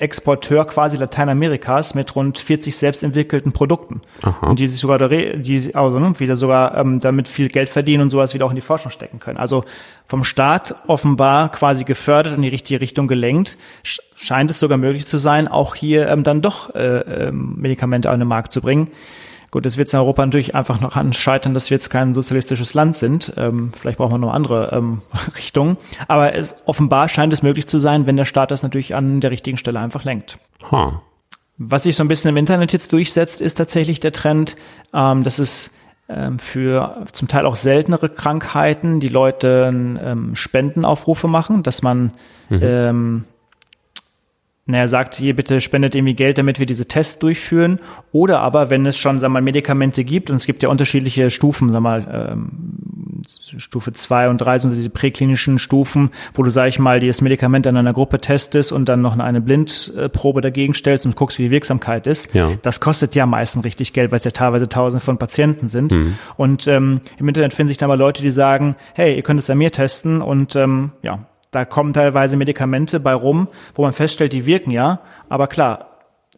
Exporteur 0.00 0.64
quasi 0.64 0.96
Lateinamerikas 0.96 1.94
mit 1.94 2.16
rund 2.16 2.38
40 2.38 2.74
selbst 2.74 3.02
entwickelten 3.02 3.52
Produkten. 3.52 4.00
Aha. 4.22 4.48
Und 4.48 4.58
die 4.58 4.66
sich 4.66 4.80
sogar, 4.80 5.08
die, 5.08 5.74
also 5.74 5.98
ne, 5.98 6.18
wieder 6.18 6.36
sogar 6.36 6.76
ähm, 6.78 7.00
damit 7.00 7.28
viel 7.28 7.48
Geld 7.48 7.68
verdienen 7.68 8.02
und 8.02 8.10
sowas 8.10 8.32
wieder 8.32 8.46
auch 8.46 8.50
in 8.50 8.56
die 8.56 8.62
Forschung 8.62 8.90
stecken 8.90 9.20
können. 9.20 9.36
Also 9.36 9.64
vom 10.06 10.24
Staat 10.24 10.74
offenbar 10.86 11.50
quasi 11.50 11.84
gefördert 11.84 12.32
und 12.32 12.38
in 12.38 12.42
die 12.44 12.48
richtige 12.48 12.80
Richtung 12.80 13.08
gelenkt, 13.08 13.58
scheint 13.82 14.50
es 14.50 14.58
sogar 14.58 14.78
möglich 14.78 15.06
zu 15.06 15.18
sein, 15.18 15.48
auch 15.48 15.74
hier 15.74 16.08
ähm, 16.08 16.24
dann 16.24 16.40
doch 16.40 16.74
äh, 16.74 17.28
äh, 17.28 17.32
Medikamente 17.32 18.10
auf 18.10 18.16
den 18.16 18.26
Markt 18.26 18.50
zu 18.52 18.62
bringen. 18.62 18.88
Gut, 19.50 19.66
das 19.66 19.76
wird 19.76 19.92
in 19.92 19.98
Europa 19.98 20.24
natürlich 20.24 20.54
einfach 20.54 20.80
noch 20.80 20.94
an 20.94 21.12
scheitern, 21.12 21.54
dass 21.54 21.70
wir 21.70 21.76
jetzt 21.76 21.90
kein 21.90 22.14
sozialistisches 22.14 22.74
Land 22.74 22.96
sind. 22.96 23.32
Ähm, 23.36 23.72
vielleicht 23.78 23.98
brauchen 23.98 24.12
wir 24.12 24.18
noch 24.18 24.32
andere 24.32 24.70
ähm, 24.72 25.02
Richtungen. 25.36 25.76
Aber 26.06 26.34
es, 26.34 26.56
offenbar 26.66 27.08
scheint 27.08 27.32
es 27.32 27.42
möglich 27.42 27.66
zu 27.66 27.78
sein, 27.78 28.06
wenn 28.06 28.16
der 28.16 28.24
Staat 28.24 28.52
das 28.52 28.62
natürlich 28.62 28.94
an 28.94 29.20
der 29.20 29.30
richtigen 29.32 29.56
Stelle 29.56 29.80
einfach 29.80 30.04
lenkt. 30.04 30.38
Huh. 30.70 30.92
Was 31.58 31.82
sich 31.82 31.96
so 31.96 32.04
ein 32.04 32.08
bisschen 32.08 32.30
im 32.30 32.36
Internet 32.36 32.72
jetzt 32.72 32.92
durchsetzt, 32.92 33.40
ist 33.40 33.56
tatsächlich 33.56 33.98
der 33.98 34.12
Trend, 34.12 34.56
ähm, 34.94 35.24
dass 35.24 35.40
es 35.40 35.74
ähm, 36.08 36.38
für 36.38 37.04
zum 37.12 37.28
Teil 37.28 37.44
auch 37.44 37.56
seltenere 37.56 38.08
Krankheiten 38.08 39.00
die 39.00 39.08
Leute 39.08 39.70
ähm, 39.72 40.34
Spendenaufrufe 40.36 41.28
machen, 41.28 41.62
dass 41.62 41.82
man 41.82 42.12
mhm. 42.48 42.60
ähm, 42.62 43.24
naja, 44.70 44.88
sagt, 44.88 45.14
hier 45.14 45.34
bitte 45.36 45.60
spendet 45.60 45.94
irgendwie 45.94 46.14
Geld, 46.14 46.38
damit 46.38 46.58
wir 46.58 46.66
diese 46.66 46.86
Tests 46.86 47.18
durchführen. 47.18 47.80
Oder 48.12 48.40
aber, 48.40 48.70
wenn 48.70 48.86
es 48.86 48.98
schon, 48.98 49.20
sag 49.20 49.30
mal, 49.30 49.42
Medikamente 49.42 50.04
gibt, 50.04 50.30
und 50.30 50.36
es 50.36 50.46
gibt 50.46 50.62
ja 50.62 50.68
unterschiedliche 50.68 51.30
Stufen, 51.30 51.68
sag 51.70 51.80
mal, 51.80 52.30
ähm, 52.32 53.20
Stufe 53.26 53.92
zwei 53.92 54.28
und 54.28 54.38
drei 54.38 54.58
sind 54.58 54.74
diese 54.74 54.90
präklinischen 54.90 55.58
Stufen, 55.58 56.10
wo 56.34 56.42
du, 56.42 56.50
sag 56.50 56.68
ich 56.68 56.78
mal, 56.78 57.00
das 57.00 57.20
Medikament 57.20 57.66
an 57.66 57.76
einer 57.76 57.92
Gruppe 57.92 58.20
testest 58.20 58.72
und 58.72 58.88
dann 58.88 59.02
noch 59.02 59.18
eine 59.18 59.40
Blindprobe 59.40 60.40
dagegen 60.40 60.74
stellst 60.74 61.06
und 61.06 61.16
guckst, 61.16 61.38
wie 61.38 61.44
die 61.44 61.50
Wirksamkeit 61.50 62.06
ist. 62.06 62.34
Ja. 62.34 62.50
Das 62.62 62.80
kostet 62.80 63.14
ja 63.14 63.26
meistens 63.26 63.64
richtig 63.64 63.92
Geld, 63.92 64.10
weil 64.10 64.18
es 64.18 64.24
ja 64.24 64.30
teilweise 64.30 64.68
tausende 64.68 65.04
von 65.04 65.18
Patienten 65.18 65.68
sind. 65.68 65.92
Mhm. 65.92 66.14
Und 66.36 66.66
ähm, 66.66 67.00
im 67.18 67.28
Internet 67.28 67.54
finden 67.54 67.68
sich 67.68 67.76
dann 67.76 67.90
aber 67.90 67.96
Leute, 67.96 68.22
die 68.22 68.30
sagen, 68.30 68.76
hey, 68.94 69.16
ihr 69.16 69.22
könnt 69.22 69.40
es 69.40 69.50
an 69.50 69.58
mir 69.58 69.70
testen 69.70 70.22
und 70.22 70.56
ähm, 70.56 70.92
ja, 71.02 71.26
da 71.50 71.64
kommen 71.64 71.92
teilweise 71.92 72.36
Medikamente 72.36 73.00
bei 73.00 73.14
rum, 73.14 73.48
wo 73.74 73.82
man 73.82 73.92
feststellt, 73.92 74.32
die 74.32 74.46
wirken 74.46 74.70
ja, 74.70 75.00
aber 75.28 75.46
klar, 75.46 75.90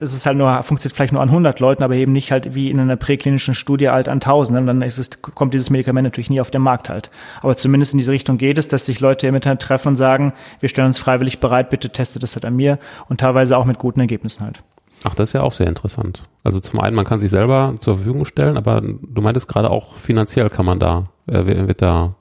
es 0.02 0.14
ist 0.14 0.26
halt 0.26 0.36
nur, 0.36 0.62
funktioniert 0.62 0.96
vielleicht 0.96 1.12
nur 1.12 1.22
an 1.22 1.28
100 1.28 1.60
Leuten, 1.60 1.82
aber 1.82 1.94
eben 1.94 2.12
nicht 2.12 2.32
halt 2.32 2.54
wie 2.54 2.70
in 2.70 2.80
einer 2.80 2.96
präklinischen 2.96 3.54
Studie 3.54 3.88
halt 3.88 4.08
an 4.08 4.18
Tausenden. 4.18 4.66
Dann 4.66 4.82
es, 4.82 5.10
kommt 5.20 5.54
dieses 5.54 5.70
Medikament 5.70 6.04
natürlich 6.04 6.28
nie 6.28 6.40
auf 6.40 6.50
den 6.50 6.62
Markt 6.62 6.88
halt. 6.88 7.10
Aber 7.40 7.54
zumindest 7.54 7.92
in 7.92 7.98
diese 7.98 8.10
Richtung 8.10 8.36
geht 8.36 8.58
es, 8.58 8.66
dass 8.66 8.86
sich 8.86 8.98
Leute 8.98 9.28
im 9.28 9.34
Internet 9.36 9.62
treffen 9.62 9.88
und 9.88 9.96
sagen, 9.96 10.32
wir 10.58 10.68
stellen 10.68 10.88
uns 10.88 10.98
freiwillig 10.98 11.38
bereit, 11.38 11.70
bitte 11.70 11.90
testet 11.90 12.22
das 12.24 12.34
halt 12.34 12.44
an 12.44 12.56
mir 12.56 12.78
und 13.08 13.20
teilweise 13.20 13.56
auch 13.56 13.64
mit 13.64 13.78
guten 13.78 14.00
Ergebnissen 14.00 14.44
halt. 14.44 14.62
Ach, 15.04 15.14
das 15.14 15.30
ist 15.30 15.32
ja 15.34 15.42
auch 15.42 15.52
sehr 15.52 15.68
interessant. 15.68 16.28
Also 16.42 16.58
zum 16.58 16.80
einen, 16.80 16.96
man 16.96 17.04
kann 17.04 17.20
sich 17.20 17.30
selber 17.30 17.74
zur 17.80 17.96
Verfügung 17.96 18.24
stellen, 18.24 18.56
aber 18.56 18.80
du 18.80 19.22
meintest 19.22 19.48
gerade 19.48 19.70
auch 19.70 19.96
finanziell 19.96 20.50
kann 20.50 20.66
man 20.66 20.80
da, 20.80 21.04
äh, 21.26 21.44
wird 21.44 21.82
da, 21.82 22.14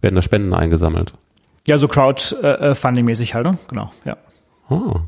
werden 0.00 0.14
da 0.14 0.22
Spenden 0.22 0.54
eingesammelt. 0.54 1.14
Ja, 1.66 1.78
so 1.78 1.86
Crowdfunding-mäßig 1.86 3.34
halt, 3.34 3.46
ne? 3.46 3.58
Genau, 3.68 3.92
ja. 4.04 4.16
Oh. 4.68 5.00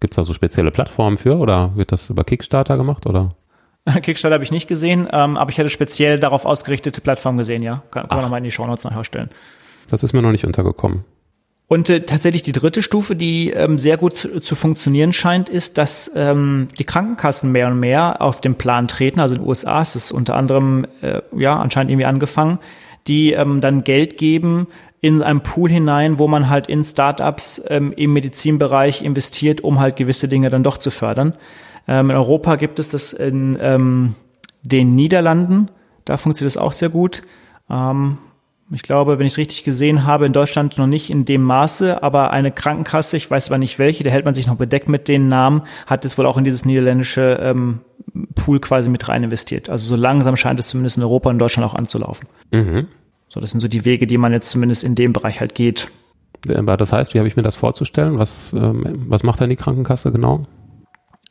Gibt 0.00 0.14
es 0.14 0.16
da 0.16 0.24
so 0.24 0.32
spezielle 0.32 0.70
Plattformen 0.70 1.16
für 1.16 1.38
oder 1.38 1.74
wird 1.76 1.90
das 1.90 2.08
über 2.08 2.22
Kickstarter 2.22 2.76
gemacht 2.76 3.06
oder? 3.06 3.34
Kickstarter 4.02 4.34
habe 4.34 4.44
ich 4.44 4.52
nicht 4.52 4.68
gesehen, 4.68 5.08
ähm, 5.10 5.36
aber 5.36 5.50
ich 5.50 5.58
hatte 5.58 5.70
speziell 5.70 6.18
darauf 6.20 6.44
ausgerichtete 6.44 7.00
Plattformen 7.00 7.38
gesehen, 7.38 7.62
ja. 7.62 7.82
Kann, 7.90 8.06
kann 8.08 8.18
man 8.18 8.24
nochmal 8.24 8.38
in 8.38 8.44
die 8.44 8.50
Shownotes 8.50 8.84
nachher 8.84 9.04
stellen. 9.04 9.30
Das 9.90 10.02
ist 10.02 10.12
mir 10.12 10.22
noch 10.22 10.32
nicht 10.32 10.44
untergekommen. 10.44 11.04
Und 11.66 11.90
äh, 11.90 12.00
tatsächlich 12.00 12.42
die 12.42 12.52
dritte 12.52 12.82
Stufe, 12.82 13.14
die 13.14 13.50
ähm, 13.50 13.76
sehr 13.76 13.98
gut 13.98 14.16
zu, 14.16 14.40
zu, 14.40 14.54
funktionieren 14.54 15.12
scheint, 15.12 15.50
ist, 15.50 15.76
dass 15.76 16.10
ähm, 16.14 16.68
die 16.78 16.84
Krankenkassen 16.84 17.52
mehr 17.52 17.68
und 17.68 17.78
mehr 17.78 18.22
auf 18.22 18.40
den 18.40 18.54
Plan 18.54 18.88
treten. 18.88 19.20
Also 19.20 19.34
in 19.34 19.42
den 19.42 19.48
USA 19.48 19.82
ist 19.82 19.94
es 19.94 20.10
unter 20.10 20.34
anderem 20.34 20.86
äh, 21.02 21.20
ja 21.36 21.58
anscheinend 21.58 21.90
irgendwie 21.90 22.06
angefangen, 22.06 22.58
die 23.06 23.32
ähm, 23.32 23.60
dann 23.60 23.84
Geld 23.84 24.16
geben 24.16 24.68
in 25.00 25.22
einem 25.22 25.40
Pool 25.40 25.70
hinein, 25.70 26.18
wo 26.18 26.28
man 26.28 26.48
halt 26.48 26.66
in 26.66 26.82
Startups 26.82 27.62
ähm, 27.68 27.92
im 27.92 28.12
Medizinbereich 28.12 29.02
investiert, 29.02 29.60
um 29.62 29.78
halt 29.78 29.96
gewisse 29.96 30.28
Dinge 30.28 30.50
dann 30.50 30.64
doch 30.64 30.78
zu 30.78 30.90
fördern. 30.90 31.34
Ähm, 31.86 32.10
in 32.10 32.16
Europa 32.16 32.56
gibt 32.56 32.78
es 32.78 32.88
das 32.88 33.12
in 33.12 33.56
ähm, 33.60 34.16
den 34.62 34.94
Niederlanden, 34.94 35.70
da 36.04 36.16
funktioniert 36.16 36.54
das 36.54 36.62
auch 36.62 36.72
sehr 36.72 36.88
gut. 36.88 37.22
Ähm, 37.70 38.18
ich 38.70 38.82
glaube, 38.82 39.18
wenn 39.18 39.26
ich 39.26 39.32
es 39.34 39.38
richtig 39.38 39.64
gesehen 39.64 40.04
habe, 40.04 40.26
in 40.26 40.32
Deutschland 40.34 40.76
noch 40.76 40.86
nicht 40.86 41.08
in 41.08 41.24
dem 41.24 41.42
Maße, 41.42 42.02
aber 42.02 42.32
eine 42.32 42.50
Krankenkasse, 42.50 43.16
ich 43.16 43.30
weiß 43.30 43.48
aber 43.48 43.56
nicht 43.56 43.78
welche, 43.78 44.04
da 44.04 44.10
hält 44.10 44.26
man 44.26 44.34
sich 44.34 44.46
noch 44.46 44.56
bedeckt 44.56 44.88
mit 44.88 45.08
den 45.08 45.28
Namen, 45.28 45.62
hat 45.86 46.04
es 46.04 46.18
wohl 46.18 46.26
auch 46.26 46.36
in 46.36 46.44
dieses 46.44 46.66
niederländische 46.66 47.38
ähm, 47.40 47.80
Pool 48.34 48.58
quasi 48.58 48.90
mit 48.90 49.08
rein 49.08 49.24
investiert. 49.24 49.70
Also 49.70 49.88
so 49.88 49.96
langsam 49.96 50.36
scheint 50.36 50.60
es 50.60 50.68
zumindest 50.68 50.98
in 50.98 51.02
Europa 51.02 51.30
und 51.30 51.38
Deutschland 51.38 51.68
auch 51.70 51.74
anzulaufen. 51.74 52.28
Mhm. 52.50 52.88
So, 53.28 53.40
das 53.40 53.50
sind 53.50 53.60
so 53.60 53.68
die 53.68 53.84
Wege, 53.84 54.06
die 54.06 54.18
man 54.18 54.32
jetzt 54.32 54.50
zumindest 54.50 54.84
in 54.84 54.94
dem 54.94 55.12
Bereich 55.12 55.40
halt 55.40 55.54
geht. 55.54 55.90
Aber 56.54 56.76
das 56.76 56.92
heißt, 56.92 57.14
wie 57.14 57.18
habe 57.18 57.28
ich 57.28 57.36
mir 57.36 57.42
das 57.42 57.56
vorzustellen? 57.56 58.18
Was, 58.18 58.52
ähm, 58.52 59.04
was 59.08 59.22
macht 59.22 59.40
denn 59.40 59.50
die 59.50 59.56
Krankenkasse 59.56 60.12
genau? 60.12 60.46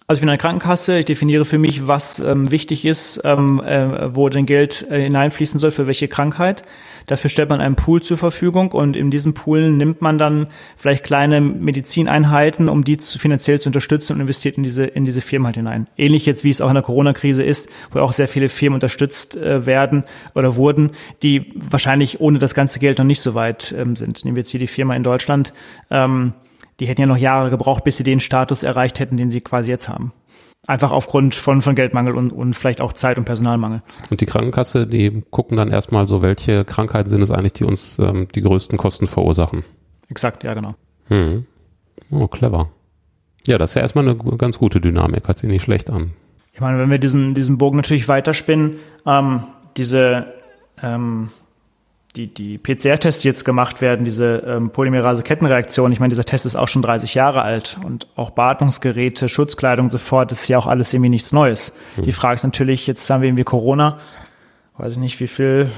Also 0.09 0.19
ich 0.19 0.21
bin 0.21 0.29
eine 0.29 0.37
Krankenkasse, 0.37 0.99
ich 0.99 1.05
definiere 1.05 1.43
für 1.43 1.57
mich, 1.57 1.87
was 1.87 2.19
ähm, 2.19 2.49
wichtig 2.49 2.85
ist, 2.85 3.21
ähm, 3.25 3.61
äh, 3.61 4.15
wo 4.15 4.29
denn 4.29 4.45
Geld 4.45 4.87
äh, 4.89 5.01
hineinfließen 5.01 5.59
soll, 5.59 5.71
für 5.71 5.85
welche 5.85 6.07
Krankheit. 6.07 6.63
Dafür 7.07 7.29
stellt 7.29 7.49
man 7.49 7.61
einen 7.61 7.75
Pool 7.75 8.01
zur 8.01 8.17
Verfügung 8.17 8.73
und 8.73 8.97
in 8.97 9.11
diesem 9.11 9.33
Pool 9.33 9.71
nimmt 9.71 10.01
man 10.01 10.17
dann 10.17 10.47
vielleicht 10.75 11.05
kleine 11.05 11.39
Medizineinheiten, 11.39 12.67
um 12.67 12.83
die 12.83 12.97
zu, 12.97 13.17
finanziell 13.17 13.61
zu 13.61 13.69
unterstützen 13.69 14.13
und 14.13 14.19
investiert 14.19 14.57
in 14.57 14.63
diese, 14.63 14.83
in 14.83 15.05
diese 15.05 15.21
Firmen 15.21 15.45
halt 15.45 15.55
hinein. 15.55 15.87
Ähnlich 15.97 16.25
jetzt, 16.25 16.43
wie 16.43 16.49
es 16.49 16.59
auch 16.59 16.67
in 16.67 16.73
der 16.73 16.83
Corona-Krise 16.83 17.43
ist, 17.43 17.69
wo 17.91 17.99
auch 17.99 18.11
sehr 18.11 18.27
viele 18.27 18.49
Firmen 18.49 18.75
unterstützt 18.75 19.37
äh, 19.37 19.65
werden 19.65 20.03
oder 20.35 20.57
wurden, 20.57 20.91
die 21.23 21.53
wahrscheinlich 21.55 22.19
ohne 22.19 22.39
das 22.39 22.53
ganze 22.53 22.79
Geld 22.79 22.97
noch 22.97 23.05
nicht 23.05 23.21
so 23.21 23.35
weit 23.35 23.73
ähm, 23.77 23.95
sind. 23.95 24.25
Nehmen 24.25 24.35
wir 24.35 24.41
jetzt 24.41 24.51
hier 24.51 24.59
die 24.59 24.67
Firma 24.67 24.93
in 24.93 25.03
Deutschland. 25.03 25.53
Ähm, 25.89 26.33
die 26.81 26.87
hätten 26.87 26.99
ja 26.99 27.07
noch 27.07 27.17
Jahre 27.17 27.49
gebraucht, 27.49 27.85
bis 27.85 27.95
sie 27.95 28.03
den 28.03 28.19
Status 28.19 28.63
erreicht 28.63 28.99
hätten, 28.99 29.15
den 29.15 29.31
sie 29.31 29.39
quasi 29.39 29.71
jetzt 29.71 29.87
haben. 29.87 30.11
Einfach 30.67 30.91
aufgrund 30.91 31.33
von, 31.33 31.61
von 31.61 31.75
Geldmangel 31.75 32.15
und, 32.15 32.31
und 32.31 32.53
vielleicht 32.53 32.81
auch 32.81 32.93
Zeit- 32.93 33.17
und 33.17 33.23
Personalmangel. 33.23 33.81
Und 34.09 34.19
die 34.19 34.25
Krankenkasse, 34.25 34.85
die 34.85 35.23
gucken 35.31 35.55
dann 35.57 35.71
erstmal 35.71 36.05
so, 36.07 36.21
welche 36.21 36.65
Krankheiten 36.65 37.09
sind 37.09 37.23
es 37.23 37.31
eigentlich, 37.31 37.53
die 37.53 37.63
uns 37.63 37.97
ähm, 37.99 38.27
die 38.35 38.41
größten 38.41 38.77
Kosten 38.77 39.07
verursachen. 39.07 39.63
Exakt, 40.09 40.43
ja, 40.43 40.53
genau. 40.53 40.75
Hm. 41.07 41.45
Oh, 42.11 42.27
clever. 42.27 42.69
Ja, 43.47 43.57
das 43.57 43.71
ist 43.71 43.75
ja 43.75 43.81
erstmal 43.81 44.07
eine 44.07 44.17
ganz 44.37 44.59
gute 44.59 44.81
Dynamik, 44.81 45.27
hört 45.27 45.39
sich 45.39 45.49
nicht 45.49 45.63
schlecht 45.63 45.89
an. 45.89 46.11
Ich 46.51 46.59
meine, 46.59 46.77
wenn 46.79 46.89
wir 46.89 46.97
diesen, 46.97 47.33
diesen 47.33 47.57
Bogen 47.57 47.77
natürlich 47.77 48.09
weiterspinnen, 48.09 48.77
ähm, 49.05 49.43
diese 49.77 50.33
ähm, 50.83 51.29
die, 52.17 52.33
die 52.33 52.57
PCR-Tests, 52.57 53.21
die 53.21 53.27
jetzt 53.27 53.45
gemacht 53.45 53.81
werden, 53.81 54.03
diese 54.03 54.43
ähm, 54.47 54.71
Polymerase-Kettenreaktion, 54.71 55.91
ich 55.91 55.99
meine, 55.99 56.09
dieser 56.09 56.23
Test 56.23 56.45
ist 56.45 56.55
auch 56.55 56.67
schon 56.67 56.81
30 56.81 57.13
Jahre 57.13 57.43
alt 57.43 57.77
und 57.83 58.07
auch 58.15 58.31
Beatmungsgeräte, 58.31 59.29
Schutzkleidung 59.29 59.89
sofort, 59.89 60.31
das 60.31 60.41
ist 60.41 60.47
ja 60.47 60.57
auch 60.57 60.67
alles 60.67 60.93
irgendwie 60.93 61.09
nichts 61.09 61.31
Neues. 61.31 61.75
Mhm. 61.95 62.03
Die 62.03 62.11
Frage 62.11 62.35
ist 62.35 62.43
natürlich, 62.43 62.87
jetzt 62.87 63.07
haben 63.09 63.21
wir 63.21 63.29
irgendwie 63.29 63.43
Corona, 63.43 63.99
weiß 64.77 64.93
ich 64.93 64.99
nicht, 64.99 65.19
wie 65.19 65.27
viel, 65.27 65.69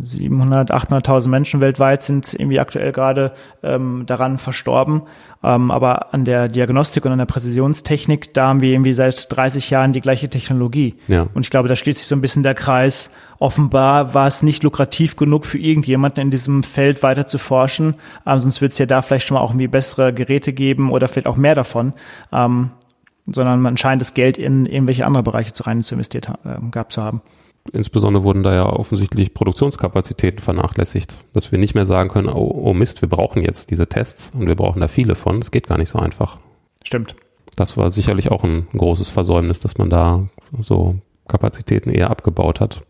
700, 0.00 0.72
800.000 0.72 1.28
Menschen 1.28 1.60
weltweit 1.60 2.02
sind 2.02 2.34
irgendwie 2.34 2.60
aktuell 2.60 2.92
gerade 2.92 3.32
ähm, 3.62 4.04
daran 4.06 4.38
verstorben. 4.38 5.02
Ähm, 5.42 5.70
aber 5.70 6.12
an 6.12 6.24
der 6.24 6.48
Diagnostik 6.48 7.04
und 7.06 7.12
an 7.12 7.18
der 7.18 7.26
Präzisionstechnik, 7.26 8.34
da 8.34 8.48
haben 8.48 8.60
wir 8.60 8.72
irgendwie 8.72 8.92
seit 8.92 9.34
30 9.34 9.70
Jahren 9.70 9.92
die 9.92 10.02
gleiche 10.02 10.28
Technologie. 10.28 10.96
Ja. 11.08 11.26
Und 11.32 11.42
ich 11.42 11.50
glaube, 11.50 11.68
da 11.68 11.76
schließt 11.76 11.98
sich 11.98 12.08
so 12.08 12.14
ein 12.14 12.20
bisschen 12.20 12.42
der 12.42 12.54
Kreis. 12.54 13.14
Offenbar 13.38 14.12
war 14.12 14.26
es 14.26 14.42
nicht 14.42 14.62
lukrativ 14.62 15.16
genug 15.16 15.46
für 15.46 15.58
irgendjemanden 15.58 16.22
in 16.24 16.30
diesem 16.30 16.62
Feld 16.62 17.02
weiter 17.02 17.24
zu 17.24 17.38
forschen. 17.38 17.94
Ähm, 18.26 18.38
sonst 18.38 18.60
wird 18.60 18.72
es 18.72 18.78
ja 18.78 18.86
da 18.86 19.00
vielleicht 19.00 19.26
schon 19.26 19.36
mal 19.36 19.40
auch 19.40 19.50
irgendwie 19.50 19.68
bessere 19.68 20.12
Geräte 20.12 20.52
geben 20.52 20.92
oder 20.92 21.08
vielleicht 21.08 21.26
auch 21.26 21.36
mehr 21.36 21.54
davon. 21.54 21.94
Ähm, 22.32 22.70
sondern 23.26 23.60
man 23.60 23.76
scheint 23.76 24.00
das 24.00 24.14
Geld 24.14 24.38
in 24.38 24.66
irgendwelche 24.66 25.06
andere 25.06 25.22
Bereiche 25.22 25.52
zu 25.52 25.62
rein 25.62 25.82
zu 25.82 25.94
investiert 25.94 26.28
äh, 26.44 26.58
gehabt 26.70 26.92
zu 26.92 27.02
haben 27.02 27.22
insbesondere 27.72 28.24
wurden 28.24 28.42
da 28.42 28.54
ja 28.54 28.66
offensichtlich 28.66 29.34
Produktionskapazitäten 29.34 30.40
vernachlässigt, 30.40 31.24
dass 31.32 31.52
wir 31.52 31.58
nicht 31.58 31.74
mehr 31.74 31.86
sagen 31.86 32.08
können, 32.08 32.28
oh, 32.28 32.62
oh, 32.64 32.74
Mist, 32.74 33.02
wir 33.02 33.08
brauchen 33.08 33.42
jetzt 33.42 33.70
diese 33.70 33.88
Tests 33.88 34.32
und 34.34 34.46
wir 34.46 34.56
brauchen 34.56 34.80
da 34.80 34.88
viele 34.88 35.14
von. 35.14 35.40
Das 35.40 35.50
geht 35.50 35.66
gar 35.66 35.78
nicht 35.78 35.88
so 35.88 35.98
einfach. 35.98 36.38
Stimmt. 36.82 37.16
Das 37.56 37.76
war 37.76 37.90
sicherlich 37.90 38.30
auch 38.30 38.44
ein 38.44 38.68
großes 38.76 39.10
Versäumnis, 39.10 39.60
dass 39.60 39.78
man 39.78 39.90
da 39.90 40.28
so 40.60 40.96
Kapazitäten 41.28 41.90
eher 41.90 42.10
abgebaut 42.10 42.60
hat. 42.60 42.82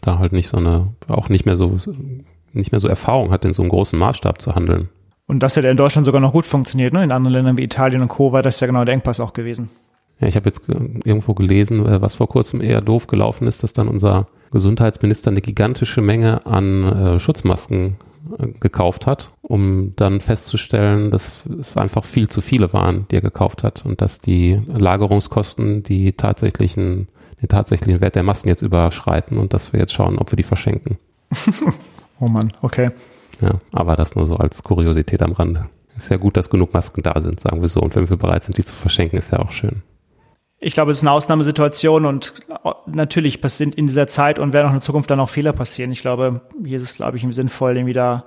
Da 0.00 0.18
halt 0.18 0.32
nicht 0.32 0.48
so 0.48 0.56
eine, 0.56 0.88
auch 1.08 1.28
nicht 1.28 1.46
mehr 1.46 1.56
so, 1.56 1.78
nicht 2.52 2.72
mehr 2.72 2.80
so 2.80 2.88
Erfahrung 2.88 3.30
hat, 3.30 3.44
in 3.44 3.52
so 3.52 3.62
einem 3.62 3.70
großen 3.70 3.98
Maßstab 3.98 4.42
zu 4.42 4.54
handeln. 4.54 4.88
Und 5.26 5.42
das 5.42 5.56
hätte 5.56 5.68
in 5.68 5.76
Deutschland 5.76 6.04
sogar 6.04 6.20
noch 6.20 6.32
gut 6.32 6.44
funktioniert, 6.44 6.92
ne? 6.92 7.04
In 7.04 7.12
anderen 7.12 7.32
Ländern 7.32 7.56
wie 7.56 7.62
Italien 7.62 8.02
und 8.02 8.08
Co. 8.08 8.32
war 8.32 8.42
das 8.42 8.60
ja 8.60 8.66
genau 8.66 8.84
der 8.84 8.94
Engpass 8.94 9.20
auch 9.20 9.32
gewesen. 9.32 9.70
Ja, 10.22 10.28
ich 10.28 10.36
habe 10.36 10.48
jetzt 10.48 10.68
irgendwo 10.68 11.34
gelesen, 11.34 11.84
äh, 11.84 12.00
was 12.00 12.14
vor 12.14 12.28
kurzem 12.28 12.60
eher 12.60 12.80
doof 12.80 13.08
gelaufen 13.08 13.48
ist, 13.48 13.64
dass 13.64 13.72
dann 13.72 13.88
unser 13.88 14.26
Gesundheitsminister 14.52 15.32
eine 15.32 15.40
gigantische 15.40 16.00
Menge 16.00 16.46
an 16.46 16.84
äh, 16.84 17.18
Schutzmasken 17.18 17.96
äh, 18.38 18.46
gekauft 18.60 19.08
hat, 19.08 19.30
um 19.42 19.94
dann 19.96 20.20
festzustellen, 20.20 21.10
dass 21.10 21.44
es 21.60 21.76
einfach 21.76 22.04
viel 22.04 22.28
zu 22.28 22.40
viele 22.40 22.72
waren, 22.72 23.06
die 23.10 23.16
er 23.16 23.20
gekauft 23.20 23.64
hat 23.64 23.84
und 23.84 24.00
dass 24.00 24.20
die 24.20 24.62
Lagerungskosten 24.68 25.82
die 25.82 26.12
tatsächlichen, 26.12 27.08
den 27.40 27.48
tatsächlichen 27.48 28.00
Wert 28.00 28.14
der 28.14 28.22
Masken 28.22 28.48
jetzt 28.48 28.62
überschreiten 28.62 29.38
und 29.38 29.52
dass 29.52 29.72
wir 29.72 29.80
jetzt 29.80 29.92
schauen, 29.92 30.18
ob 30.18 30.30
wir 30.30 30.36
die 30.36 30.44
verschenken. 30.44 30.98
oh 32.20 32.28
Mann, 32.28 32.52
okay. 32.62 32.90
Ja, 33.40 33.54
aber 33.72 33.96
das 33.96 34.14
nur 34.14 34.26
so 34.26 34.36
als 34.36 34.62
Kuriosität 34.62 35.20
am 35.20 35.32
Rande. 35.32 35.68
Ist 35.96 36.10
ja 36.10 36.16
gut, 36.16 36.36
dass 36.36 36.48
genug 36.48 36.72
Masken 36.72 37.02
da 37.02 37.20
sind, 37.20 37.40
sagen 37.40 37.60
wir 37.60 37.66
so. 37.66 37.80
Und 37.80 37.96
wenn 37.96 38.08
wir 38.08 38.16
bereit 38.16 38.44
sind, 38.44 38.56
die 38.56 38.64
zu 38.64 38.72
verschenken, 38.72 39.18
ist 39.18 39.32
ja 39.32 39.40
auch 39.40 39.50
schön 39.50 39.82
ich 40.62 40.74
glaube, 40.74 40.92
es 40.92 40.98
ist 40.98 41.02
eine 41.02 41.10
Ausnahmesituation 41.10 42.06
und 42.06 42.34
natürlich 42.86 43.40
passiert 43.40 43.74
in 43.74 43.88
dieser 43.88 44.06
Zeit 44.06 44.38
und 44.38 44.52
werden 44.52 44.66
auch 44.66 44.70
in 44.70 44.76
der 44.76 44.82
Zukunft 44.82 45.10
dann 45.10 45.18
auch 45.18 45.28
Fehler 45.28 45.52
passieren. 45.52 45.90
Ich 45.90 46.02
glaube, 46.02 46.40
hier 46.64 46.76
ist 46.76 46.84
es, 46.84 46.94
glaube 46.94 47.16
ich, 47.16 47.26
sinnvoll, 47.30 47.76
irgendwie 47.76 47.92
da 47.92 48.24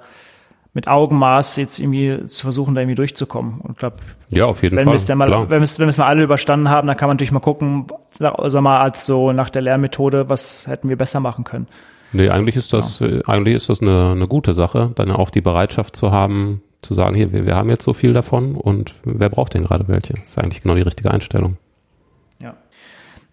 mit 0.73 0.89
Augenmaß 0.89 1.55
jetzt 1.55 1.79
irgendwie 1.79 2.25
zu 2.25 2.41
versuchen, 2.43 2.75
da 2.75 2.81
irgendwie 2.81 2.95
durchzukommen. 2.95 3.61
Und 3.61 3.77
glaube, 3.77 3.95
ja, 4.29 4.45
auf 4.45 4.61
jeden 4.63 4.75
wenn 4.75 4.83
Fall. 4.83 4.93
Wir 4.93 4.97
es 4.97 5.05
dann 5.05 5.17
mal, 5.17 5.31
wenn 5.31 5.61
wir 5.61 5.61
es 5.61 5.79
wenn 5.79 5.87
wir 5.87 5.91
es 5.91 5.97
mal 5.97 6.07
alle 6.07 6.23
überstanden 6.23 6.69
haben, 6.69 6.87
dann 6.87 6.97
kann 6.97 7.07
man 7.07 7.15
natürlich 7.15 7.31
mal 7.31 7.39
gucken, 7.39 7.87
sag 8.19 8.61
mal, 8.61 8.81
als 8.81 9.05
so 9.05 9.31
nach 9.31 9.49
der 9.49 9.61
Lehrmethode, 9.61 10.29
was 10.29 10.67
hätten 10.67 10.89
wir 10.89 10.97
besser 10.97 11.21
machen 11.21 11.45
können. 11.45 11.67
Nee, 12.11 12.29
eigentlich 12.29 12.57
ist 12.57 12.73
das, 12.73 12.99
ja. 12.99 13.21
eigentlich 13.27 13.55
ist 13.55 13.69
das 13.69 13.81
eine, 13.81 14.11
eine 14.11 14.27
gute 14.27 14.53
Sache, 14.53 14.91
dann 14.95 15.09
auch 15.11 15.29
die 15.29 15.41
Bereitschaft 15.41 15.95
zu 15.95 16.11
haben, 16.11 16.61
zu 16.81 16.93
sagen, 16.93 17.15
hier, 17.15 17.31
wir, 17.31 17.45
wir 17.45 17.55
haben 17.55 17.69
jetzt 17.69 17.83
so 17.83 17.93
viel 17.93 18.11
davon 18.11 18.55
und 18.55 18.93
wer 19.05 19.29
braucht 19.29 19.53
denn 19.53 19.63
gerade 19.63 19.87
welche? 19.87 20.13
Das 20.13 20.29
ist 20.29 20.37
eigentlich 20.37 20.61
genau 20.61 20.75
die 20.75 20.81
richtige 20.81 21.11
Einstellung. 21.11 21.57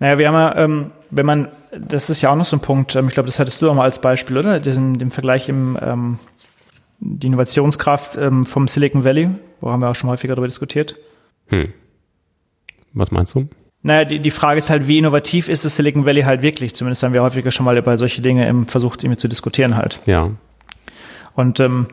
Ja. 0.03 0.09
Naja, 0.09 0.19
wir 0.19 0.29
haben 0.29 0.35
ja, 0.35 0.57
ähm, 0.57 0.91
wenn 1.11 1.27
man, 1.27 1.49
das 1.71 2.11
ist 2.11 2.23
ja 2.23 2.31
auch 2.31 2.37
noch 2.37 2.45
so 2.45 2.57
ein 2.57 2.61
Punkt, 2.61 2.97
ähm, 2.97 3.09
ich 3.09 3.15
glaube, 3.15 3.29
das 3.29 3.39
hattest 3.39 3.63
du 3.63 3.71
auch 3.71 3.75
mal 3.75 3.85
als 3.85 4.01
Beispiel, 4.01 4.37
oder? 4.37 4.59
Den, 4.61 4.99
den 4.99 5.11
Vergleich 5.11 5.49
im, 5.49 5.79
ähm, 5.81 6.19
die 6.99 7.29
Innovationskraft 7.29 8.17
ähm, 8.17 8.45
vom 8.45 8.69
Silicon 8.69 9.05
Valley, 9.05 9.31
wo 9.61 9.71
haben 9.71 9.81
wir 9.81 9.89
auch 9.89 9.95
schon 9.95 10.11
häufiger 10.11 10.35
darüber 10.35 10.49
diskutiert. 10.49 10.97
Hm. 11.49 11.73
Was 12.95 13.11
meinst 13.11 13.35
du? 13.35 13.49
Naja, 13.83 14.05
die, 14.05 14.21
die 14.21 14.31
Frage 14.31 14.59
ist 14.59 14.71
halt, 14.71 14.87
wie 14.87 14.99
innovativ 14.99 15.49
ist 15.49 15.65
das 15.65 15.77
Silicon 15.77 16.07
Valley 16.07 16.23
halt 16.23 16.43
wirklich? 16.43 16.75
Zumindest 16.75 17.03
haben 17.03 17.15
wir 17.15 17.23
häufiger 17.23 17.51
schon 17.51 17.65
mal 17.65 17.77
über 17.77 17.99
solche 17.99 18.23
Dinge 18.23 18.47
im, 18.47 18.67
versucht, 18.67 19.03
irgendwie 19.03 19.19
zu 19.19 19.29
diskutieren 19.29 19.77
halt. 19.77 20.01
Ja. 20.07 20.31
Und 21.35 21.59
ähm, 21.61 21.87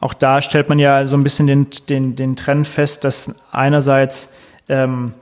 auch 0.00 0.14
da 0.14 0.40
stellt 0.40 0.68
man 0.68 0.78
ja 0.78 1.06
so 1.06 1.16
ein 1.16 1.22
bisschen 1.22 1.46
den, 1.46 1.66
den, 1.88 2.16
den 2.16 2.36
Trend 2.36 2.66
fest, 2.66 3.04
dass 3.04 3.34
einerseits 3.50 4.32
ähm, 4.68 5.12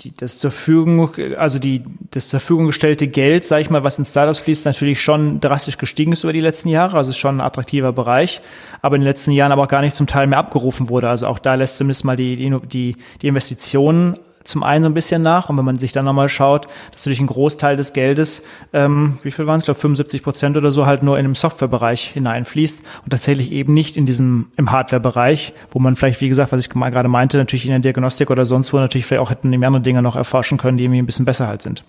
die, 0.00 0.12
das 0.14 0.38
zur 0.38 0.50
Verfügung, 0.50 1.10
also 1.36 1.58
die, 1.58 1.82
das 2.10 2.28
zur 2.28 2.40
Verfügung 2.40 2.66
gestellte 2.66 3.08
Geld, 3.08 3.44
sage 3.44 3.62
ich 3.62 3.70
mal, 3.70 3.84
was 3.84 3.98
in 3.98 4.04
Startups 4.04 4.38
fließt, 4.38 4.64
natürlich 4.64 5.00
schon 5.02 5.40
drastisch 5.40 5.78
gestiegen 5.78 6.12
ist 6.12 6.24
über 6.24 6.32
die 6.32 6.40
letzten 6.40 6.68
Jahre. 6.68 6.96
Also 6.96 7.10
ist 7.10 7.18
schon 7.18 7.38
ein 7.38 7.40
attraktiver 7.40 7.92
Bereich, 7.92 8.40
aber 8.82 8.96
in 8.96 9.02
den 9.02 9.06
letzten 9.08 9.32
Jahren 9.32 9.52
aber 9.52 9.64
auch 9.64 9.68
gar 9.68 9.82
nicht 9.82 9.96
zum 9.96 10.06
Teil 10.06 10.26
mehr 10.26 10.38
abgerufen 10.38 10.88
wurde. 10.88 11.08
Also 11.08 11.26
auch 11.26 11.38
da 11.38 11.54
lässt 11.54 11.78
zumindest 11.78 12.04
mal 12.04 12.16
die, 12.16 12.36
die, 12.66 12.96
die 13.22 13.26
Investitionen 13.26 14.18
zum 14.48 14.62
einen 14.62 14.84
so 14.84 14.90
ein 14.90 14.94
bisschen 14.94 15.22
nach. 15.22 15.48
Und 15.48 15.56
wenn 15.56 15.64
man 15.64 15.78
sich 15.78 15.92
dann 15.92 16.04
nochmal 16.04 16.28
schaut, 16.28 16.66
dass 16.92 17.04
natürlich 17.04 17.20
ein 17.20 17.26
Großteil 17.26 17.76
des 17.76 17.92
Geldes, 17.92 18.44
ähm, 18.72 19.18
wie 19.22 19.30
viel 19.30 19.46
waren 19.46 19.58
es, 19.58 19.64
ich 19.64 19.66
glaube 19.66 19.80
75 19.80 20.22
Prozent 20.22 20.56
oder 20.56 20.70
so, 20.70 20.86
halt 20.86 21.02
nur 21.02 21.18
in 21.18 21.24
den 21.24 21.34
Softwarebereich 21.34 22.08
hineinfließt 22.08 22.82
und 23.04 23.10
tatsächlich 23.10 23.52
eben 23.52 23.74
nicht 23.74 23.96
in 23.96 24.06
diesem, 24.06 24.48
im 24.56 24.72
Hardwarebereich, 24.72 25.52
wo 25.70 25.78
man 25.78 25.96
vielleicht, 25.96 26.20
wie 26.20 26.28
gesagt, 26.28 26.52
was 26.52 26.60
ich 26.60 26.70
gerade 26.70 27.08
meinte, 27.08 27.38
natürlich 27.38 27.66
in 27.66 27.70
der 27.70 27.80
Diagnostik 27.80 28.30
oder 28.30 28.46
sonst 28.46 28.72
wo 28.72 28.78
natürlich 28.78 29.06
vielleicht 29.06 29.22
auch 29.22 29.30
hätten 29.30 29.52
die 29.52 29.64
andere 29.64 29.82
Dinge 29.82 30.02
noch 30.02 30.16
erforschen 30.16 30.58
können, 30.58 30.78
die 30.78 30.84
irgendwie 30.84 31.02
ein 31.02 31.06
bisschen 31.06 31.24
besser 31.24 31.46
halt 31.46 31.62
sind. 31.62 31.84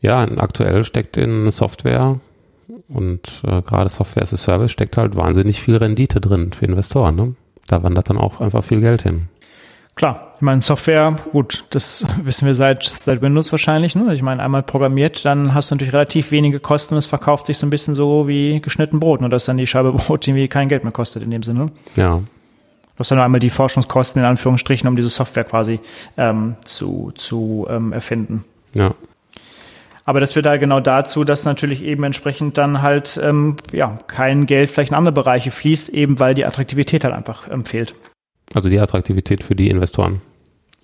Ja, 0.00 0.22
aktuell 0.38 0.84
steckt 0.84 1.16
in 1.16 1.50
Software 1.50 2.20
und 2.88 3.42
äh, 3.46 3.62
gerade 3.62 3.88
Software 3.88 4.22
as 4.22 4.32
a 4.32 4.36
Service 4.36 4.72
steckt 4.72 4.96
halt 4.96 5.16
wahnsinnig 5.16 5.60
viel 5.60 5.76
Rendite 5.76 6.20
drin 6.20 6.52
für 6.52 6.66
Investoren. 6.66 7.14
Ne? 7.14 7.34
Da 7.68 7.82
wandert 7.82 8.10
dann 8.10 8.18
auch 8.18 8.40
einfach 8.40 8.64
viel 8.64 8.80
Geld 8.80 9.02
hin. 9.02 9.28
Klar, 9.94 10.32
ich 10.36 10.42
meine, 10.42 10.62
Software, 10.62 11.16
gut, 11.32 11.64
das 11.70 12.06
wissen 12.24 12.46
wir 12.46 12.54
seit, 12.54 12.84
seit 12.84 13.20
Windows 13.20 13.52
wahrscheinlich. 13.52 13.94
Ne? 13.94 14.14
Ich 14.14 14.22
meine, 14.22 14.42
einmal 14.42 14.62
programmiert, 14.62 15.24
dann 15.24 15.54
hast 15.54 15.70
du 15.70 15.74
natürlich 15.74 15.92
relativ 15.92 16.30
wenige 16.30 16.60
Kosten 16.60 16.94
und 16.94 16.98
es 16.98 17.06
verkauft 17.06 17.46
sich 17.46 17.58
so 17.58 17.66
ein 17.66 17.70
bisschen 17.70 17.94
so 17.94 18.26
wie 18.26 18.60
geschnitten 18.60 19.00
Brot. 19.00 19.20
Nur 19.20 19.30
dass 19.30 19.44
dann 19.44 19.58
die 19.58 19.66
Scheibe 19.66 19.92
Brot 19.92 20.26
irgendwie 20.26 20.48
kein 20.48 20.68
Geld 20.68 20.84
mehr 20.84 20.92
kostet 20.92 21.22
in 21.22 21.30
dem 21.30 21.42
Sinne. 21.42 21.66
Ja. 21.96 22.18
Du 22.18 22.98
hast 22.98 23.10
dann 23.10 23.16
nur 23.16 23.24
einmal 23.24 23.40
die 23.40 23.50
Forschungskosten 23.50 24.22
in 24.22 24.28
Anführungsstrichen, 24.28 24.88
um 24.88 24.96
diese 24.96 25.08
Software 25.08 25.44
quasi 25.44 25.80
ähm, 26.16 26.56
zu, 26.64 27.12
zu 27.14 27.66
ähm, 27.68 27.92
erfinden. 27.92 28.44
Ja. 28.74 28.94
Aber 30.04 30.20
das 30.20 30.32
führt 30.32 30.46
da 30.46 30.56
genau 30.56 30.80
dazu, 30.80 31.24
dass 31.24 31.44
natürlich 31.44 31.84
eben 31.84 32.02
entsprechend 32.02 32.58
dann 32.58 32.82
halt 32.82 33.20
ähm, 33.22 33.56
ja 33.72 33.98
kein 34.08 34.46
Geld 34.46 34.70
vielleicht 34.70 34.90
in 34.90 34.96
andere 34.96 35.12
Bereiche 35.12 35.50
fließt, 35.50 35.90
eben 35.90 36.18
weil 36.18 36.34
die 36.34 36.44
Attraktivität 36.44 37.04
halt 37.04 37.14
einfach 37.14 37.48
ähm, 37.50 37.64
fehlt. 37.64 37.94
Also 38.54 38.68
die 38.68 38.78
Attraktivität 38.78 39.42
für 39.42 39.54
die 39.54 39.68
Investoren. 39.68 40.20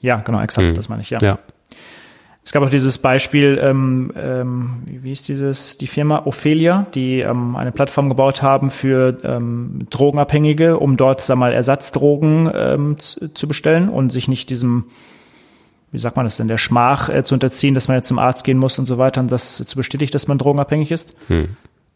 Ja, 0.01 0.17
genau, 0.17 0.41
exakt, 0.41 0.69
mhm. 0.69 0.75
das 0.75 0.89
meine 0.89 1.03
ich, 1.03 1.11
ja. 1.11 1.19
ja. 1.23 1.39
Es 2.49 2.53
gab 2.53 2.63
auch 2.63 2.71
dieses 2.71 2.97
Beispiel, 2.97 3.61
ähm, 3.63 4.11
ähm, 4.17 4.83
wie 4.87 5.13
ist 5.13 5.29
dieses, 5.29 5.77
die 5.77 5.87
Firma 5.87 6.23
Ophelia, 6.25 6.87
die 6.95 7.21
ähm, 7.21 7.57
eine 7.57 7.73
Plattform 7.73 8.09
gebaut 8.09 8.43
haben 8.43 8.71
für 8.71 9.19
ähm, 9.23 9.81
Drogenabhängige, 9.91 10.79
um 10.79 10.97
dort, 10.97 11.21
sag 11.21 11.37
mal, 11.37 11.53
Ersatzdrogen 11.53 12.51
ähm, 12.55 12.99
zu, 12.99 13.35
zu 13.35 13.49
bestellen 13.49 13.91
und 13.91 14.11
sich 14.11 14.29
nicht 14.29 14.49
diesem, 14.49 14.87
wie 15.93 15.99
sagt 15.99 16.17
man 16.17 16.25
das 16.25 16.39
denn, 16.39 16.49
der 16.49 16.57
Schmach 16.57 17.11
äh, 17.11 17.23
zu 17.23 17.35
unterziehen, 17.35 17.75
dass 17.75 17.87
man 17.87 17.99
jetzt 17.99 18.09
zum 18.09 18.19
Arzt 18.19 18.45
gehen 18.45 18.57
muss 18.57 18.79
und 18.79 18.87
so 18.87 18.97
weiter 18.97 19.21
und 19.21 19.31
das 19.31 19.57
zu 19.57 19.77
bestätigt, 19.77 20.15
dass 20.15 20.27
man 20.27 20.39
drogenabhängig 20.39 20.91
ist. 20.91 21.19
Hm. 21.27 21.49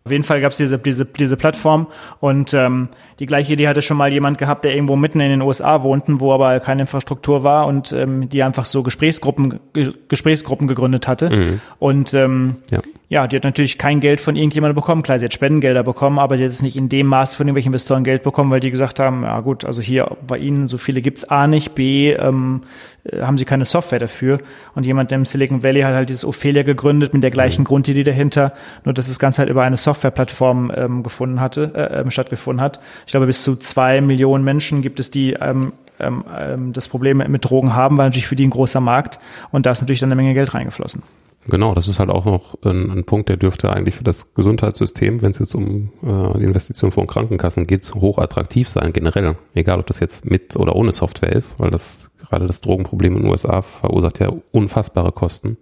Auf 0.04 0.10
jeden 0.10 0.24
Fall 0.24 0.40
gab 0.40 0.50
es 0.50 0.58
diese, 0.58 0.78
diese, 0.78 1.04
diese 1.04 1.36
Plattform 1.36 1.86
und 2.18 2.54
ähm, 2.54 2.88
die 3.20 3.26
gleiche 3.26 3.52
Idee 3.52 3.68
hatte 3.68 3.82
schon 3.82 3.96
mal 3.96 4.12
jemand 4.12 4.36
gehabt, 4.36 4.64
der 4.64 4.74
irgendwo 4.74 4.96
mitten 4.96 5.20
in 5.20 5.30
den 5.30 5.42
USA 5.42 5.84
wohnten, 5.84 6.20
wo 6.20 6.32
aber 6.32 6.58
keine 6.58 6.82
Infrastruktur 6.82 7.44
war 7.44 7.68
und 7.68 7.92
ähm, 7.92 8.28
die 8.28 8.42
einfach 8.42 8.64
so 8.64 8.82
Gesprächsgruppen, 8.82 9.60
Gesprächsgruppen 10.08 10.66
gegründet 10.66 11.06
hatte. 11.06 11.30
Mhm. 11.30 11.60
Und 11.78 12.14
ähm, 12.14 12.56
ja. 12.70 12.80
Ja, 13.12 13.26
die 13.26 13.36
hat 13.36 13.44
natürlich 13.44 13.76
kein 13.76 14.00
Geld 14.00 14.22
von 14.22 14.36
irgendjemandem 14.36 14.74
bekommen. 14.74 15.02
Klar, 15.02 15.18
sie 15.18 15.26
hat 15.26 15.34
Spendengelder 15.34 15.82
bekommen, 15.82 16.18
aber 16.18 16.38
sie 16.38 16.44
hat 16.44 16.50
es 16.50 16.62
nicht 16.62 16.78
in 16.78 16.88
dem 16.88 17.08
Maß 17.08 17.34
von 17.34 17.46
irgendwelchen 17.46 17.68
Investoren 17.68 18.04
Geld 18.04 18.22
bekommen, 18.22 18.50
weil 18.50 18.60
die 18.60 18.70
gesagt 18.70 19.00
haben, 19.00 19.22
ja 19.22 19.38
gut, 19.40 19.66
also 19.66 19.82
hier 19.82 20.16
bei 20.26 20.38
Ihnen 20.38 20.66
so 20.66 20.78
viele 20.78 21.02
gibt's 21.02 21.22
A 21.24 21.46
nicht, 21.46 21.74
B 21.74 22.12
ähm, 22.12 22.62
äh, 23.04 23.20
haben 23.20 23.36
sie 23.36 23.44
keine 23.44 23.66
Software 23.66 23.98
dafür. 23.98 24.38
Und 24.74 24.86
jemand 24.86 25.12
im 25.12 25.26
Silicon 25.26 25.62
Valley 25.62 25.82
hat 25.82 25.92
halt 25.92 26.08
dieses 26.08 26.24
Ophelia 26.24 26.62
gegründet 26.62 27.12
mit 27.12 27.22
der 27.22 27.30
gleichen 27.30 27.60
mhm. 27.60 27.66
Grundidee 27.66 28.02
dahinter, 28.02 28.54
nur 28.86 28.94
dass 28.94 29.08
das 29.08 29.18
Ganze 29.18 29.40
halt 29.40 29.50
über 29.50 29.62
eine 29.62 29.76
Softwareplattform 29.76 30.72
ähm, 30.74 31.02
gefunden 31.02 31.38
hatte, 31.38 31.70
äh, 31.74 32.00
ähm, 32.00 32.10
stattgefunden 32.10 32.64
hat. 32.64 32.80
Ich 33.04 33.10
glaube, 33.10 33.26
bis 33.26 33.44
zu 33.44 33.56
zwei 33.56 34.00
Millionen 34.00 34.42
Menschen 34.42 34.80
gibt 34.80 35.00
es, 35.00 35.10
die 35.10 35.34
ähm, 35.34 35.74
ähm, 36.00 36.24
ähm, 36.34 36.72
das 36.72 36.88
Problem 36.88 37.18
mit 37.18 37.44
Drogen 37.44 37.74
haben, 37.74 37.98
weil 37.98 38.06
natürlich 38.06 38.26
für 38.26 38.36
die 38.36 38.46
ein 38.46 38.50
großer 38.50 38.80
Markt 38.80 39.20
und 39.50 39.66
da 39.66 39.72
ist 39.72 39.82
natürlich 39.82 40.00
dann 40.00 40.10
eine 40.10 40.16
Menge 40.16 40.32
Geld 40.32 40.54
reingeflossen. 40.54 41.02
Genau, 41.48 41.74
das 41.74 41.88
ist 41.88 41.98
halt 41.98 42.10
auch 42.10 42.24
noch 42.24 42.54
ein, 42.62 42.90
ein 42.90 43.04
Punkt, 43.04 43.28
der 43.28 43.36
dürfte 43.36 43.72
eigentlich 43.72 43.96
für 43.96 44.04
das 44.04 44.34
Gesundheitssystem, 44.34 45.22
wenn 45.22 45.32
es 45.32 45.40
jetzt 45.40 45.54
um 45.54 45.90
äh, 46.02 46.38
die 46.38 46.44
Investition 46.44 46.92
von 46.92 47.06
Krankenkassen 47.06 47.66
geht, 47.66 47.92
hoch 47.94 48.18
attraktiv 48.18 48.68
sein, 48.68 48.92
generell. 48.92 49.36
Egal, 49.54 49.80
ob 49.80 49.86
das 49.86 49.98
jetzt 49.98 50.24
mit 50.24 50.56
oder 50.56 50.76
ohne 50.76 50.92
Software 50.92 51.32
ist, 51.32 51.58
weil 51.58 51.70
das 51.70 52.10
gerade 52.18 52.46
das 52.46 52.60
Drogenproblem 52.60 53.16
in 53.16 53.22
den 53.22 53.30
USA 53.30 53.60
verursacht 53.62 54.20
ja 54.20 54.32
unfassbare 54.52 55.12
Kosten. 55.12 55.56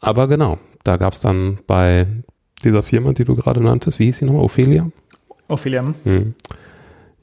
Aber 0.00 0.26
genau, 0.26 0.58
da 0.82 0.96
gab 0.96 1.12
es 1.12 1.20
dann 1.20 1.58
bei 1.66 2.06
dieser 2.64 2.82
Firma, 2.82 3.12
die 3.12 3.24
du 3.24 3.36
gerade 3.36 3.62
nanntest, 3.62 3.98
wie 3.98 4.06
hieß 4.06 4.18
sie 4.18 4.24
nochmal? 4.24 4.42
Ophelia? 4.42 4.90
Ophelia. 5.48 5.94
Hm 6.04 6.34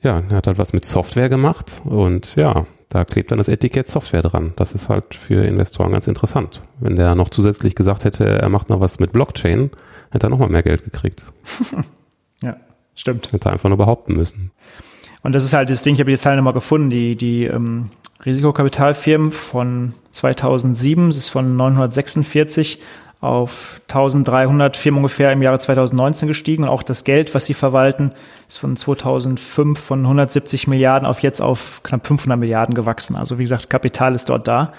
ja, 0.02 0.24
er 0.30 0.38
hat 0.38 0.48
halt 0.48 0.58
was 0.58 0.74
mit 0.74 0.86
Software 0.86 1.30
gemacht 1.30 1.82
und 1.84 2.36
ja, 2.36 2.66
da 2.90 3.04
klebt 3.04 3.32
dann 3.32 3.38
das 3.38 3.50
Etikett 3.50 3.88
Software 3.88 4.22
dran. 4.22 4.54
Das 4.56 4.74
ist 4.74 4.90
halt 4.90 5.14
für 5.14 5.44
Investoren 5.44 5.92
ganz 5.92 6.08
interessant. 6.08 6.62
Wenn 6.80 6.96
der 6.96 7.16
noch 7.16 7.30
zusätzlich 7.30 7.76
gesagt 7.76 8.06
hätte, 8.06 8.26
er 8.26 8.50
macht 8.50 8.70
noch 8.70 8.80
was 8.80 9.00
mit 9.00 9.12
Blockchain, 9.12 9.72
hätte 10.12 10.28
er 10.28 10.30
nochmal 10.30 10.50
mehr 10.50 10.64
Geld 10.64 10.84
gekriegt. 10.84 11.24
ja, 12.42 12.56
stimmt. 12.96 13.34
Hätte 13.34 13.50
er 13.50 13.54
einfach 13.54 13.70
nur 13.70 13.78
behaupten 13.78 14.16
müssen. 14.16 14.52
Und 15.24 15.34
das 15.34 15.44
ist 15.44 15.54
halt 15.54 15.70
das 15.70 15.84
Ding, 15.84 15.96
ich 15.96 16.00
habe 16.00 16.12
die 16.12 16.18
Zahlen 16.18 16.38
nochmal 16.38 16.54
gefunden, 16.54 16.90
die, 16.90 17.18
die 17.18 17.46
ähm, 17.46 17.92
Risikokapitalfirmen 18.24 19.32
von 19.32 19.94
2007, 20.12 21.08
das 21.08 21.18
ist 21.18 21.30
von 21.30 21.58
946 21.58 22.82
auf 23.20 23.82
1300 23.88 24.78
Firmen 24.78 25.00
ungefähr 25.00 25.32
im 25.32 25.42
Jahre 25.42 25.58
2019 25.58 26.28
gestiegen 26.28 26.64
und 26.64 26.70
auch 26.70 26.84
das 26.84 27.04
Geld, 27.04 27.34
was 27.34 27.46
sie 27.46 27.56
verwalten, 27.56 28.12
ist 28.48 28.58
von 28.58 28.76
2005 28.76 29.80
von 29.80 30.02
170 30.02 30.68
Milliarden 30.68 31.08
auf 31.08 31.22
jetzt 31.22 31.42
auf 31.42 31.82
knapp 31.84 32.06
500 32.06 32.40
Milliarden 32.40 32.76
gewachsen. 32.76 33.16
Also 33.16 33.40
wie 33.40 33.44
gesagt, 33.44 33.70
Kapital 33.70 34.14
ist 34.14 34.30
dort 34.30 34.48
da. 34.48 34.74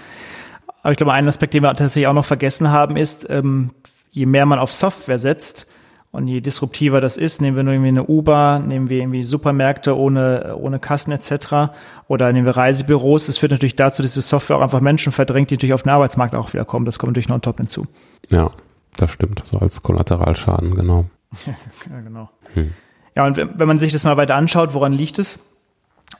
Aber 0.82 0.92
ich 0.92 0.96
glaube, 0.96 1.12
ein 1.12 1.26
Aspekt, 1.26 1.54
den 1.54 1.64
wir 1.64 1.72
tatsächlich 1.74 2.06
auch 2.06 2.12
noch 2.12 2.24
vergessen 2.24 2.70
haben, 2.70 2.96
ist, 2.96 3.28
ähm, 3.28 3.72
je 4.12 4.26
mehr 4.26 4.46
man 4.46 4.60
auf 4.60 4.72
Software 4.72 5.18
setzt, 5.18 5.66
und 6.10 6.26
je 6.26 6.40
disruptiver 6.40 7.00
das 7.00 7.16
ist, 7.16 7.40
nehmen 7.40 7.56
wir 7.56 7.62
nur 7.62 7.74
irgendwie 7.74 7.88
eine 7.88 8.04
Uber, 8.04 8.60
nehmen 8.60 8.88
wir 8.88 8.98
irgendwie 8.98 9.22
Supermärkte 9.22 9.96
ohne, 9.96 10.56
ohne 10.56 10.78
Kassen 10.78 11.12
etc. 11.12 11.72
oder 12.08 12.32
nehmen 12.32 12.46
wir 12.46 12.56
Reisebüros. 12.56 13.26
Das 13.26 13.38
führt 13.38 13.52
natürlich 13.52 13.76
dazu, 13.76 14.00
dass 14.02 14.14
die 14.14 14.22
Software 14.22 14.56
auch 14.56 14.62
einfach 14.62 14.80
Menschen 14.80 15.12
verdrängt, 15.12 15.50
die 15.50 15.56
natürlich 15.56 15.74
auf 15.74 15.82
den 15.82 15.90
Arbeitsmarkt 15.90 16.34
auch 16.34 16.52
wieder 16.52 16.64
kommen. 16.64 16.86
Das 16.86 16.98
kommt 16.98 17.10
natürlich 17.10 17.28
noch 17.28 17.36
on 17.36 17.42
top 17.42 17.58
hinzu. 17.58 17.86
Ja, 18.32 18.50
das 18.96 19.10
stimmt. 19.10 19.44
So 19.52 19.58
als 19.58 19.82
Kollateralschaden, 19.82 20.74
genau. 20.74 21.04
ja, 21.46 22.00
genau. 22.00 22.30
Hm. 22.54 22.72
Ja, 23.14 23.26
und 23.26 23.36
wenn 23.36 23.68
man 23.68 23.78
sich 23.78 23.92
das 23.92 24.04
mal 24.04 24.16
weiter 24.16 24.36
anschaut, 24.36 24.72
woran 24.72 24.92
liegt 24.92 25.18
es? 25.18 25.40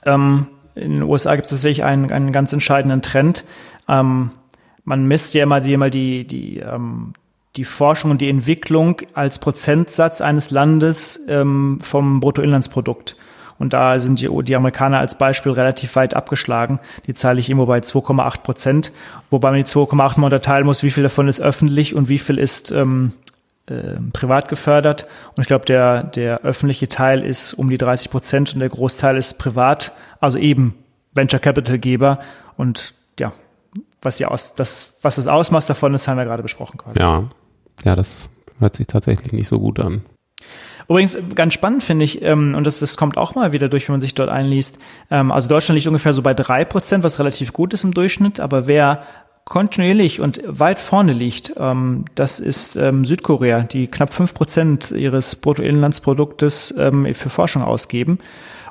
Ähm, 0.05 0.47
in 0.75 0.91
den 0.91 1.03
USA 1.03 1.35
gibt 1.35 1.45
es 1.45 1.51
tatsächlich 1.51 1.83
einen, 1.83 2.11
einen 2.11 2.31
ganz 2.31 2.53
entscheidenden 2.53 3.01
Trend. 3.01 3.43
Ähm, 3.87 4.31
man 4.83 5.05
misst 5.05 5.33
ja 5.33 5.43
immer 5.43 5.59
die, 5.59 5.77
die, 5.89 6.27
die, 6.27 6.59
ähm, 6.59 7.13
die 7.59 7.65
Forschung 7.65 8.09
und 8.09 8.21
die 8.21 8.29
Entwicklung 8.29 9.01
als 9.13 9.37
Prozentsatz 9.37 10.21
eines 10.21 10.49
Landes 10.49 11.25
ähm, 11.27 11.79
vom 11.81 12.21
Bruttoinlandsprodukt. 12.21 13.17
Und 13.57 13.73
da 13.73 13.99
sind 13.99 14.21
die, 14.21 14.29
die 14.43 14.55
Amerikaner 14.55 14.99
als 14.99 15.17
Beispiel 15.17 15.51
relativ 15.51 15.97
weit 15.97 16.13
abgeschlagen. 16.13 16.79
Die 17.05 17.13
zahle 17.13 17.41
ich 17.41 17.49
irgendwo 17.49 17.65
bei 17.65 17.79
2,8 17.79 18.43
Prozent, 18.43 18.91
wobei 19.29 19.49
man 19.51 19.57
die 19.57 19.65
2,8 19.65 20.19
mal 20.21 20.27
unterteilen 20.27 20.65
muss, 20.65 20.83
wie 20.83 20.91
viel 20.91 21.03
davon 21.03 21.27
ist 21.27 21.41
öffentlich 21.41 21.95
und 21.95 22.07
wie 22.07 22.17
viel 22.17 22.37
ist 22.37 22.71
ähm, 22.71 23.11
äh, 23.65 23.99
privat 24.13 24.47
gefördert. 24.47 25.05
Und 25.35 25.41
ich 25.41 25.47
glaube, 25.47 25.65
der, 25.65 26.03
der 26.03 26.39
öffentliche 26.43 26.87
Teil 26.87 27.25
ist 27.25 27.51
um 27.53 27.69
die 27.69 27.77
30 27.77 28.09
Prozent 28.09 28.53
und 28.53 28.61
der 28.61 28.69
Großteil 28.69 29.17
ist 29.17 29.37
privat, 29.37 29.91
also 30.21 30.37
eben 30.37 30.75
Venture 31.13 31.41
Capital 31.41 31.77
Geber. 31.77 32.19
Und 32.55 32.93
ja, 33.19 33.33
was 34.01 34.21
aus, 34.21 34.55
das, 34.55 34.97
was 35.01 35.17
das 35.17 35.27
Ausmaß 35.27 35.67
davon 35.67 35.93
ist, 35.93 36.07
haben 36.07 36.17
wir 36.17 36.23
gerade 36.23 36.43
besprochen 36.43 36.77
quasi. 36.77 37.01
Ja, 37.01 37.25
ja, 37.83 37.95
das 37.95 38.29
hört 38.59 38.75
sich 38.75 38.87
tatsächlich 38.87 39.31
nicht 39.31 39.47
so 39.47 39.59
gut 39.59 39.79
an. 39.79 40.01
Übrigens, 40.87 41.17
ganz 41.35 41.53
spannend 41.53 41.83
finde 41.83 42.03
ich, 42.03 42.21
ähm, 42.23 42.55
und 42.55 42.65
das, 42.65 42.79
das 42.79 42.97
kommt 42.97 43.17
auch 43.17 43.35
mal 43.35 43.51
wieder 43.53 43.69
durch, 43.69 43.87
wenn 43.87 43.93
man 43.93 44.01
sich 44.01 44.15
dort 44.15 44.29
einliest. 44.29 44.79
Ähm, 45.11 45.31
also 45.31 45.47
Deutschland 45.47 45.75
liegt 45.75 45.87
ungefähr 45.87 46.13
so 46.13 46.23
bei 46.23 46.33
drei 46.33 46.65
Prozent, 46.65 47.03
was 47.03 47.19
relativ 47.19 47.53
gut 47.53 47.73
ist 47.73 47.83
im 47.83 47.93
Durchschnitt, 47.93 48.39
aber 48.39 48.67
wer 48.67 49.03
kontinuierlich 49.45 50.19
und 50.19 50.41
weit 50.45 50.79
vorne 50.79 51.13
liegt, 51.13 51.53
ähm, 51.57 52.05
das 52.15 52.39
ist 52.39 52.75
ähm, 52.75 53.05
Südkorea, 53.05 53.61
die 53.61 53.87
knapp 53.87 54.13
fünf 54.13 54.33
Prozent 54.33 54.91
ihres 54.91 55.35
Bruttoinlandsproduktes 55.35 56.73
ähm, 56.77 57.13
für 57.13 57.29
Forschung 57.29 57.61
ausgeben. 57.61 58.19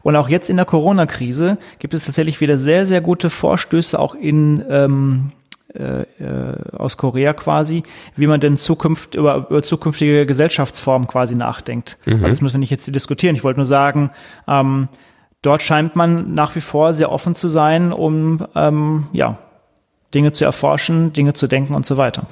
Und 0.02 0.16
auch 0.16 0.28
jetzt 0.28 0.50
in 0.50 0.56
der 0.56 0.66
Corona-Krise 0.66 1.58
gibt 1.78 1.94
es 1.94 2.04
tatsächlich 2.04 2.40
wieder 2.40 2.58
sehr, 2.58 2.86
sehr 2.86 3.00
gute 3.00 3.30
Vorstöße 3.30 3.98
auch 3.98 4.14
in 4.14 4.64
ähm, 4.68 5.32
äh, 5.78 6.02
äh, 6.22 6.76
aus 6.76 6.96
Korea 6.96 7.32
quasi, 7.32 7.82
wie 8.16 8.26
man 8.26 8.40
denn 8.40 8.58
Zukunft 8.58 9.14
über, 9.14 9.46
über 9.48 9.62
zukünftige 9.62 10.26
Gesellschaftsformen 10.26 11.06
quasi 11.06 11.34
nachdenkt. 11.34 11.98
Mhm. 12.04 12.14
Also 12.14 12.28
das 12.28 12.40
müssen 12.40 12.54
wir 12.54 12.60
nicht 12.60 12.70
jetzt 12.70 12.92
diskutieren. 12.94 13.36
Ich 13.36 13.44
wollte 13.44 13.60
nur 13.60 13.66
sagen, 13.66 14.10
ähm, 14.46 14.88
dort 15.42 15.62
scheint 15.62 15.96
man 15.96 16.34
nach 16.34 16.56
wie 16.56 16.60
vor 16.60 16.92
sehr 16.92 17.12
offen 17.12 17.34
zu 17.34 17.48
sein, 17.48 17.92
um 17.92 18.46
ähm, 18.54 19.08
ja 19.12 19.38
Dinge 20.14 20.32
zu 20.32 20.44
erforschen, 20.44 21.12
Dinge 21.12 21.32
zu 21.32 21.46
denken 21.46 21.74
und 21.74 21.86
so 21.86 21.96
weiter. 21.96 22.26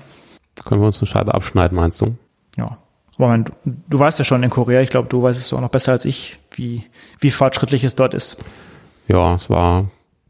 Können 0.65 0.81
wir 0.81 0.87
uns 0.87 1.01
eine 1.01 1.07
Scheibe 1.07 1.35
abschneiden, 1.35 1.77
meinst 1.77 2.01
du? 2.01 2.17
Ja. 2.57 2.79
Aber 3.19 3.39
du, 3.39 3.53
du 3.65 3.99
weißt 3.99 4.19
ja 4.19 4.25
schon 4.25 4.43
in 4.43 4.51
Korea, 4.51 4.81
ich 4.81 4.91
glaube, 4.91 5.09
du 5.09 5.23
weißt 5.23 5.39
es 5.39 5.53
auch 5.53 5.61
noch 5.61 5.71
besser 5.71 5.93
als 5.93 6.05
ich, 6.05 6.39
wie, 6.51 6.85
wie 7.21 7.31
fortschrittlich 7.31 7.85
es 7.85 7.97
dort 7.97 8.15
ist. 8.15 8.43
Ja, 9.09 9.35
es 9.35 9.49
war 9.49 9.87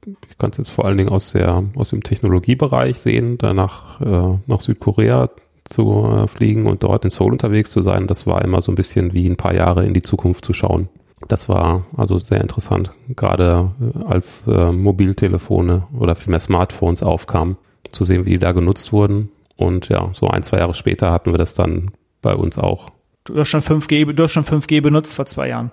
ich 0.07 0.39
kann 0.39 0.51
es 0.51 0.59
jetzt 0.59 0.71
vor 0.71 0.85
allen 0.85 0.97
Dingen 0.97 1.11
aus, 1.11 1.33
der, 1.33 1.65
aus 1.75 1.91
dem 1.91 2.03
Technologiebereich 2.03 2.99
sehen, 2.99 3.39
danach 3.39 4.01
äh, 4.01 4.39
nach 4.47 4.61
Südkorea 4.61 5.31
zu 5.65 6.07
äh, 6.07 6.29
fliegen 6.29 6.67
und 6.67 6.83
dort 6.83 7.05
in 7.05 7.11
Seoul 7.11 7.33
unterwegs 7.33 7.71
zu 7.71 7.83
sein. 7.83 8.07
Das 8.07 8.27
war 8.27 8.43
immer 8.43 8.63
so 8.63 8.73
ein 8.73 8.77
bisschen 8.77 9.13
wie 9.13 9.27
ein 9.29 9.37
paar 9.37 9.55
Jahre 9.55 9.85
in 9.85 9.95
die 9.95 10.03
Zukunft 10.03 10.45
zu 10.45 10.53
schauen. 10.53 10.89
Das 11.29 11.49
war 11.49 11.87
also 11.97 12.19
sehr 12.19 12.41
interessant, 12.41 12.93
gerade 13.09 13.73
äh, 13.81 14.05
als 14.05 14.47
äh, 14.47 14.71
Mobiltelefone 14.73 15.87
oder 15.99 16.15
vielmehr 16.15 16.41
Smartphones 16.41 17.03
aufkamen, 17.03 17.57
zu 17.91 18.05
sehen, 18.05 18.27
wie 18.27 18.31
die 18.31 18.39
da 18.39 18.53
genutzt 18.53 18.93
wurden. 18.93 19.31
Und 19.57 19.89
ja, 19.89 20.11
so 20.13 20.29
ein, 20.29 20.43
zwei 20.43 20.59
Jahre 20.59 20.75
später 20.75 21.11
hatten 21.11 21.33
wir 21.33 21.39
das 21.39 21.55
dann 21.55 21.91
bei 22.21 22.35
uns 22.35 22.59
auch. 22.59 22.91
Du 23.25 23.39
hast 23.39 23.49
schon 23.49 23.63
5G, 23.63 24.13
du 24.13 24.23
hast 24.23 24.33
schon 24.33 24.45
5G 24.45 24.83
benutzt 24.83 25.15
vor 25.15 25.27
zwei 25.27 25.49
Jahren. 25.49 25.73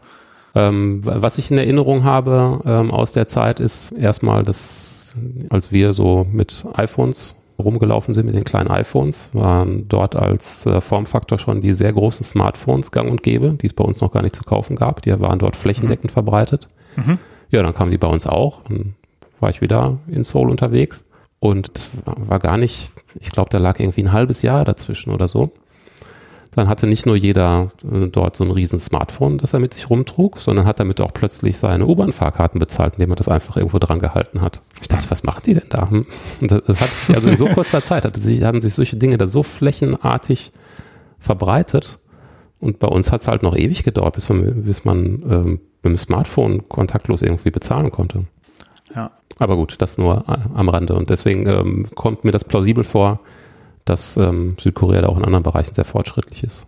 Ähm, 0.56 0.99
was 1.04 1.38
ich 1.38 1.49
in 1.49 1.58
Erinnerung 1.58 2.04
habe 2.04 2.62
ähm, 2.66 2.91
aus 2.91 3.12
der 3.12 3.28
Zeit 3.28 3.60
ist 3.60 3.91
erstmal, 3.91 4.43
dass 4.43 5.16
als 5.49 5.72
wir 5.72 5.93
so 5.93 6.26
mit 6.32 6.66
iPhones 6.74 7.36
rumgelaufen 7.60 8.14
sind, 8.14 8.26
mit 8.26 8.36
den 8.36 8.43
kleinen 8.43 8.70
iPhones, 8.70 9.30
waren 9.34 9.88
dort 9.88 10.16
als 10.16 10.66
äh, 10.66 10.82
Formfaktor 10.82 11.38
schon 11.38 11.62
die 11.62 11.74
sehr 11.74 11.93
großen 11.93 12.26
Smartphones 12.26 12.91
gang 12.91 13.10
und 13.10 13.24
gäbe, 13.24 13.51
die 13.54 13.68
es 13.68 13.74
bei 13.74 13.84
uns 13.84 14.01
noch 14.01 14.12
gar 14.12 14.22
nicht 14.22 14.36
zu 14.36 14.43
kaufen 14.43 14.76
gab. 14.76 15.01
Die 15.04 15.20
waren 15.20 15.39
dort 15.39 15.56
flächendeckend 15.56 16.12
mhm. 16.12 16.14
verbreitet. 16.14 16.68
Mhm. 16.95 17.20
Ja, 17.49 17.62
dann 17.62 17.74
kamen 17.74 17.91
die 17.91 17.97
bei 17.97 18.08
uns 18.08 18.26
auch. 18.28 18.62
Dann 18.68 18.95
war 19.39 19.49
ich 19.49 19.62
wieder 19.62 19.97
in 20.08 20.24
Seoul 20.24 20.49
unterwegs 20.49 21.06
und 21.39 21.89
war 22.06 22.39
gar 22.39 22.58
nicht, 22.58 22.91
ich 23.20 23.32
glaube, 23.32 23.49
da 23.51 23.60
lag 23.60 23.80
irgendwie 23.80 24.04
ein 24.04 24.12
halbes 24.12 24.41
Jahr 24.41 24.66
dazwischen 24.66 25.12
oder 25.12 25.28
so 25.28 25.51
dann 26.56 26.68
hatte 26.68 26.88
nicht 26.88 27.06
nur 27.06 27.16
jeder 27.16 27.72
äh, 27.84 28.08
dort 28.08 28.36
so 28.36 28.43
ein 28.43 28.51
riesen 28.51 28.80
Smartphone, 28.80 29.38
das 29.38 29.54
er 29.54 29.60
mit 29.60 29.74
sich 29.74 29.89
rumtrug, 29.89 30.39
sondern 30.39 30.66
hat 30.66 30.80
damit 30.80 31.01
auch 31.01 31.14
plötzlich 31.14 31.58
seine 31.58 31.86
U-Bahn-Fahrkarten 31.86 32.60
bezahlt, 32.60 32.95
indem 32.95 33.12
er 33.12 33.16
das 33.16 33.28
einfach 33.28 33.58
irgendwo 33.58 33.80
dran 33.80 33.99
gehalten 33.99 34.41
hat. 34.41 34.62
Ich 34.82 34.88
dachte, 34.88 35.10
was 35.10 35.24
macht 35.24 35.45
die 35.47 35.54
denn 35.54 35.70
da? 35.70 35.89
Hm? 35.89 36.06
Und 36.41 36.51
das, 36.51 36.62
das 36.66 36.82
hat 36.82 36.89
sich, 36.89 37.16
also 37.16 37.30
in 37.30 37.38
so 37.38 37.47
kurzer 37.47 37.84
Zeit 37.84 38.06
hatte 38.06 38.20
sich, 38.20 38.43
haben 38.43 38.62
sich 38.62 38.74
solche 38.74 38.97
Dinge 38.97 39.18
da 39.18 39.28
so 39.28 39.43
flächenartig 39.43 40.51
verbreitet. 41.20 41.99
Und 42.60 42.80
bei 42.80 42.88
uns 42.88 43.12
hat 43.12 43.22
es 43.22 43.28
halt 43.28 43.43
noch 43.43 43.58
ewig 43.58 43.84
gedauert, 43.84 44.16
bis 44.16 44.30
man, 44.30 44.64
bis 44.64 44.86
man 44.86 45.22
ähm, 45.30 45.60
mit 45.82 45.91
dem 45.91 45.97
Smartphone 45.97 46.70
kontaktlos 46.70 47.22
irgendwie 47.22 47.51
bezahlen 47.51 47.91
konnte. 47.91 48.26
Ja. 48.95 49.12
Aber 49.39 49.56
gut, 49.56 49.76
das 49.82 49.97
nur 49.97 50.26
äh, 50.28 50.38
am 50.54 50.70
Rande. 50.70 50.95
Und 50.95 51.10
deswegen 51.10 51.47
ähm, 51.47 51.86
kommt 51.95 52.24
mir 52.24 52.32
das 52.32 52.45
plausibel 52.45 52.84
vor, 52.84 53.20
dass 53.86 54.18
ähm, 54.18 54.56
Südkorea 54.60 55.02
da 55.02 55.10
auch 55.10 55.18
in 55.18 55.26
anderen 55.26 55.44
Bereichen 55.44 55.74
sehr 55.74 55.86
fortschrittlich 55.86 56.44
ist. 56.44 56.66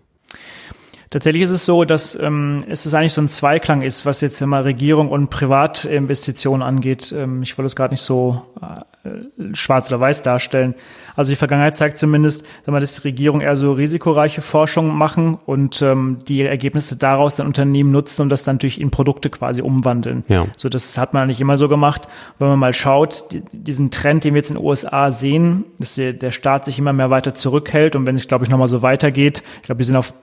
Tatsächlich 1.09 1.43
ist 1.43 1.51
es 1.51 1.65
so, 1.65 1.85
dass 1.85 2.19
ähm, 2.19 2.65
es 2.67 2.91
eigentlich 2.93 3.13
so 3.13 3.21
ein 3.21 3.29
Zweiklang 3.29 3.81
ist, 3.83 4.05
was 4.05 4.21
jetzt 4.21 4.41
immer 4.41 4.65
Regierung 4.65 5.09
und 5.09 5.29
Privatinvestitionen 5.29 6.61
angeht. 6.61 7.13
Ähm, 7.15 7.43
ich 7.43 7.57
wollte 7.57 7.67
es 7.67 7.75
gerade 7.75 7.93
nicht 7.93 8.01
so 8.01 8.41
äh, 8.61 8.81
schwarz 9.53 9.89
oder 9.89 9.99
weiß 9.99 10.23
darstellen. 10.23 10.75
Also 11.15 11.31
die 11.31 11.35
Vergangenheit 11.35 11.75
zeigt 11.75 11.97
zumindest, 11.97 12.45
dass 12.65 12.95
die 12.95 13.01
Regierung 13.01 13.41
eher 13.41 13.55
so 13.55 13.71
risikoreiche 13.71 14.41
Forschung 14.41 14.95
machen 14.95 15.37
und 15.45 15.81
ähm, 15.81 16.19
die 16.27 16.41
Ergebnisse 16.41 16.97
daraus 16.97 17.37
dann 17.37 17.47
Unternehmen 17.47 17.91
nutzen 17.91 18.23
und 18.23 18.29
das 18.29 18.43
dann 18.43 18.55
natürlich 18.55 18.81
in 18.81 18.91
Produkte 18.91 19.29
quasi 19.29 19.61
umwandeln. 19.61 20.23
Ja. 20.27 20.47
So, 20.57 20.67
das 20.67 20.97
hat 20.97 21.13
man 21.13 21.27
nicht 21.27 21.39
immer 21.39 21.57
so 21.57 21.69
gemacht. 21.69 22.07
Wenn 22.39 22.49
man 22.49 22.59
mal 22.59 22.73
schaut, 22.73 23.31
die, 23.31 23.43
diesen 23.51 23.91
Trend, 23.91 24.23
den 24.23 24.33
wir 24.33 24.39
jetzt 24.39 24.49
in 24.49 24.57
den 24.57 24.65
USA 24.65 25.11
sehen, 25.11 25.63
dass 25.79 25.95
der, 25.95 26.13
der 26.13 26.31
Staat 26.31 26.65
sich 26.65 26.77
immer 26.79 26.93
mehr 26.93 27.09
weiter 27.09 27.33
zurückhält 27.33 27.95
und 27.95 28.05
wenn 28.05 28.15
es, 28.15 28.27
glaube 28.27 28.43
ich, 28.43 28.49
nochmal 28.49 28.67
so 28.67 28.81
weitergeht, 28.81 29.43
ich 29.57 29.63
glaube, 29.63 29.79
wir 29.79 29.85
sind 29.85 29.95
auf 29.95 30.13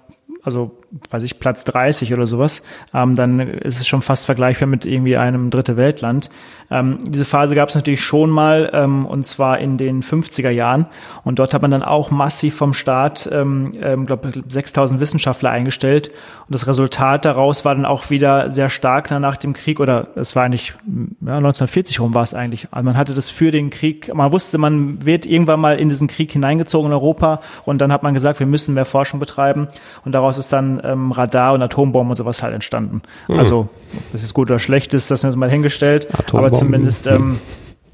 also 0.43 0.73
weiß 1.11 1.23
ich, 1.23 1.39
Platz 1.39 1.65
30 1.65 2.13
oder 2.13 2.27
sowas, 2.27 2.63
ähm, 2.93 3.17
dann 3.17 3.41
ist 3.41 3.81
es 3.81 3.87
schon 3.87 4.03
fast 4.03 4.27
vergleichbar 4.27 4.69
mit 4.69 4.85
irgendwie 4.85 5.17
einem 5.17 5.51
dritte 5.51 5.77
Weltland. 5.77 6.29
Ähm, 6.71 7.01
diese 7.07 7.25
Phase 7.25 7.55
gab 7.55 7.69
es 7.69 7.75
natürlich 7.75 8.03
schon 8.03 8.31
mal, 8.31 8.71
ähm, 8.73 9.05
und 9.05 9.27
zwar 9.27 9.59
in 9.59 9.77
den 9.77 10.03
50er 10.03 10.51
Jahren. 10.51 10.87
Und 11.23 11.39
dort 11.39 11.53
hat 11.53 11.63
man 11.63 11.71
dann 11.71 11.83
auch 11.83 12.11
massiv 12.11 12.57
vom 12.57 12.73
Staat, 12.73 13.29
ähm, 13.31 13.73
ähm, 13.81 14.07
glaube 14.07 14.33
6000 14.49 14.99
Wissenschaftler 14.99 15.51
eingestellt. 15.51 16.09
Und 16.09 16.55
das 16.55 16.67
Resultat 16.67 17.25
daraus 17.25 17.65
war 17.65 17.75
dann 17.75 17.85
auch 17.85 18.11
wieder 18.11 18.51
sehr 18.51 18.71
stark 18.71 19.11
nach 19.11 19.37
dem 19.37 19.53
Krieg, 19.53 19.81
oder 19.81 20.09
es 20.15 20.35
war 20.35 20.45
eigentlich, 20.45 20.75
ja, 21.21 21.37
1940 21.37 22.01
rum 22.01 22.15
war 22.15 22.23
es 22.23 22.33
eigentlich. 22.33 22.69
Also 22.71 22.85
man 22.85 22.97
hatte 22.97 23.13
das 23.15 23.29
für 23.29 23.51
den 23.51 23.69
Krieg, 23.69 24.13
man 24.15 24.33
wusste, 24.33 24.57
man 24.57 25.05
wird 25.05 25.27
irgendwann 25.27 25.61
mal 25.61 25.79
in 25.79 25.89
diesen 25.89 26.09
Krieg 26.09 26.33
hineingezogen 26.33 26.91
in 26.91 26.95
Europa. 26.95 27.41
Und 27.65 27.79
dann 27.79 27.93
hat 27.93 28.03
man 28.03 28.15
gesagt, 28.15 28.41
wir 28.41 28.47
müssen 28.47 28.75
mehr 28.75 28.87
Forschung 28.87 29.21
betreiben. 29.21 29.69
Und 30.05 30.13
daraus 30.13 30.32
ist 30.39 30.53
dann 30.53 30.81
ähm, 30.85 31.13
Radar 31.13 31.55
und 31.55 31.63
Atombomben 31.63 32.11
und 32.11 32.17
sowas 32.17 32.43
halt 32.43 32.55
entstanden. 32.55 33.03
Mhm. 33.29 33.39
Also, 33.39 33.69
ob 33.97 34.13
das 34.13 34.23
ist 34.23 34.35
gut 34.35 34.51
oder 34.51 34.59
schlecht 34.59 34.95
ist, 34.95 35.11
das 35.11 35.23
wir 35.23 35.29
uns 35.29 35.37
mal 35.37 35.51
hingestellt. 35.51 36.09
Aber 36.33 36.53
zumindest, 36.53 37.07
ähm, 37.07 37.39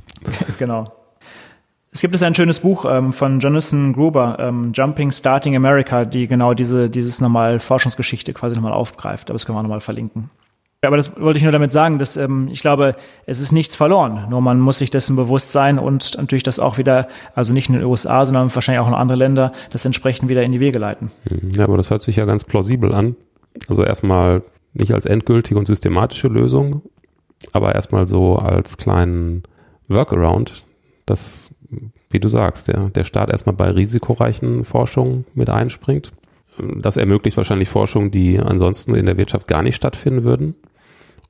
genau. 0.58 0.92
Es 1.90 2.02
gibt 2.02 2.14
es 2.14 2.22
ein 2.22 2.34
schönes 2.34 2.60
Buch 2.60 2.84
ähm, 2.88 3.12
von 3.12 3.40
Jonathan 3.40 3.92
Gruber, 3.92 4.36
ähm, 4.38 4.72
Jumping 4.74 5.10
Starting 5.10 5.56
America, 5.56 6.04
die 6.04 6.26
genau 6.26 6.54
diese, 6.54 6.90
dieses 6.90 7.20
nochmal 7.20 7.58
Forschungsgeschichte 7.58 8.32
quasi 8.34 8.54
nochmal 8.54 8.74
aufgreift. 8.74 9.30
Aber 9.30 9.34
das 9.34 9.46
können 9.46 9.56
wir 9.56 9.60
auch 9.60 9.64
nochmal 9.64 9.80
verlinken. 9.80 10.30
Aber 10.82 10.96
das 10.96 11.20
wollte 11.20 11.38
ich 11.38 11.42
nur 11.42 11.50
damit 11.50 11.72
sagen, 11.72 11.98
dass 11.98 12.16
ähm, 12.16 12.48
ich 12.52 12.60
glaube, 12.60 12.94
es 13.26 13.40
ist 13.40 13.50
nichts 13.50 13.74
verloren. 13.74 14.26
Nur 14.30 14.40
man 14.40 14.60
muss 14.60 14.78
sich 14.78 14.90
dessen 14.90 15.16
bewusst 15.16 15.50
sein 15.50 15.76
und 15.78 16.16
natürlich 16.16 16.44
das 16.44 16.60
auch 16.60 16.78
wieder, 16.78 17.08
also 17.34 17.52
nicht 17.52 17.68
in 17.68 17.74
den 17.74 17.84
USA, 17.84 18.24
sondern 18.24 18.54
wahrscheinlich 18.54 18.80
auch 18.80 18.86
in 18.86 18.94
andere 18.94 19.18
Länder, 19.18 19.52
das 19.70 19.84
entsprechend 19.84 20.28
wieder 20.28 20.44
in 20.44 20.52
die 20.52 20.60
Wege 20.60 20.78
leiten. 20.78 21.10
Ja, 21.56 21.64
aber 21.64 21.78
das 21.78 21.90
hört 21.90 22.02
sich 22.02 22.14
ja 22.14 22.26
ganz 22.26 22.44
plausibel 22.44 22.94
an. 22.94 23.16
Also 23.68 23.82
erstmal 23.82 24.42
nicht 24.72 24.94
als 24.94 25.04
endgültige 25.04 25.58
und 25.58 25.66
systematische 25.66 26.28
Lösung, 26.28 26.82
aber 27.52 27.74
erstmal 27.74 28.06
so 28.06 28.36
als 28.36 28.76
kleinen 28.76 29.42
Workaround, 29.88 30.64
dass, 31.06 31.52
wie 32.10 32.20
du 32.20 32.28
sagst, 32.28 32.68
der, 32.68 32.90
der 32.90 33.02
Staat 33.02 33.30
erstmal 33.30 33.56
bei 33.56 33.70
risikoreichen 33.70 34.64
Forschungen 34.64 35.24
mit 35.34 35.50
einspringt. 35.50 36.12
Das 36.76 36.96
ermöglicht 36.96 37.36
wahrscheinlich 37.36 37.68
Forschung, 37.68 38.10
die 38.12 38.38
ansonsten 38.38 38.94
in 38.94 39.06
der 39.06 39.16
Wirtschaft 39.16 39.48
gar 39.48 39.62
nicht 39.62 39.76
stattfinden 39.76 40.22
würden. 40.22 40.54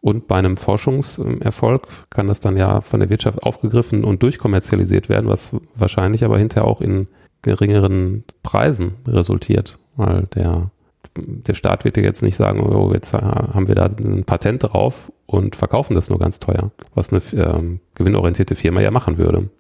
Und 0.01 0.29
bei 0.29 0.37
einem 0.37 0.57
Forschungserfolg 0.57 1.89
kann 2.11 2.29
das 2.29 2.41
dann 2.41 2.57
ja 2.57 2.81
von 2.81 3.01
der 3.01 3.11
Wirtschaft 3.11 3.43
aufgegriffen 3.43 4.05
und 4.05 4.23
durchkommerzialisiert 4.23 5.09
werden, 5.09 5.29
was 5.29 5.57
wahrscheinlich 5.75 6.25
aber 6.25 6.39
hinterher 6.39 6.69
auch 6.69 6.81
in 6.81 7.09
geringeren 7.43 8.25
Preisen 8.43 8.95
resultiert, 9.07 9.79
weil 9.97 10.23
der, 10.35 10.71
der 11.17 11.55
Staat 11.55 11.85
wird 11.85 11.97
ja 11.97 12.03
jetzt 12.03 12.23
nicht 12.23 12.37
sagen, 12.37 12.61
oh, 12.61 12.93
jetzt 12.93 13.13
haben 13.13 13.67
wir 13.67 13.75
da 13.75 13.87
ein 13.87 14.25
Patent 14.25 14.65
drauf 14.65 15.13
und 15.27 15.57
verkaufen 15.57 15.95
das 15.95 16.09
nur 16.09 16.19
ganz 16.19 16.39
teuer, 16.39 16.71
was 16.95 17.11
eine 17.11 17.21
ähm, 17.45 17.81
gewinnorientierte 17.95 18.55
Firma 18.55 18.81
ja 18.81 18.91
machen 18.91 19.19
würde. 19.19 19.51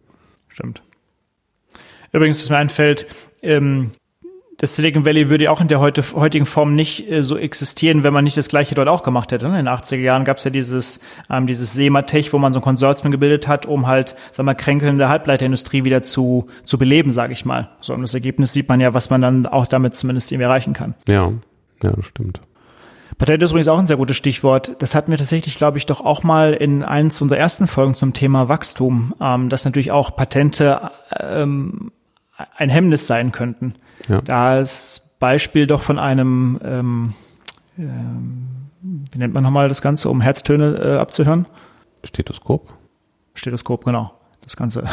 Stimmt. 0.48 0.82
Übrigens, 2.12 2.40
was 2.40 2.50
mir 2.50 2.56
einfällt, 2.56 3.06
ähm, 3.42 3.92
das 4.58 4.74
Silicon 4.74 5.04
Valley 5.04 5.30
würde 5.30 5.50
auch 5.52 5.60
in 5.60 5.68
der 5.68 5.78
heute, 5.78 6.02
heutigen 6.14 6.44
Form 6.44 6.74
nicht 6.74 7.08
äh, 7.10 7.22
so 7.22 7.36
existieren, 7.36 8.02
wenn 8.02 8.12
man 8.12 8.24
nicht 8.24 8.36
das 8.36 8.48
Gleiche 8.48 8.74
dort 8.74 8.88
auch 8.88 9.04
gemacht 9.04 9.30
hätte. 9.30 9.48
Ne? 9.48 9.58
In 9.60 9.66
den 9.66 9.74
80er 9.74 9.96
Jahren 9.98 10.24
gab 10.24 10.38
es 10.38 10.44
ja 10.44 10.50
dieses, 10.50 11.00
ähm, 11.30 11.46
dieses 11.46 11.74
Sematech, 11.74 12.32
wo 12.32 12.38
man 12.38 12.52
so 12.52 12.58
ein 12.58 12.62
Konsortium 12.62 13.12
gebildet 13.12 13.46
hat, 13.46 13.66
um 13.66 13.86
halt, 13.86 14.16
sag 14.32 14.44
mal, 14.44 14.54
kränkelnde 14.54 15.08
Halbleiterindustrie 15.08 15.84
wieder 15.84 16.02
zu, 16.02 16.48
zu 16.64 16.76
beleben, 16.76 17.12
sage 17.12 17.32
ich 17.32 17.44
mal. 17.44 17.70
So, 17.80 17.94
und 17.94 18.02
das 18.02 18.14
Ergebnis 18.14 18.52
sieht 18.52 18.68
man 18.68 18.80
ja, 18.80 18.94
was 18.94 19.10
man 19.10 19.22
dann 19.22 19.46
auch 19.46 19.66
damit 19.66 19.94
zumindest 19.94 20.32
irgendwie 20.32 20.46
erreichen 20.46 20.72
kann. 20.72 20.94
Ja, 21.06 21.32
ja, 21.84 21.92
das 21.92 22.06
stimmt. 22.06 22.40
Patent 23.16 23.42
ist 23.42 23.50
übrigens 23.50 23.68
auch 23.68 23.78
ein 23.78 23.86
sehr 23.86 23.96
gutes 23.96 24.16
Stichwort. 24.16 24.76
Das 24.80 24.96
hatten 24.96 25.12
wir 25.12 25.18
tatsächlich, 25.18 25.54
glaube 25.54 25.78
ich, 25.78 25.86
doch 25.86 26.00
auch 26.00 26.24
mal 26.24 26.52
in 26.52 26.84
eins 26.84 27.22
unserer 27.22 27.38
ersten 27.38 27.68
Folgen 27.68 27.94
zum 27.94 28.12
Thema 28.12 28.48
Wachstum, 28.48 29.14
ähm, 29.20 29.48
dass 29.50 29.64
natürlich 29.64 29.92
auch 29.92 30.16
Patente 30.16 30.90
ähm, 31.18 31.92
ein 32.56 32.70
Hemmnis 32.70 33.06
sein 33.06 33.30
könnten. 33.30 33.74
Ja. 34.08 34.20
Da 34.20 34.58
ist 34.58 35.18
Beispiel 35.18 35.66
doch 35.66 35.82
von 35.82 35.98
einem, 35.98 36.60
ähm, 36.62 37.14
ähm, 37.78 38.48
wie 39.12 39.18
nennt 39.18 39.34
man 39.34 39.42
nochmal 39.42 39.68
das 39.68 39.82
Ganze, 39.82 40.08
um 40.10 40.20
Herztöne 40.20 40.76
äh, 40.76 40.96
abzuhören? 40.96 41.46
Stethoskop. 42.04 42.72
Stethoskop, 43.34 43.84
genau 43.84 44.17
das 44.48 44.56
Ganze. 44.56 44.84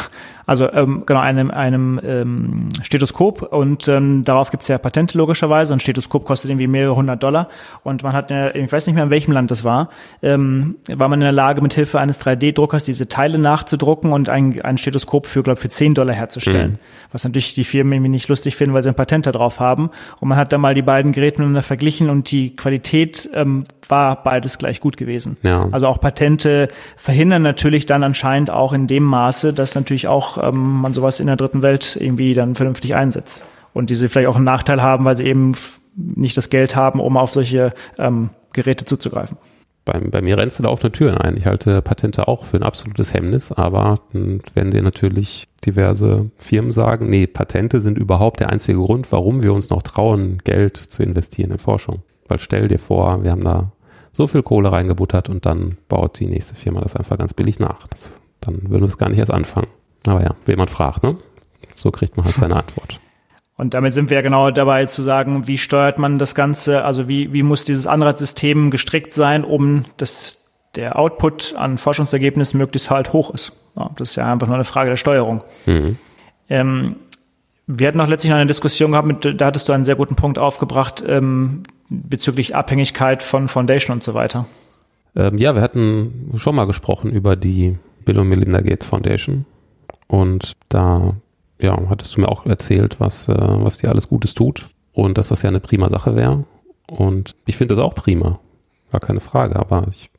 Also 0.48 0.70
ähm, 0.72 1.02
genau, 1.06 1.20
einem, 1.20 1.50
einem 1.50 2.00
ähm, 2.04 2.68
Stethoskop 2.82 3.42
und 3.52 3.88
ähm, 3.88 4.22
darauf 4.24 4.52
gibt 4.52 4.62
es 4.62 4.68
ja 4.68 4.78
Patente 4.78 5.18
logischerweise. 5.18 5.72
Ein 5.72 5.80
Stethoskop 5.80 6.24
kostet 6.24 6.50
irgendwie 6.50 6.68
mehrere 6.68 6.94
hundert 6.94 7.22
Dollar 7.22 7.48
und 7.82 8.04
man 8.04 8.12
hat, 8.12 8.30
eine, 8.30 8.52
ich 8.54 8.70
weiß 8.70 8.86
nicht 8.86 8.94
mehr, 8.94 9.04
in 9.04 9.10
welchem 9.10 9.32
Land 9.32 9.50
das 9.50 9.64
war, 9.64 9.88
ähm, 10.22 10.76
war 10.88 11.08
man 11.08 11.20
in 11.20 11.24
der 11.24 11.32
Lage, 11.32 11.62
mit 11.62 11.74
Hilfe 11.74 11.98
eines 11.98 12.20
3D-Druckers 12.20 12.84
diese 12.84 13.08
Teile 13.08 13.38
nachzudrucken 13.38 14.12
und 14.12 14.28
ein, 14.28 14.60
ein 14.62 14.78
Stethoskop 14.78 15.26
für, 15.26 15.42
glaube 15.42 15.60
für 15.60 15.68
10 15.68 15.94
Dollar 15.94 16.14
herzustellen. 16.14 16.72
Mhm. 16.72 16.78
Was 17.10 17.24
natürlich 17.24 17.54
die 17.54 17.64
Firmen 17.64 17.94
irgendwie 17.94 18.10
nicht 18.10 18.28
lustig 18.28 18.56
finden, 18.56 18.74
weil 18.74 18.82
sie 18.82 18.90
ein 18.90 18.94
Patent 18.94 19.26
da 19.26 19.32
drauf 19.32 19.58
haben. 19.58 19.90
Und 20.20 20.28
man 20.28 20.38
hat 20.38 20.52
dann 20.52 20.60
mal 20.60 20.74
die 20.74 20.82
beiden 20.82 21.12
Geräte 21.12 21.38
miteinander 21.38 21.62
verglichen 21.62 22.10
und 22.10 22.30
die 22.30 22.54
Qualität 22.54 23.28
ähm, 23.34 23.64
war 23.88 24.22
beides 24.22 24.58
gleich 24.58 24.80
gut 24.80 24.96
gewesen. 24.96 25.36
Ja. 25.42 25.68
Also 25.70 25.86
auch 25.86 26.00
Patente 26.00 26.68
verhindern 26.96 27.42
natürlich 27.42 27.86
dann 27.86 28.02
anscheinend 28.02 28.50
auch 28.50 28.72
in 28.72 28.86
dem 28.86 29.04
Maße, 29.04 29.45
dass 29.52 29.74
natürlich 29.74 30.08
auch 30.08 30.42
ähm, 30.42 30.80
man 30.80 30.94
sowas 30.94 31.20
in 31.20 31.26
der 31.26 31.36
dritten 31.36 31.62
Welt 31.62 31.96
irgendwie 32.00 32.34
dann 32.34 32.54
vernünftig 32.54 32.94
einsetzt. 32.94 33.42
Und 33.72 33.90
diese 33.90 34.08
vielleicht 34.08 34.28
auch 34.28 34.36
einen 34.36 34.44
Nachteil 34.44 34.82
haben, 34.82 35.04
weil 35.04 35.16
sie 35.16 35.24
eben 35.24 35.52
nicht 35.94 36.36
das 36.36 36.50
Geld 36.50 36.76
haben, 36.76 37.00
um 37.00 37.16
auf 37.16 37.30
solche 37.30 37.72
ähm, 37.98 38.30
Geräte 38.52 38.84
zuzugreifen. 38.84 39.36
Bei, 39.84 40.00
bei 40.00 40.20
mir 40.20 40.36
rennst 40.36 40.58
du 40.58 40.64
da 40.64 40.68
offene 40.68 40.90
Türen 40.90 41.16
ein. 41.16 41.36
Ich 41.36 41.46
halte 41.46 41.80
Patente 41.80 42.26
auch 42.26 42.44
für 42.44 42.56
ein 42.56 42.64
absolutes 42.64 43.14
Hemmnis, 43.14 43.52
aber 43.52 44.00
werden 44.12 44.72
dir 44.72 44.82
natürlich 44.82 45.46
diverse 45.64 46.30
Firmen 46.38 46.72
sagen, 46.72 47.08
nee, 47.08 47.28
Patente 47.28 47.80
sind 47.80 47.96
überhaupt 47.96 48.40
der 48.40 48.50
einzige 48.50 48.78
Grund, 48.78 49.10
warum 49.12 49.44
wir 49.44 49.54
uns 49.54 49.70
noch 49.70 49.82
trauen, 49.82 50.38
Geld 50.42 50.76
zu 50.76 51.04
investieren 51.04 51.52
in 51.52 51.58
Forschung. 51.58 52.02
Weil 52.26 52.40
stell 52.40 52.66
dir 52.66 52.80
vor, 52.80 53.22
wir 53.22 53.30
haben 53.30 53.44
da 53.44 53.70
so 54.10 54.26
viel 54.26 54.42
Kohle 54.42 54.72
reingebuttert 54.72 55.28
und 55.28 55.46
dann 55.46 55.76
baut 55.88 56.18
die 56.18 56.26
nächste 56.26 56.56
Firma 56.56 56.80
das 56.80 56.96
einfach 56.96 57.18
ganz 57.18 57.32
billig 57.34 57.60
nach. 57.60 57.86
Das, 57.86 58.20
dann 58.46 58.70
würden 58.70 58.82
wir 58.82 58.88
es 58.88 58.98
gar 58.98 59.08
nicht 59.08 59.18
erst 59.18 59.32
anfangen. 59.32 59.68
Aber 60.06 60.22
ja, 60.22 60.34
wen 60.44 60.58
man 60.58 60.68
fragt, 60.68 61.02
ne? 61.02 61.16
So 61.74 61.90
kriegt 61.90 62.16
man 62.16 62.26
halt 62.26 62.36
seine 62.36 62.56
Antwort. 62.62 63.00
Und 63.56 63.72
damit 63.74 63.92
sind 63.94 64.10
wir 64.10 64.16
ja 64.16 64.22
genau 64.22 64.50
dabei 64.50 64.84
zu 64.86 65.02
sagen, 65.02 65.46
wie 65.46 65.58
steuert 65.58 65.98
man 65.98 66.18
das 66.18 66.34
Ganze, 66.34 66.84
also 66.84 67.08
wie, 67.08 67.32
wie 67.32 67.42
muss 67.42 67.64
dieses 67.64 67.86
Anreizsystem 67.86 68.70
gestrickt 68.70 69.14
sein, 69.14 69.44
um 69.44 69.86
dass 69.96 70.46
der 70.74 70.98
Output 70.98 71.54
an 71.56 71.78
Forschungsergebnissen 71.78 72.58
möglichst 72.58 72.90
halt 72.90 73.14
hoch 73.14 73.32
ist. 73.32 73.52
Ja, 73.76 73.90
das 73.96 74.10
ist 74.10 74.16
ja 74.16 74.30
einfach 74.30 74.46
nur 74.46 74.56
eine 74.56 74.64
Frage 74.64 74.90
der 74.90 74.96
Steuerung. 74.96 75.42
Mhm. 75.64 75.96
Ähm, 76.50 76.96
wir 77.66 77.88
hatten 77.88 78.00
auch 78.00 78.08
letztlich 78.08 78.30
noch 78.30 78.36
eine 78.36 78.46
Diskussion 78.46 78.92
gehabt, 78.92 79.08
mit, 79.08 79.40
da 79.40 79.46
hattest 79.46 79.68
du 79.68 79.72
einen 79.72 79.84
sehr 79.84 79.96
guten 79.96 80.16
Punkt 80.16 80.38
aufgebracht 80.38 81.02
ähm, 81.06 81.62
bezüglich 81.88 82.54
Abhängigkeit 82.54 83.22
von 83.22 83.48
Foundation 83.48 83.94
und 83.94 84.02
so 84.02 84.14
weiter. 84.14 84.46
Ähm, 85.16 85.38
ja, 85.38 85.54
wir 85.54 85.62
hatten 85.62 86.32
schon 86.36 86.54
mal 86.54 86.66
gesprochen 86.66 87.10
über 87.10 87.36
die 87.36 87.76
Bill 88.06 88.18
und 88.18 88.28
Melinda 88.28 88.62
Gates 88.62 88.88
Foundation 88.88 89.44
und 90.08 90.52
da 90.70 91.16
ja, 91.60 91.76
hattest 91.88 92.16
du 92.16 92.22
mir 92.22 92.28
auch 92.28 92.46
erzählt, 92.46 93.00
was, 93.00 93.28
äh, 93.28 93.34
was 93.36 93.78
dir 93.78 93.90
alles 93.90 94.08
Gutes 94.08 94.34
tut 94.34 94.68
und 94.92 95.18
dass 95.18 95.28
das 95.28 95.42
ja 95.42 95.50
eine 95.50 95.60
prima 95.60 95.88
Sache 95.88 96.16
wäre. 96.16 96.44
Und 96.88 97.32
ich 97.46 97.56
finde 97.56 97.74
das 97.74 97.84
auch 97.84 97.94
prima, 97.94 98.40
gar 98.92 99.00
keine 99.00 99.20
Frage, 99.20 99.56
aber 99.56 99.86
ich 99.90 100.10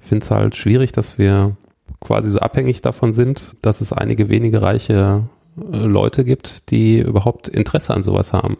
finde 0.00 0.24
es 0.24 0.30
halt 0.30 0.56
schwierig, 0.56 0.92
dass 0.92 1.18
wir 1.18 1.56
quasi 2.00 2.30
so 2.30 2.38
abhängig 2.38 2.82
davon 2.82 3.12
sind, 3.12 3.54
dass 3.62 3.80
es 3.80 3.92
einige 3.92 4.28
wenige 4.28 4.62
reiche 4.62 5.24
äh, 5.56 5.76
Leute 5.76 6.24
gibt, 6.24 6.70
die 6.70 6.98
überhaupt 6.98 7.48
Interesse 7.48 7.94
an 7.94 8.02
sowas 8.02 8.32
haben. 8.32 8.56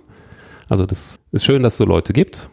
Also 0.68 0.86
das 0.86 1.16
ist 1.32 1.44
schön, 1.44 1.62
dass 1.62 1.74
es 1.74 1.78
so 1.78 1.84
Leute 1.84 2.12
gibt, 2.12 2.51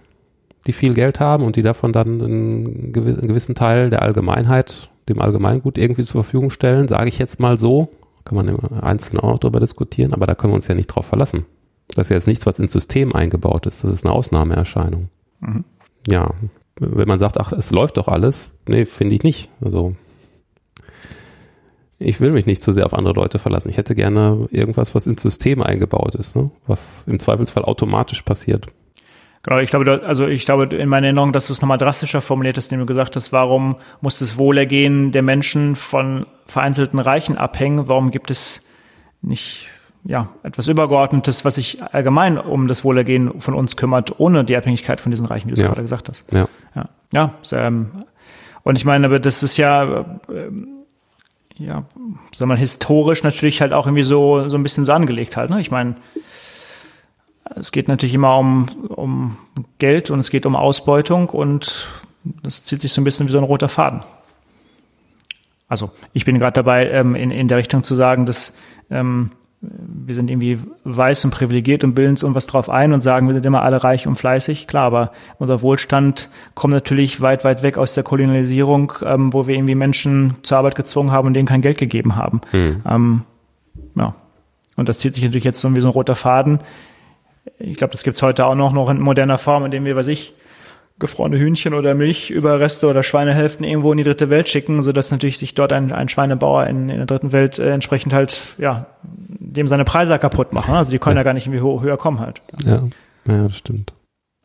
die 0.68 0.74
viel 0.74 0.94
Geld 0.94 1.20
haben 1.20 1.44
und 1.44 1.56
die 1.56 1.64
davon 1.64 1.92
dann 1.92 2.22
einen 2.22 2.94
gewissen 2.94 3.56
Teil 3.56 3.90
der 3.90 4.02
Allgemeinheit, 4.02 4.90
dem 5.10 5.22
Allgemeingut 5.22 5.78
irgendwie 5.78 6.04
zur 6.04 6.24
Verfügung 6.24 6.50
stellen, 6.50 6.88
sage 6.88 7.08
ich 7.08 7.20
jetzt 7.20 7.40
mal 7.40 7.58
so. 7.58 7.90
Kann 8.26 8.36
man 8.36 8.48
im 8.48 8.58
Einzelnen 8.82 9.20
auch 9.20 9.34
noch 9.34 9.40
darüber 9.40 9.60
diskutieren, 9.60 10.14
aber 10.14 10.26
da 10.26 10.36
können 10.36 10.54
wir 10.54 10.56
uns 10.56 10.68
ja 10.68 10.76
nicht 10.76 10.88
drauf 10.88 11.06
verlassen. 11.06 11.46
Das 11.90 12.08
ist 12.08 12.10
ja 12.10 12.16
jetzt 12.16 12.28
nichts, 12.28 12.46
was 12.46 12.60
ins 12.60 12.72
System 12.72 13.14
eingebaut 13.14 13.66
ist. 13.66 13.84
Das 13.84 13.92
ist 13.92 14.06
eine 14.06 14.14
Ausnahmeerscheinung. 14.14 15.10
Mhm. 15.42 15.66
Ja, 16.08 16.34
wenn 16.80 17.08
man 17.08 17.20
sagt, 17.20 17.40
ach, 17.40 17.52
es 17.52 17.72
läuft 17.72 17.98
doch 17.98 18.08
alles, 18.08 18.52
nee, 18.68 18.86
finde 18.86 19.16
ich 19.16 19.24
nicht. 19.24 19.50
Also 19.62 19.96
ich 22.00 22.20
will 22.20 22.32
mich 22.32 22.46
nicht 22.46 22.62
zu 22.62 22.72
sehr 22.72 22.86
auf 22.86 22.94
andere 22.94 23.14
Leute 23.14 23.40
verlassen. 23.40 23.70
Ich 23.70 23.78
hätte 23.78 23.96
gerne 23.96 24.48
irgendwas, 24.52 24.94
was 24.96 25.08
ins 25.08 25.22
System 25.22 25.62
eingebaut 25.62 26.16
ist, 26.16 26.36
ne? 26.36 26.52
was 26.68 27.06
im 27.08 27.20
Zweifelsfall 27.20 27.64
automatisch 27.64 28.22
passiert. 28.24 28.68
Genau, 29.44 29.60
ich 29.60 29.70
glaube, 29.70 30.02
also 30.06 30.26
ich 30.26 30.46
glaube 30.46 30.74
in 30.76 30.88
meiner 30.88 31.08
Erinnerung, 31.08 31.34
dass 31.34 31.48
du 31.48 31.54
es 31.54 31.62
nochmal 31.62 31.78
drastischer 31.78 32.22
formuliert 32.22 32.58
hast, 32.58 32.72
indem 32.72 32.82
du 32.82 32.86
gesagt 32.86 33.16
hast, 33.18 33.34
warum 33.34 33.76
muss 34.00 34.20
das 34.20 34.38
Wohlergehen 34.38 35.12
der 35.12 35.22
Menschen 35.22 35.76
von 35.76 36.26
vereinzelten 36.46 37.00
Reichen 37.00 37.38
abhängen? 37.38 37.90
Warum 37.90 38.12
gibt 38.12 38.32
es 38.32 38.66
nicht 39.22 39.68
ja, 40.06 40.30
etwas 40.44 40.68
Übergeordnetes, 40.68 41.46
was 41.46 41.56
sich 41.56 41.82
allgemein 41.82 42.38
um 42.38 42.68
das 42.68 42.84
Wohlergehen 42.84 43.40
von 43.40 43.54
uns 43.54 43.78
kümmert, 43.78 44.20
ohne 44.20 44.44
die 44.44 44.56
Abhängigkeit 44.58 45.00
von 45.00 45.12
diesen 45.12 45.26
Reichen, 45.26 45.48
wie 45.48 45.52
du 45.52 45.56
es 45.56 45.62
ja. 45.62 45.68
gerade 45.68 45.82
gesagt 45.82 46.10
hast. 46.10 46.32
Ja. 46.32 46.48
Ja, 46.76 46.90
ja 47.14 47.34
ähm, 47.54 47.92
und 48.64 48.78
ich 48.78 48.86
meine, 48.86 49.08
aber 49.08 49.20
das 49.20 49.44
ist 49.44 49.58
ja, 49.58 50.06
ähm, 50.30 50.68
ja, 51.58 51.86
wir 52.38 52.48
mal, 52.48 52.58
historisch 52.58 53.24
natürlich 53.24 53.62
halt 53.62 53.74
auch 53.74 53.86
irgendwie 53.88 54.04
so, 54.04 54.50
so 54.50 54.58
ein 54.58 54.64
bisschen 54.64 54.84
so 54.84 54.92
angelegt 54.92 55.38
halt. 55.38 55.50
Ne? 55.50 55.62
Ich 55.62 55.72
meine, 55.72 55.96
es 57.56 57.72
geht 57.72 57.88
natürlich 57.88 58.16
immer 58.16 58.38
um, 58.38 58.68
um 58.90 59.38
Geld 59.80 60.12
und 60.12 60.20
es 60.20 60.30
geht 60.30 60.46
um 60.46 60.56
Ausbeutung 60.56 61.30
und 61.30 61.88
das 62.42 62.64
zieht 62.64 62.82
sich 62.82 62.94
so 62.94 63.02
ein 63.02 63.04
bisschen 63.04 63.28
wie 63.28 63.32
so 63.32 63.38
ein 63.38 63.44
roter 63.44 63.70
Faden. 63.70 64.02
Also 65.68 65.92
ich 66.14 66.26
bin 66.26 66.40
gerade 66.40 66.54
dabei, 66.54 66.90
ähm, 66.90 67.16
in, 67.16 67.32
in 67.32 67.48
der 67.48 67.58
Richtung 67.58 67.84
zu 67.84 67.96
sagen, 67.96 68.26
dass 68.26 68.56
ähm, 68.90 69.32
wir 69.62 70.14
sind 70.14 70.30
irgendwie 70.30 70.60
weiß 70.84 71.26
und 71.26 71.32
privilegiert 71.32 71.84
und 71.84 71.96
bilden 71.96 72.12
uns 72.12 72.22
irgendwas 72.22 72.48
drauf 72.48 72.70
ein 72.70 72.92
und 72.92 73.02
sagen, 73.02 73.28
wir 73.28 73.34
sind 73.34 73.46
immer 73.46 73.62
alle 73.62 73.84
reich 73.84 74.08
und 74.08 74.16
fleißig. 74.16 74.68
Klar, 74.68 74.86
aber 74.86 75.12
unser 75.40 75.62
Wohlstand 75.62 76.30
kommt 76.54 76.74
natürlich 76.74 77.22
weit, 77.22 77.46
weit 77.46 77.64
weg 77.64 77.78
aus 77.78 77.94
der 77.94 78.04
Kolonialisierung, 78.04 78.94
ähm, 79.06 79.34
wo 79.34 79.48
wir 79.48 79.56
irgendwie 79.56 79.76
Menschen 79.76 80.36
zur 80.44 80.58
Arbeit 80.58 80.76
gezwungen 80.76 81.12
haben 81.12 81.28
und 81.28 81.34
denen 81.34 81.48
kein 81.48 81.62
Geld 81.62 81.78
gegeben 81.78 82.16
haben. 82.16 82.42
Hm. 82.52 82.82
Ähm, 82.86 83.22
ja. 83.96 84.16
Und 84.76 84.90
das 84.90 85.00
zieht 85.00 85.14
sich 85.14 85.24
natürlich 85.24 85.44
jetzt 85.44 85.62
so 85.62 85.74
wie 85.76 85.82
so 85.82 85.88
ein 85.88 85.94
roter 85.94 86.16
Faden. 86.16 86.60
Ich 87.64 87.78
glaube, 87.78 87.92
das 87.92 88.04
gibt's 88.04 88.22
heute 88.22 88.46
auch 88.46 88.56
noch, 88.56 88.74
noch 88.74 88.90
in 88.90 89.00
moderner 89.00 89.38
Form, 89.38 89.66
indem 89.66 89.86
wir, 89.86 89.96
weiß 89.96 90.08
ich, 90.08 90.34
gefrorene 91.00 91.40
Hühnchen 91.40 91.74
oder 91.74 91.96
Milchüberreste 91.96 92.88
oder 92.88 93.04
Schweinehälften 93.04 93.66
irgendwo 93.66 93.92
in 93.92 93.98
die 93.98 94.04
dritte 94.04 94.30
Welt 94.30 94.50
schicken, 94.50 94.84
sodass 94.84 95.12
natürlich 95.12 95.38
sich 95.38 95.56
dort 95.56 95.74
ein, 95.74 95.92
ein 95.92 96.10
Schweinebauer 96.10 96.68
in, 96.68 96.90
in 96.90 96.98
der 96.98 97.06
dritten 97.06 97.32
Welt 97.32 97.58
äh, 97.58 97.72
entsprechend 97.72 98.14
halt, 98.14 98.56
ja, 98.58 98.86
dem 99.02 99.68
seine 99.68 99.86
Preise 99.86 100.18
kaputt 100.20 100.54
machen. 100.54 100.74
Also 100.76 100.92
die 100.92 101.00
können 101.00 101.16
ja, 101.16 101.22
ja 101.22 101.24
gar 101.24 101.34
nicht 101.34 101.48
irgendwie 101.48 101.62
höher 101.62 101.98
kommen 101.98 102.20
halt. 102.20 102.42
Ja, 102.64 102.84
ja, 103.26 103.44
das 103.44 103.58
stimmt. 103.58 103.94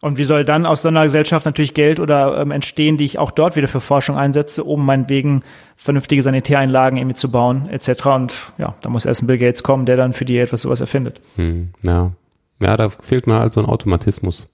Und 0.00 0.16
wie 0.16 0.24
soll 0.24 0.44
dann 0.44 0.64
aus 0.64 0.82
so 0.82 0.88
einer 0.88 1.02
Gesellschaft 1.02 1.44
natürlich 1.44 1.74
Geld 1.74 1.98
oder 1.98 2.40
ähm, 2.40 2.52
entstehen, 2.52 2.96
die 2.96 3.04
ich 3.04 3.18
auch 3.18 3.32
dort 3.32 3.56
wieder 3.56 3.66
für 3.66 3.80
Forschung 3.80 4.16
einsetze, 4.16 4.62
um 4.62 4.86
meinetwegen 4.86 5.42
vernünftige 5.76 6.22
Sanitäreinlagen 6.22 6.98
irgendwie 6.98 7.16
zu 7.16 7.32
bauen, 7.32 7.68
etc. 7.68 8.06
Und 8.06 8.34
ja, 8.58 8.74
da 8.80 8.90
muss 8.90 9.06
erst 9.06 9.22
ein 9.22 9.26
Bill 9.26 9.38
Gates 9.38 9.64
kommen, 9.64 9.86
der 9.86 9.96
dann 9.96 10.12
für 10.12 10.24
die 10.24 10.38
etwas 10.38 10.62
sowas 10.62 10.80
erfindet. 10.80 11.20
Hm, 11.34 11.70
ja. 11.82 12.12
Ja, 12.60 12.76
da 12.76 12.88
fehlt 12.88 13.26
mir 13.26 13.38
also 13.38 13.60
ein 13.60 13.66
Automatismus 13.66 14.48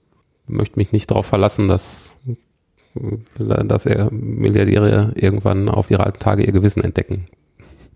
möchte 0.47 0.77
mich 0.77 0.91
nicht 0.91 1.11
darauf 1.11 1.25
verlassen, 1.25 1.67
dass, 1.67 2.17
dass 3.39 3.85
er 3.85 4.11
Milliardäre 4.11 5.13
irgendwann 5.15 5.69
auf 5.69 5.91
ihre 5.91 6.05
alten 6.05 6.19
Tage 6.19 6.43
ihr 6.43 6.51
Gewissen 6.51 6.83
entdecken. 6.83 7.27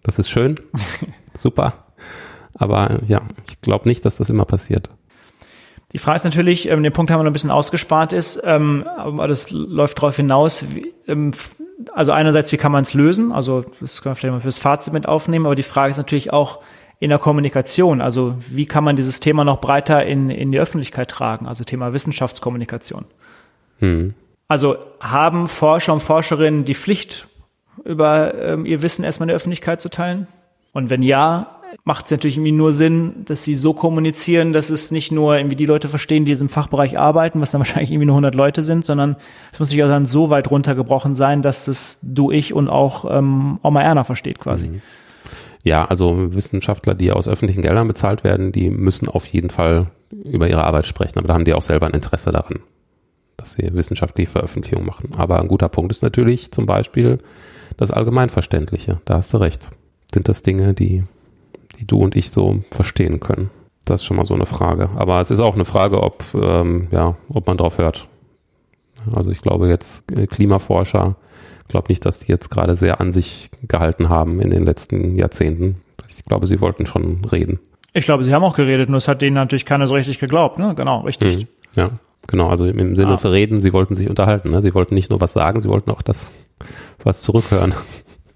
Das 0.04 0.20
ist 0.20 0.30
schön, 0.30 0.56
super, 1.36 1.74
aber 2.56 3.00
ja, 3.08 3.22
ich 3.48 3.62
glaube 3.62 3.88
nicht, 3.88 4.06
dass 4.06 4.18
das 4.18 4.30
immer 4.30 4.46
passiert. 4.46 4.90
Die 5.92 5.98
Frage 5.98 6.18
ist 6.18 6.24
natürlich, 6.24 6.70
ähm, 6.70 6.84
den 6.84 6.94
Punkt 6.94 7.10
haben 7.10 7.20
wir 7.20 7.24
noch 7.24 7.32
ein 7.32 7.34
bisschen 7.34 7.50
ausgespart 7.52 8.14
ist, 8.14 8.40
ähm, 8.44 8.86
aber 8.98 9.28
das 9.28 9.50
läuft 9.50 9.98
darauf 9.98 10.16
hinaus, 10.16 10.66
wie, 10.76 10.94
ähm, 11.08 11.34
also 11.94 12.12
einerseits, 12.12 12.52
wie 12.52 12.58
kann 12.58 12.72
man 12.72 12.84
es 12.84 12.94
lösen? 12.94 13.32
Also 13.32 13.66
das 13.82 14.02
können 14.02 14.12
wir 14.12 14.16
vielleicht 14.16 14.34
mal 14.34 14.42
fürs 14.42 14.60
Fazit 14.60 14.94
mit 14.94 15.08
aufnehmen, 15.08 15.46
aber 15.48 15.56
die 15.56 15.64
Frage 15.64 15.90
ist 15.90 15.98
natürlich 15.98 16.32
auch, 16.32 16.60
in 17.00 17.10
der 17.10 17.20
Kommunikation. 17.20 18.02
Also 18.02 18.36
wie 18.50 18.66
kann 18.66 18.84
man 18.84 18.96
dieses 18.96 19.20
Thema 19.20 19.44
noch 19.44 19.62
breiter 19.62 20.06
in, 20.06 20.30
in 20.30 20.52
die 20.52 20.60
Öffentlichkeit 20.60 21.10
tragen? 21.10 21.48
Also 21.48 21.64
Thema 21.64 21.94
Wissenschaftskommunikation. 21.94 23.06
Hm. 23.80 24.14
Also 24.48 24.78
haben 25.00 25.48
Forscher 25.48 25.94
und 25.94 26.02
Forscherinnen 26.02 26.66
die 26.66 26.76
Pflicht, 26.76 27.28
über 27.86 28.34
ähm, 28.36 28.66
ihr 28.66 28.82
Wissen 28.82 29.06
erstmal 29.06 29.26
in 29.26 29.30
der 29.30 29.36
Öffentlichkeit 29.38 29.82
zu 29.82 29.90
teilen? 29.90 30.28
Und 30.74 30.90
wenn 30.90 31.02
ja, 31.02 31.60
macht 31.84 32.06
es 32.06 32.12
natürlich 32.12 32.38
irgendwie 32.38 32.52
nur 32.52 32.74
Sinn, 32.74 33.26
dass 33.26 33.44
sie 33.44 33.56
so 33.56 33.74
kommunizieren, 33.74 34.54
dass 34.54 34.70
es 34.70 34.92
nicht 34.92 35.12
nur 35.12 35.38
irgendwie 35.38 35.56
die 35.56 35.66
Leute 35.66 35.88
verstehen, 35.88 36.26
die 36.26 36.32
in 36.32 36.36
diesem 36.36 36.50
Fachbereich 36.50 37.00
arbeiten, 37.00 37.42
was 37.42 37.52
dann 37.52 37.60
wahrscheinlich 37.62 37.92
irgendwie 37.92 38.08
nur 38.08 38.16
100 38.16 38.36
Leute 38.36 38.64
sind, 38.64 38.86
sondern 38.86 39.16
es 39.54 39.60
muss 39.60 39.70
natürlich 39.70 39.86
auch 39.86 39.90
dann 39.90 40.06
so 40.06 40.30
weit 40.30 40.52
runtergebrochen 40.52 41.16
sein, 41.16 41.42
dass 41.42 41.68
es 41.68 42.00
du, 42.02 42.32
ich 42.32 42.54
und 42.54 42.68
auch 42.68 43.06
ähm, 43.10 43.60
Oma 43.64 43.82
Erna 43.82 44.04
versteht 44.04 44.40
quasi. 44.40 44.68
Mhm. 44.68 44.82
Ja, 45.64 45.86
also 45.86 46.34
Wissenschaftler, 46.34 46.96
die 46.96 47.12
aus 47.12 47.28
öffentlichen 47.28 47.62
Geldern 47.62 47.88
bezahlt 47.88 48.24
werden, 48.24 48.52
die 48.52 48.70
müssen 48.70 49.10
auf 49.10 49.26
jeden 49.26 49.50
Fall 49.50 49.88
über 50.12 50.48
ihre 50.48 50.64
Arbeit 50.64 50.88
sprechen, 50.88 51.20
aber 51.20 51.28
da 51.28 51.34
haben 51.34 51.46
die 51.46 51.54
auch 51.54 51.62
selber 51.62 51.86
ein 51.86 51.94
Interesse 51.94 52.32
daran, 52.32 52.60
dass 53.38 53.54
sie 53.54 53.74
wissenschaftliche 53.74 54.32
Veröffentlichungen 54.32 54.86
machen. 54.86 55.12
Aber 55.18 55.40
ein 55.40 55.48
guter 55.48 55.70
Punkt 55.70 55.92
ist 55.92 56.02
natürlich 56.02 56.52
zum 56.52 56.66
Beispiel 56.66 57.18
das 57.78 57.92
Allgemeinverständliche. 57.92 59.02
Da 59.06 59.16
hast 59.16 59.34
du 59.34 59.38
recht. 59.38 59.70
Sind 60.12 60.28
das 60.28 60.42
Dinge, 60.42 60.74
die 60.74 61.04
die 61.80 61.86
du 61.86 62.02
und 62.02 62.16
ich 62.16 62.32
so 62.32 62.64
verstehen 62.72 63.20
können? 63.20 63.50
Das 63.86 64.02
ist 64.02 64.06
schon 64.06 64.18
mal 64.18 64.26
so 64.26 64.36
eine 64.36 64.46
Frage. 64.46 64.90
Aber 64.96 65.20
es 65.22 65.32
ist 65.32 65.40
auch 65.40 65.56
eine 65.56 65.66
Frage, 65.66 66.04
ob, 66.04 66.24
ähm, 66.36 66.88
ja, 66.92 67.16
ob 67.30 67.48
man 67.48 67.58
drauf 67.58 67.78
hört. 67.78 68.08
Also 69.16 69.32
ich 69.32 69.42
glaube 69.42 69.70
jetzt 69.70 70.12
äh, 70.12 70.28
Klimaforscher, 70.28 71.16
glaube 71.70 71.88
nicht, 71.90 72.06
dass 72.06 72.20
die 72.20 72.32
jetzt 72.32 72.50
gerade 72.50 72.76
sehr 72.76 73.00
an 73.00 73.12
sich 73.12 73.50
gehalten 73.68 74.10
haben 74.10 74.42
in 74.42 74.50
den 74.50 74.66
letzten 74.66 75.16
Jahrzehnten. 75.16 75.78
Ich 76.10 76.26
glaube, 76.26 76.48
sie 76.48 76.60
wollten 76.60 76.86
schon 76.86 77.24
reden. 77.26 77.60
Ich 77.94 78.06
glaube, 78.06 78.24
sie 78.24 78.34
haben 78.34 78.44
auch 78.44 78.56
geredet, 78.56 78.90
nur 78.90 78.98
es 78.98 79.08
hat 79.08 79.22
denen 79.22 79.36
natürlich 79.36 79.66
keiner 79.66 79.88
so 79.88 79.94
richtig 79.94 80.20
geglaubt, 80.20 80.60
ne? 80.60 80.76
Genau, 80.76 81.02
richtig. 81.02 81.38
Mhm. 81.38 81.48
Ja, 81.76 81.90
genau. 82.28 82.50
Also 82.50 82.66
im 82.66 82.96
Sinne 82.96 83.14
ah. 83.14 83.18
für 83.18 83.32
reden, 83.32 83.60
sie 83.60 83.74
wollten 83.74 83.96
sich 83.96 84.10
unterhalten. 84.10 84.50
Ne? 84.50 84.62
Sie 84.62 84.74
wollten 84.74 84.94
nicht 84.94 85.10
nur 85.10 85.22
was 85.22 85.34
sagen, 85.34 85.62
sie 85.62 85.70
wollten 85.70 85.90
auch 85.92 86.02
das 86.02 86.32
was 87.04 87.22
zurückhören. 87.22 87.74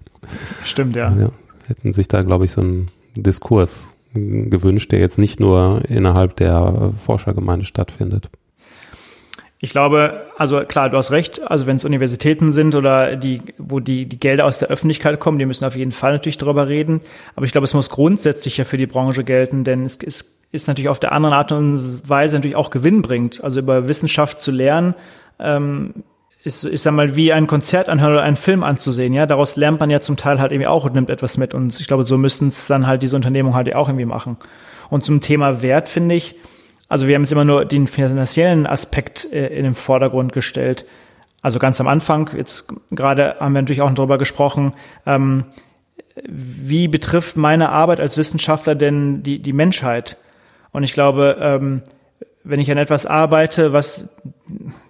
Stimmt, 0.64 0.96
ja. 0.96 1.14
ja 1.16 1.30
hätten 1.68 1.92
sich 1.92 2.08
da, 2.08 2.22
glaube 2.22 2.44
ich, 2.44 2.52
so 2.52 2.60
ein 2.60 2.90
Diskurs 3.16 3.94
gewünscht, 4.14 4.92
der 4.92 5.00
jetzt 5.00 5.18
nicht 5.18 5.40
nur 5.40 5.82
innerhalb 5.88 6.36
der 6.36 6.92
Forschergemeinde 6.98 7.66
stattfindet. 7.66 8.30
Ich 9.64 9.70
glaube, 9.70 10.26
also 10.36 10.60
klar, 10.60 10.90
du 10.90 10.98
hast 10.98 11.10
recht, 11.10 11.50
also 11.50 11.66
wenn 11.66 11.76
es 11.76 11.86
Universitäten 11.86 12.52
sind 12.52 12.74
oder 12.74 13.16
die, 13.16 13.40
wo 13.56 13.80
die, 13.80 14.04
die 14.04 14.20
Gelder 14.20 14.44
aus 14.44 14.58
der 14.58 14.68
Öffentlichkeit 14.68 15.18
kommen, 15.18 15.38
die 15.38 15.46
müssen 15.46 15.64
auf 15.64 15.74
jeden 15.74 15.90
Fall 15.90 16.12
natürlich 16.12 16.36
darüber 16.36 16.68
reden. 16.68 17.00
Aber 17.34 17.46
ich 17.46 17.52
glaube, 17.52 17.64
es 17.64 17.72
muss 17.72 17.88
grundsätzlich 17.88 18.58
ja 18.58 18.64
für 18.64 18.76
die 18.76 18.86
Branche 18.86 19.24
gelten, 19.24 19.64
denn 19.64 19.86
es, 19.86 19.96
es 20.04 20.38
ist 20.52 20.68
natürlich 20.68 20.90
auf 20.90 21.00
der 21.00 21.12
anderen 21.12 21.34
Art 21.34 21.50
und 21.50 22.06
Weise 22.06 22.36
natürlich 22.36 22.56
auch 22.56 22.68
gewinnbringend. 22.68 23.42
Also 23.42 23.60
über 23.60 23.88
Wissenschaft 23.88 24.38
zu 24.38 24.50
lernen, 24.50 24.96
ähm, 25.38 25.94
ist, 26.42 26.66
ich 26.66 26.82
sag 26.82 26.92
mal, 26.92 27.16
wie 27.16 27.32
ein 27.32 27.46
Konzert 27.46 27.88
anhören 27.88 28.12
oder 28.12 28.22
einen 28.22 28.36
Film 28.36 28.64
anzusehen, 28.64 29.14
ja. 29.14 29.24
Daraus 29.24 29.56
lernt 29.56 29.80
man 29.80 29.88
ja 29.88 30.00
zum 30.00 30.18
Teil 30.18 30.40
halt 30.40 30.52
irgendwie 30.52 30.68
auch 30.68 30.84
und 30.84 30.94
nimmt 30.94 31.08
etwas 31.08 31.38
mit. 31.38 31.54
Und 31.54 31.80
ich 31.80 31.86
glaube, 31.86 32.04
so 32.04 32.18
müssten 32.18 32.48
es 32.48 32.66
dann 32.66 32.86
halt 32.86 33.02
diese 33.02 33.16
Unternehmung 33.16 33.54
halt 33.54 33.74
auch 33.74 33.88
irgendwie 33.88 34.04
machen. 34.04 34.36
Und 34.90 35.04
zum 35.04 35.22
Thema 35.22 35.62
Wert 35.62 35.88
finde 35.88 36.16
ich, 36.16 36.34
also 36.88 37.08
wir 37.08 37.14
haben 37.14 37.22
jetzt 37.22 37.32
immer 37.32 37.44
nur 37.44 37.64
den 37.64 37.86
finanziellen 37.86 38.66
Aspekt 38.66 39.32
äh, 39.32 39.48
in 39.48 39.64
den 39.64 39.74
Vordergrund 39.74 40.32
gestellt. 40.32 40.84
Also 41.42 41.58
ganz 41.58 41.80
am 41.80 41.88
Anfang, 41.88 42.30
jetzt 42.36 42.72
gerade 42.90 43.36
haben 43.38 43.52
wir 43.52 43.62
natürlich 43.62 43.82
auch 43.82 43.92
darüber 43.92 44.18
gesprochen, 44.18 44.72
ähm, 45.06 45.44
wie 46.26 46.88
betrifft 46.88 47.36
meine 47.36 47.70
Arbeit 47.70 48.00
als 48.00 48.16
Wissenschaftler 48.16 48.74
denn 48.74 49.22
die, 49.22 49.40
die 49.40 49.52
Menschheit? 49.52 50.16
Und 50.72 50.84
ich 50.84 50.92
glaube, 50.92 51.36
ähm, 51.40 51.82
wenn 52.44 52.60
ich 52.60 52.70
an 52.70 52.78
etwas 52.78 53.06
arbeite, 53.06 53.72
was 53.72 54.16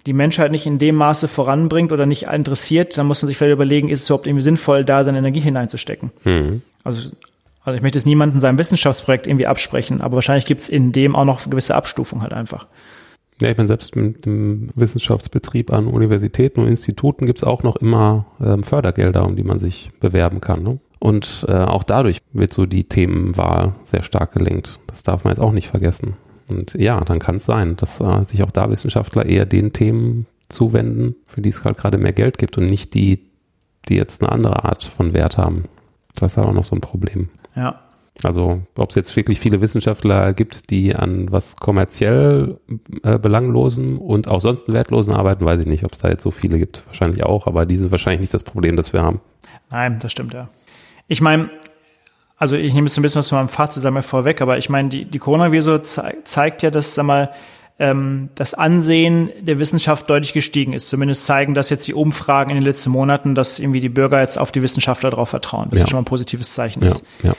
die 0.07 0.13
Menschheit 0.13 0.51
nicht 0.51 0.67
in 0.67 0.79
dem 0.79 0.97
Maße 0.97 1.29
voranbringt 1.29 1.93
oder 1.93 2.05
nicht 2.05 2.25
interessiert, 2.25 2.99
dann 2.99 3.07
muss 3.07 3.23
man 3.23 3.29
sich 3.29 3.37
vielleicht 3.37 3.55
überlegen, 3.55 3.89
ist 3.89 4.03
es 4.03 4.09
überhaupt 4.09 4.27
irgendwie 4.27 4.43
sinnvoll, 4.43 4.85
da 4.85 5.05
seine 5.05 5.19
Energie 5.19 5.41
hineinzustecken. 5.41 6.11
Mhm. 6.25 6.63
Also, 6.83 7.17
also 7.65 7.77
ich 7.77 7.83
möchte 7.83 7.99
es 7.99 8.07
niemandem 8.07 8.41
seinem 8.41 8.59
Wissenschaftsprojekt 8.59 9.27
irgendwie 9.27 9.47
absprechen, 9.47 10.01
aber 10.01 10.17
wahrscheinlich 10.17 10.45
gibt 10.45 10.61
es 10.61 10.69
in 10.69 10.93
dem 10.93 11.17
auch 11.17 11.25
noch 11.25 11.49
gewisse 11.49 11.75
Abstufung 11.75 12.23
halt 12.23 12.33
einfach. 12.33 12.67
Ja, 13.41 13.51
ich 13.51 13.57
meine, 13.57 13.67
selbst 13.67 13.97
mit 13.97 14.27
dem 14.27 14.71
Wissenschaftsbetrieb 14.75 15.73
an 15.73 15.89
Universitäten 15.89 16.61
und 16.61 16.69
Instituten 16.69 17.27
gibt 17.27 17.39
es 17.39 17.45
auch 17.45 17.65
noch 17.65 17.77
immer 17.77 18.27
ähm, 18.41 18.63
Fördergelder, 18.63 19.25
um 19.25 19.35
die 19.35 19.43
man 19.43 19.59
sich 19.59 19.91
bewerben 19.99 20.41
kann. 20.41 20.63
Ne? 20.63 20.79
Und 21.01 21.45
äh, 21.49 21.53
auch 21.53 21.83
dadurch 21.83 22.19
wird 22.33 22.53
so 22.53 22.67
die 22.67 22.85
Themenwahl 22.85 23.75
sehr 23.83 24.03
stark 24.03 24.33
gelenkt. 24.33 24.79
Das 24.87 25.03
darf 25.03 25.25
man 25.25 25.33
jetzt 25.33 25.41
auch 25.41 25.53
nicht 25.53 25.69
vergessen. 25.69 26.17
Und 26.51 26.75
ja, 26.75 27.01
dann 27.01 27.19
kann 27.19 27.37
es 27.37 27.45
sein, 27.45 27.77
dass 27.77 28.01
äh, 28.01 28.25
sich 28.25 28.43
auch 28.43 28.53
da 28.53 28.71
Wissenschaftler 28.71 29.27
eher 29.27 29.47
den 29.47 29.73
Themen 29.73 30.27
zuwenden, 30.49 31.17
für 31.27 31.41
die 31.41 31.49
es 31.49 31.65
halt 31.65 31.79
gerade 31.79 31.99
mehr 31.99 32.13
Geld 32.13 32.39
gibt 32.39 32.57
und 32.57 32.67
nicht 32.67 32.95
die, 32.95 33.21
die 33.89 33.97
jetzt 33.97 34.23
eine 34.23 34.31
andere 34.31 34.65
Art 34.65 34.85
von 34.85 35.13
Wert 35.13 35.39
haben. 35.39 35.65
Das 36.15 36.33
ist 36.33 36.37
halt 36.37 36.47
auch 36.47 36.53
noch 36.53 36.65
so 36.65 36.77
ein 36.77 36.81
Problem. 36.81 37.31
Ja. 37.57 37.81
Also, 38.23 38.61
ob 38.77 38.91
es 38.91 38.97
jetzt 38.97 39.15
wirklich 39.17 39.41
viele 39.41 39.61
Wissenschaftler 39.61 40.33
gibt, 40.35 40.71
die 40.71 40.95
an 40.95 41.33
was 41.33 41.57
kommerziell 41.57 42.59
äh, 43.03 43.19
belanglosen 43.19 43.99
und 43.99 44.29
auch 44.29 44.41
sonst 44.41 44.73
wertlosen 44.73 45.13
arbeiten, 45.13 45.45
weiß 45.45 45.61
ich 45.61 45.67
nicht, 45.67 45.85
ob 45.85 45.93
es 45.93 45.99
da 45.99 46.09
jetzt 46.09 46.23
so 46.23 46.31
viele 46.31 46.59
gibt. 46.59 46.87
Wahrscheinlich 46.87 47.25
auch, 47.25 47.47
aber 47.47 47.67
die 47.67 47.77
sind 47.77 47.91
wahrscheinlich 47.91 48.21
nicht 48.21 48.35
das 48.35 48.45
Problem, 48.45 48.77
das 48.77 48.93
wir 48.93 49.03
haben. 49.03 49.21
Nein, 49.71 49.99
das 50.01 50.13
stimmt 50.13 50.33
ja. 50.33 50.49
Ich 51.09 51.21
meine, 51.21 51.51
also 52.37 52.57
ich 52.57 52.73
nehme 52.73 52.87
jetzt 52.87 52.97
ein 52.97 53.03
bisschen 53.03 53.19
was 53.19 53.29
von 53.29 53.39
meinem 53.39 53.49
Fazit 53.49 53.83
sag 53.83 53.93
mal, 53.93 54.03
vorweg, 54.03 54.41
aber 54.41 54.59
ich 54.59 54.69
meine, 54.69 54.89
die, 54.89 55.05
die 55.05 55.19
Coronavirus 55.19 55.83
zei 55.83 56.15
zeigt 56.25 56.63
ja, 56.63 56.71
dass 56.71 56.95
sag 56.95 57.05
mal, 57.05 57.31
ähm, 57.79 58.29
das 58.35 58.55
Ansehen 58.55 59.31
der 59.41 59.59
Wissenschaft 59.59 60.09
deutlich 60.09 60.33
gestiegen 60.33 60.73
ist. 60.73 60.89
Zumindest 60.89 61.27
zeigen 61.27 61.55
das 61.55 61.71
jetzt 61.71 61.89
die 61.89 61.95
Umfragen 61.95 62.51
in 62.51 62.57
den 62.57 62.65
letzten 62.65 62.91
Monaten, 62.91 63.35
dass 63.35 63.59
irgendwie 63.59 63.81
die 63.81 63.89
Bürger 63.89 64.21
jetzt 64.21 64.39
auf 64.39 64.53
die 64.53 64.63
Wissenschaftler 64.63 65.11
darauf 65.11 65.29
vertrauen. 65.29 65.69
Das 65.71 65.81
ja. 65.81 65.87
schon 65.87 65.97
mal 65.97 66.03
ein 66.03 66.07
positives 66.07 66.55
Zeichen 66.55 66.83
ja. 66.83 66.89
ist. 66.89 67.05
Ja. 67.23 67.35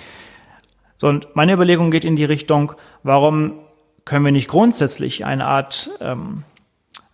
So, 0.98 1.08
und 1.08 1.36
meine 1.36 1.54
Überlegung 1.54 1.92
geht 1.92 2.06
in 2.06 2.16
die 2.16 2.26
Richtung, 2.26 2.74
warum 3.04 3.60
können 4.04 4.24
wir 4.24 4.32
nicht 4.32 4.48
grundsätzlich 4.48 5.26
eine 5.26 5.46
Art 5.46 5.90
ähm, 6.00 6.44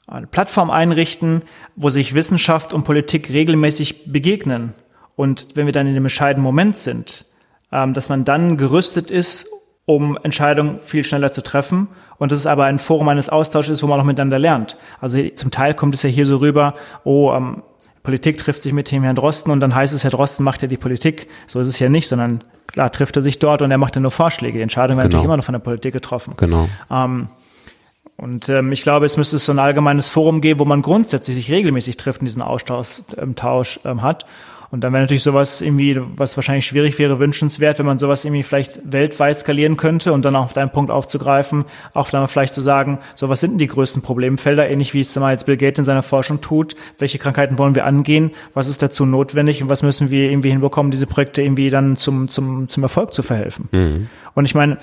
eine 0.08 0.28
Plattform 0.28 0.70
einrichten, 0.70 1.44
wo 1.76 1.90
sich 1.90 2.14
Wissenschaft 2.14 2.74
und 2.74 2.84
Politik 2.84 3.30
regelmäßig 3.30 4.12
begegnen. 4.12 4.76
Und 5.16 5.56
wenn 5.56 5.66
wir 5.66 5.74
dann 5.74 5.88
in 5.88 5.94
dem 5.94 6.06
entscheidenden 6.06 6.44
Moment 6.44 6.78
sind, 6.78 7.26
ähm, 7.72 7.94
dass 7.94 8.10
man 8.10 8.26
dann 8.26 8.58
gerüstet 8.58 9.10
ist, 9.10 9.48
um 9.86 10.18
Entscheidungen 10.22 10.80
viel 10.80 11.04
schneller 11.04 11.32
zu 11.32 11.42
treffen 11.42 11.88
und 12.18 12.32
dass 12.32 12.40
es 12.40 12.48
aber 12.48 12.66
ein 12.66 12.80
Forum 12.80 13.10
eines 13.10 13.30
Austausches 13.30 13.78
ist, 13.78 13.84
wo 13.84 13.88
man 13.88 14.00
auch 14.00 14.06
miteinander 14.06 14.40
lernt. 14.40 14.78
Also 15.00 15.20
zum 15.30 15.52
Teil 15.52 15.74
kommt 15.74 15.96
es 15.96 16.04
ja 16.04 16.10
hier 16.10 16.26
so 16.26 16.38
rüber, 16.38 16.76
oh, 17.04 17.34
ähm, 17.34 17.64
Politik 18.04 18.38
trifft 18.38 18.62
sich 18.62 18.74
mit 18.74 18.92
dem 18.92 19.04
Herrn 19.04 19.16
Drosten 19.16 19.52
und 19.52 19.60
dann 19.60 19.76
heißt 19.76 19.94
es, 19.94 20.04
Herr 20.04 20.12
Drosten 20.12 20.44
macht 20.44 20.62
ja 20.62 20.68
die 20.68 20.78
Politik. 20.78 21.28
So 21.46 21.60
ist 21.60 21.68
es 21.68 21.80
ja 21.80 21.90
nicht, 21.90 22.08
sondern 22.08 22.44
klar 22.68 22.92
trifft 22.92 23.16
er 23.16 23.22
sich 23.22 23.38
dort 23.38 23.62
und 23.62 23.70
er 23.70 23.78
macht 23.78 23.96
ja 23.96 24.02
nur 24.02 24.12
Vorschläge. 24.12 24.58
Die 24.58 24.64
Entscheidung 24.64 24.98
wird 24.98 25.06
genau. 25.06 25.18
natürlich 25.18 25.26
immer 25.26 25.38
noch 25.38 25.44
von 25.44 25.54
der 25.54 25.60
Politik 25.60 25.94
getroffen. 25.94 26.34
Genau. 26.38 26.68
Ähm, 26.90 27.30
und 28.18 28.50
ähm, 28.50 28.72
ich 28.72 28.84
glaube, 28.84 29.06
es 29.06 29.18
müsste 29.18 29.38
so 29.38 29.52
ein 29.52 29.60
allgemeines 29.60 30.10
Forum 30.10 30.42
geben, 30.42 30.60
wo 30.60 30.66
man 30.66 30.82
grundsätzlich 30.82 31.36
sich 31.36 31.52
regelmäßig 31.52 31.98
trifft 31.98 32.22
und 32.22 32.26
diesen 32.26 32.42
Austausch 32.42 33.02
ähm, 33.18 33.36
Tausch, 33.36 33.80
ähm, 33.84 34.02
hat. 34.02 34.26
Und 34.72 34.82
dann 34.82 34.94
wäre 34.94 35.04
natürlich 35.04 35.24
sowas 35.24 35.62
irgendwie, 35.62 36.00
was 36.16 36.38
wahrscheinlich 36.38 36.66
schwierig 36.66 36.98
wäre, 36.98 37.20
wünschenswert, 37.20 37.78
wenn 37.78 37.86
man 37.86 38.00
sowas 38.00 38.24
irgendwie 38.24 38.44
vielleicht 38.44 38.80
weltweit 38.90 39.38
skalieren 39.38 39.76
könnte 39.76 40.14
und 40.14 40.24
dann 40.24 40.36
auch 40.36 40.46
auf 40.46 40.54
deinen 40.54 40.72
Punkt 40.72 40.90
aufzugreifen, 40.92 41.66
auch 41.94 42.10
dann 42.10 42.26
vielleicht 42.30 42.54
zu 42.54 42.62
sagen, 42.62 43.00
so 43.14 43.28
was 43.28 43.42
sind 43.42 43.52
denn 43.52 43.58
die 43.60 43.68
größten 43.68 44.02
Problemfelder, 44.02 44.70
ähnlich 44.70 44.94
wie 44.94 45.02
es 45.02 45.14
mal 45.18 45.32
jetzt 45.32 45.46
Bill 45.46 45.58
Gates 45.58 45.80
in 45.80 45.86
seiner 45.86 46.04
Forschung 46.04 46.40
tut, 46.40 46.76
welche 46.98 47.20
Krankheiten 47.20 47.60
wollen 47.60 47.76
wir 47.76 47.86
angehen, 47.86 48.32
was 48.54 48.70
ist 48.70 48.82
dazu 48.82 49.06
notwendig 49.06 49.62
und 49.62 49.70
was 49.70 49.84
müssen 49.84 50.10
wir 50.10 50.32
irgendwie 50.32 50.52
hinbekommen, 50.52 50.90
diese 50.90 51.06
Projekte 51.06 51.42
irgendwie 51.42 51.70
dann 51.70 51.98
zum, 51.98 52.30
zum, 52.30 52.70
zum 52.70 52.84
Erfolg 52.84 53.14
zu 53.14 53.24
verhelfen. 53.24 53.68
Mhm. 53.72 54.08
Und 54.34 54.46
ich 54.46 54.56
meine, 54.56 54.78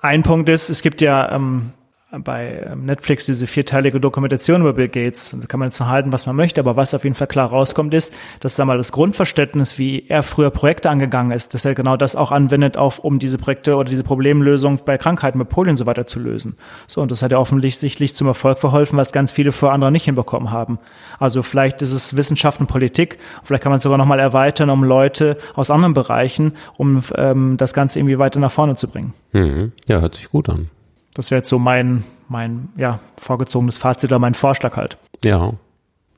ein 0.00 0.22
Punkt 0.22 0.48
ist, 0.48 0.70
es 0.70 0.80
gibt 0.80 1.02
ja 1.02 1.30
ähm, 1.30 1.72
bei 2.18 2.66
ähm, 2.70 2.84
Netflix 2.84 3.26
diese 3.26 3.46
vierteilige 3.46 4.00
Dokumentation 4.00 4.60
über 4.60 4.74
Bill 4.74 4.88
Gates. 4.88 5.36
Da 5.40 5.46
kann 5.46 5.60
man 5.60 5.68
jetzt 5.68 5.76
verhalten, 5.76 6.12
was 6.12 6.26
man 6.26 6.36
möchte, 6.36 6.60
aber 6.60 6.76
was 6.76 6.94
auf 6.94 7.04
jeden 7.04 7.16
Fall 7.16 7.26
klar 7.26 7.48
rauskommt, 7.48 7.94
ist, 7.94 8.14
dass 8.40 8.56
da 8.56 8.64
mal 8.64 8.76
das 8.76 8.92
Grundverständnis, 8.92 9.78
wie 9.78 10.06
er 10.08 10.22
früher 10.22 10.50
Projekte 10.50 10.90
angegangen 10.90 11.32
ist, 11.32 11.54
dass 11.54 11.64
er 11.64 11.74
genau 11.74 11.96
das 11.96 12.16
auch 12.16 12.32
anwendet, 12.32 12.76
auf, 12.76 12.98
um 12.98 13.18
diese 13.18 13.38
Projekte 13.38 13.76
oder 13.76 13.88
diese 13.88 14.04
Problemlösung 14.04 14.80
bei 14.84 14.98
Krankheiten, 14.98 15.38
bei 15.38 15.44
Polio 15.44 15.70
und 15.70 15.76
so 15.76 15.86
weiter 15.86 16.06
zu 16.06 16.18
lösen. 16.20 16.56
So, 16.86 17.00
und 17.00 17.10
das 17.10 17.22
hat 17.22 17.32
ja 17.32 17.38
offensichtlich 17.38 18.14
zum 18.14 18.26
Erfolg 18.26 18.58
verholfen, 18.58 18.98
es 18.98 19.12
ganz 19.12 19.32
viele 19.32 19.52
vor 19.52 19.72
andere 19.72 19.92
nicht 19.92 20.04
hinbekommen 20.04 20.50
haben. 20.50 20.78
Also 21.18 21.42
vielleicht 21.42 21.82
ist 21.82 21.92
es 21.92 22.16
Wissenschaft 22.16 22.60
und 22.60 22.66
Politik, 22.66 23.18
vielleicht 23.42 23.62
kann 23.62 23.70
man 23.70 23.76
es 23.76 23.82
sogar 23.82 23.98
nochmal 23.98 24.18
erweitern, 24.18 24.70
um 24.70 24.84
Leute 24.84 25.36
aus 25.54 25.70
anderen 25.70 25.94
Bereichen, 25.94 26.52
um 26.76 27.02
ähm, 27.16 27.56
das 27.56 27.74
Ganze 27.74 27.98
irgendwie 27.98 28.18
weiter 28.18 28.40
nach 28.40 28.50
vorne 28.50 28.74
zu 28.76 28.88
bringen. 28.88 29.14
Mhm. 29.32 29.72
Ja, 29.88 30.00
hört 30.00 30.14
sich 30.14 30.28
gut 30.30 30.48
an. 30.48 30.70
Das 31.14 31.30
wäre 31.30 31.38
jetzt 31.38 31.48
so 31.48 31.58
mein, 31.58 32.04
mein, 32.28 32.68
ja, 32.76 32.98
vorgezogenes 33.16 33.78
Fazit 33.78 34.10
oder 34.10 34.18
mein 34.18 34.34
Vorschlag 34.34 34.76
halt. 34.76 34.98
Ja. 35.24 35.54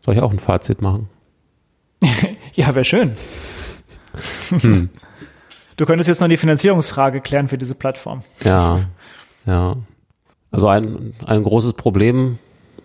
Soll 0.04 0.14
ich 0.14 0.22
auch 0.22 0.32
ein 0.32 0.38
Fazit 0.38 0.80
machen? 0.80 1.08
ja, 2.54 2.74
wäre 2.74 2.84
schön. 2.84 3.12
Hm. 4.60 4.88
Du 5.76 5.84
könntest 5.84 6.08
jetzt 6.08 6.20
noch 6.20 6.28
die 6.28 6.38
Finanzierungsfrage 6.38 7.20
klären 7.20 7.48
für 7.48 7.58
diese 7.58 7.74
Plattform. 7.74 8.22
Ja, 8.42 8.80
ja. 9.44 9.76
Also 10.50 10.68
ein, 10.68 11.12
ein 11.26 11.42
großes 11.42 11.74
Problem, 11.74 12.38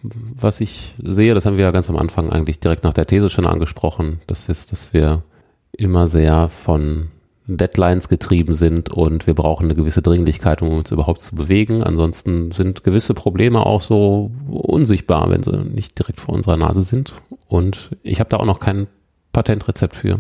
was 0.04 0.60
ich 0.60 0.96
sehe, 1.02 1.34
das 1.34 1.46
haben 1.46 1.58
wir 1.58 1.64
ja 1.64 1.72
ganz 1.72 1.90
am 1.90 1.96
Anfang 1.96 2.30
eigentlich 2.30 2.60
direkt 2.60 2.84
nach 2.84 2.94
der 2.94 3.08
These 3.08 3.30
schon 3.30 3.48
angesprochen, 3.48 4.20
das 4.28 4.50
ist, 4.50 4.72
dass 4.72 4.94
wir 4.94 5.24
immer 5.72 6.08
sehr 6.08 6.50
von 6.50 7.12
Deadlines 7.48 8.08
getrieben 8.08 8.54
sind 8.54 8.90
und 8.90 9.26
wir 9.28 9.34
brauchen 9.34 9.66
eine 9.66 9.76
gewisse 9.76 10.02
Dringlichkeit, 10.02 10.62
um 10.62 10.70
uns 10.70 10.92
überhaupt 10.92 11.22
zu 11.22 11.36
bewegen. 11.36 11.84
Ansonsten 11.84 12.52
sind 12.52 12.84
gewisse 12.84 13.14
Probleme 13.14 13.66
auch 13.66 13.82
so 13.82 14.32
unsichtbar, 14.48 15.30
wenn 15.30 15.44
sie 15.44 15.58
nicht 15.58 15.98
direkt 15.98 16.22
vor 16.22 16.36
unserer 16.36 16.58
Nase 16.58 16.84
sind. 16.84 17.14
Und 17.48 17.92
ich 18.04 18.20
habe 18.20 18.30
da 18.30 18.38
auch 18.38 18.46
noch 18.46 18.60
kein 18.60 18.88
Patentrezept 19.34 19.96
für. 19.96 20.20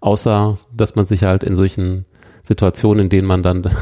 Außer, 0.00 0.58
dass 0.74 0.94
man 0.94 1.04
sich 1.04 1.24
halt 1.24 1.42
in 1.42 1.56
solchen 1.56 2.04
Situationen, 2.42 3.04
in 3.04 3.08
denen 3.08 3.26
man 3.26 3.42
dann 3.42 3.62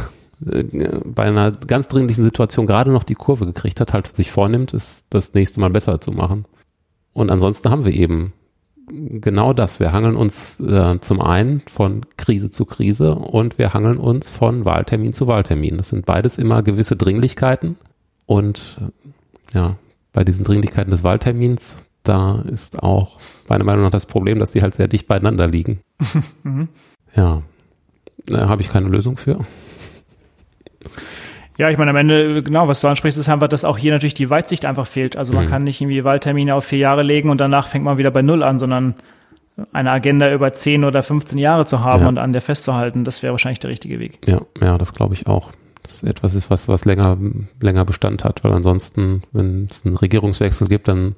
bei 0.40 1.24
einer 1.24 1.50
ganz 1.50 1.88
dringlichen 1.88 2.24
Situation 2.24 2.66
gerade 2.66 2.92
noch 2.92 3.04
die 3.04 3.14
Kurve 3.14 3.46
gekriegt 3.46 3.80
hat, 3.80 3.92
halt 3.92 4.14
sich 4.14 4.30
vornimmt, 4.30 4.74
es 4.74 5.04
das 5.10 5.34
nächste 5.34 5.60
Mal 5.60 5.70
besser 5.70 6.00
zu 6.00 6.12
machen. 6.12 6.44
Und 7.12 7.30
ansonsten 7.32 7.70
haben 7.70 7.84
wir 7.84 7.92
eben 7.92 8.32
genau 8.88 9.52
das. 9.52 9.80
Wir 9.80 9.92
hangeln 9.92 10.16
uns 10.16 10.60
äh, 10.60 10.98
zum 11.00 11.20
einen 11.20 11.62
von 11.66 12.06
Krise 12.16 12.50
zu 12.50 12.64
Krise 12.64 13.14
und 13.14 13.58
wir 13.58 13.74
hangeln 13.74 13.98
uns 13.98 14.28
von 14.28 14.64
Wahltermin 14.64 15.12
zu 15.12 15.26
Wahltermin. 15.26 15.76
Das 15.76 15.90
sind 15.90 16.06
beides 16.06 16.38
immer 16.38 16.62
gewisse 16.62 16.96
Dringlichkeiten. 16.96 17.76
Und 18.26 18.78
äh, 18.80 19.54
ja, 19.56 19.76
bei 20.12 20.24
diesen 20.24 20.44
Dringlichkeiten 20.44 20.90
des 20.90 21.04
Wahltermins, 21.04 21.76
da 22.02 22.42
ist 22.42 22.82
auch 22.82 23.18
meiner 23.48 23.64
Meinung 23.64 23.84
nach 23.84 23.90
das 23.90 24.06
Problem, 24.06 24.38
dass 24.38 24.52
die 24.52 24.62
halt 24.62 24.74
sehr 24.74 24.88
dicht 24.88 25.06
beieinander 25.06 25.46
liegen. 25.46 25.80
Ja, 27.16 27.42
da 28.26 28.48
habe 28.50 28.60
ich 28.60 28.68
keine 28.68 28.88
Lösung 28.88 29.16
für. 29.16 29.44
Ja, 31.58 31.68
ich 31.70 31.76
meine, 31.76 31.90
am 31.90 31.96
Ende, 31.96 32.42
genau, 32.44 32.68
was 32.68 32.80
du 32.80 32.88
ansprichst, 32.88 33.18
ist 33.18 33.28
einfach, 33.28 33.48
dass 33.48 33.64
auch 33.64 33.76
hier 33.76 33.92
natürlich 33.92 34.14
die 34.14 34.30
Weitsicht 34.30 34.64
einfach 34.64 34.86
fehlt. 34.86 35.16
Also 35.16 35.32
man 35.32 35.46
mhm. 35.46 35.48
kann 35.50 35.64
nicht 35.64 35.80
irgendwie 35.80 36.04
Wahltermine 36.04 36.54
auf 36.54 36.64
vier 36.64 36.78
Jahre 36.78 37.02
legen 37.02 37.30
und 37.30 37.40
danach 37.40 37.66
fängt 37.66 37.84
man 37.84 37.98
wieder 37.98 38.12
bei 38.12 38.22
Null 38.22 38.44
an, 38.44 38.60
sondern 38.60 38.94
eine 39.72 39.90
Agenda 39.90 40.32
über 40.32 40.52
zehn 40.52 40.84
oder 40.84 41.02
15 41.02 41.36
Jahre 41.36 41.64
zu 41.64 41.80
haben 41.80 42.02
ja. 42.02 42.08
und 42.08 42.18
an 42.18 42.32
der 42.32 42.42
festzuhalten, 42.42 43.02
das 43.02 43.24
wäre 43.24 43.32
wahrscheinlich 43.32 43.58
der 43.58 43.70
richtige 43.70 43.98
Weg. 43.98 44.20
Ja, 44.26 44.42
ja, 44.60 44.78
das 44.78 44.94
glaube 44.94 45.14
ich 45.14 45.26
auch. 45.26 45.50
Das 45.82 46.04
etwas 46.04 46.34
ist, 46.34 46.48
was, 46.48 46.68
was 46.68 46.84
länger, 46.84 47.16
länger 47.60 47.84
Bestand 47.84 48.22
hat, 48.22 48.44
weil 48.44 48.52
ansonsten, 48.52 49.22
wenn 49.32 49.66
es 49.68 49.84
einen 49.84 49.96
Regierungswechsel 49.96 50.68
gibt, 50.68 50.86
dann 50.86 51.16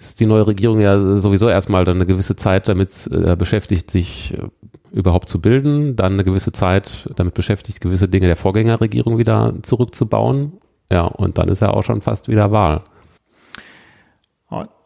ist 0.00 0.18
die 0.18 0.26
neue 0.26 0.46
Regierung 0.46 0.80
ja 0.80 1.20
sowieso 1.20 1.48
erstmal 1.48 1.84
dann 1.84 1.96
eine 1.96 2.06
gewisse 2.06 2.34
Zeit 2.34 2.68
damit 2.68 3.08
äh, 3.12 3.36
beschäftigt, 3.36 3.90
sich 3.90 4.34
äh, 4.34 4.48
überhaupt 4.92 5.28
zu 5.28 5.40
bilden, 5.40 5.94
dann 5.94 6.14
eine 6.14 6.24
gewisse 6.24 6.52
Zeit 6.52 7.08
damit 7.14 7.34
beschäftigt, 7.34 7.80
gewisse 7.80 8.08
Dinge 8.08 8.26
der 8.26 8.36
Vorgängerregierung 8.36 9.18
wieder 9.18 9.54
zurückzubauen. 9.62 10.54
Ja, 10.90 11.02
und 11.04 11.38
dann 11.38 11.48
ist 11.48 11.62
ja 11.62 11.70
auch 11.70 11.84
schon 11.84 12.00
fast 12.00 12.28
wieder 12.28 12.50
Wahl. 12.50 12.82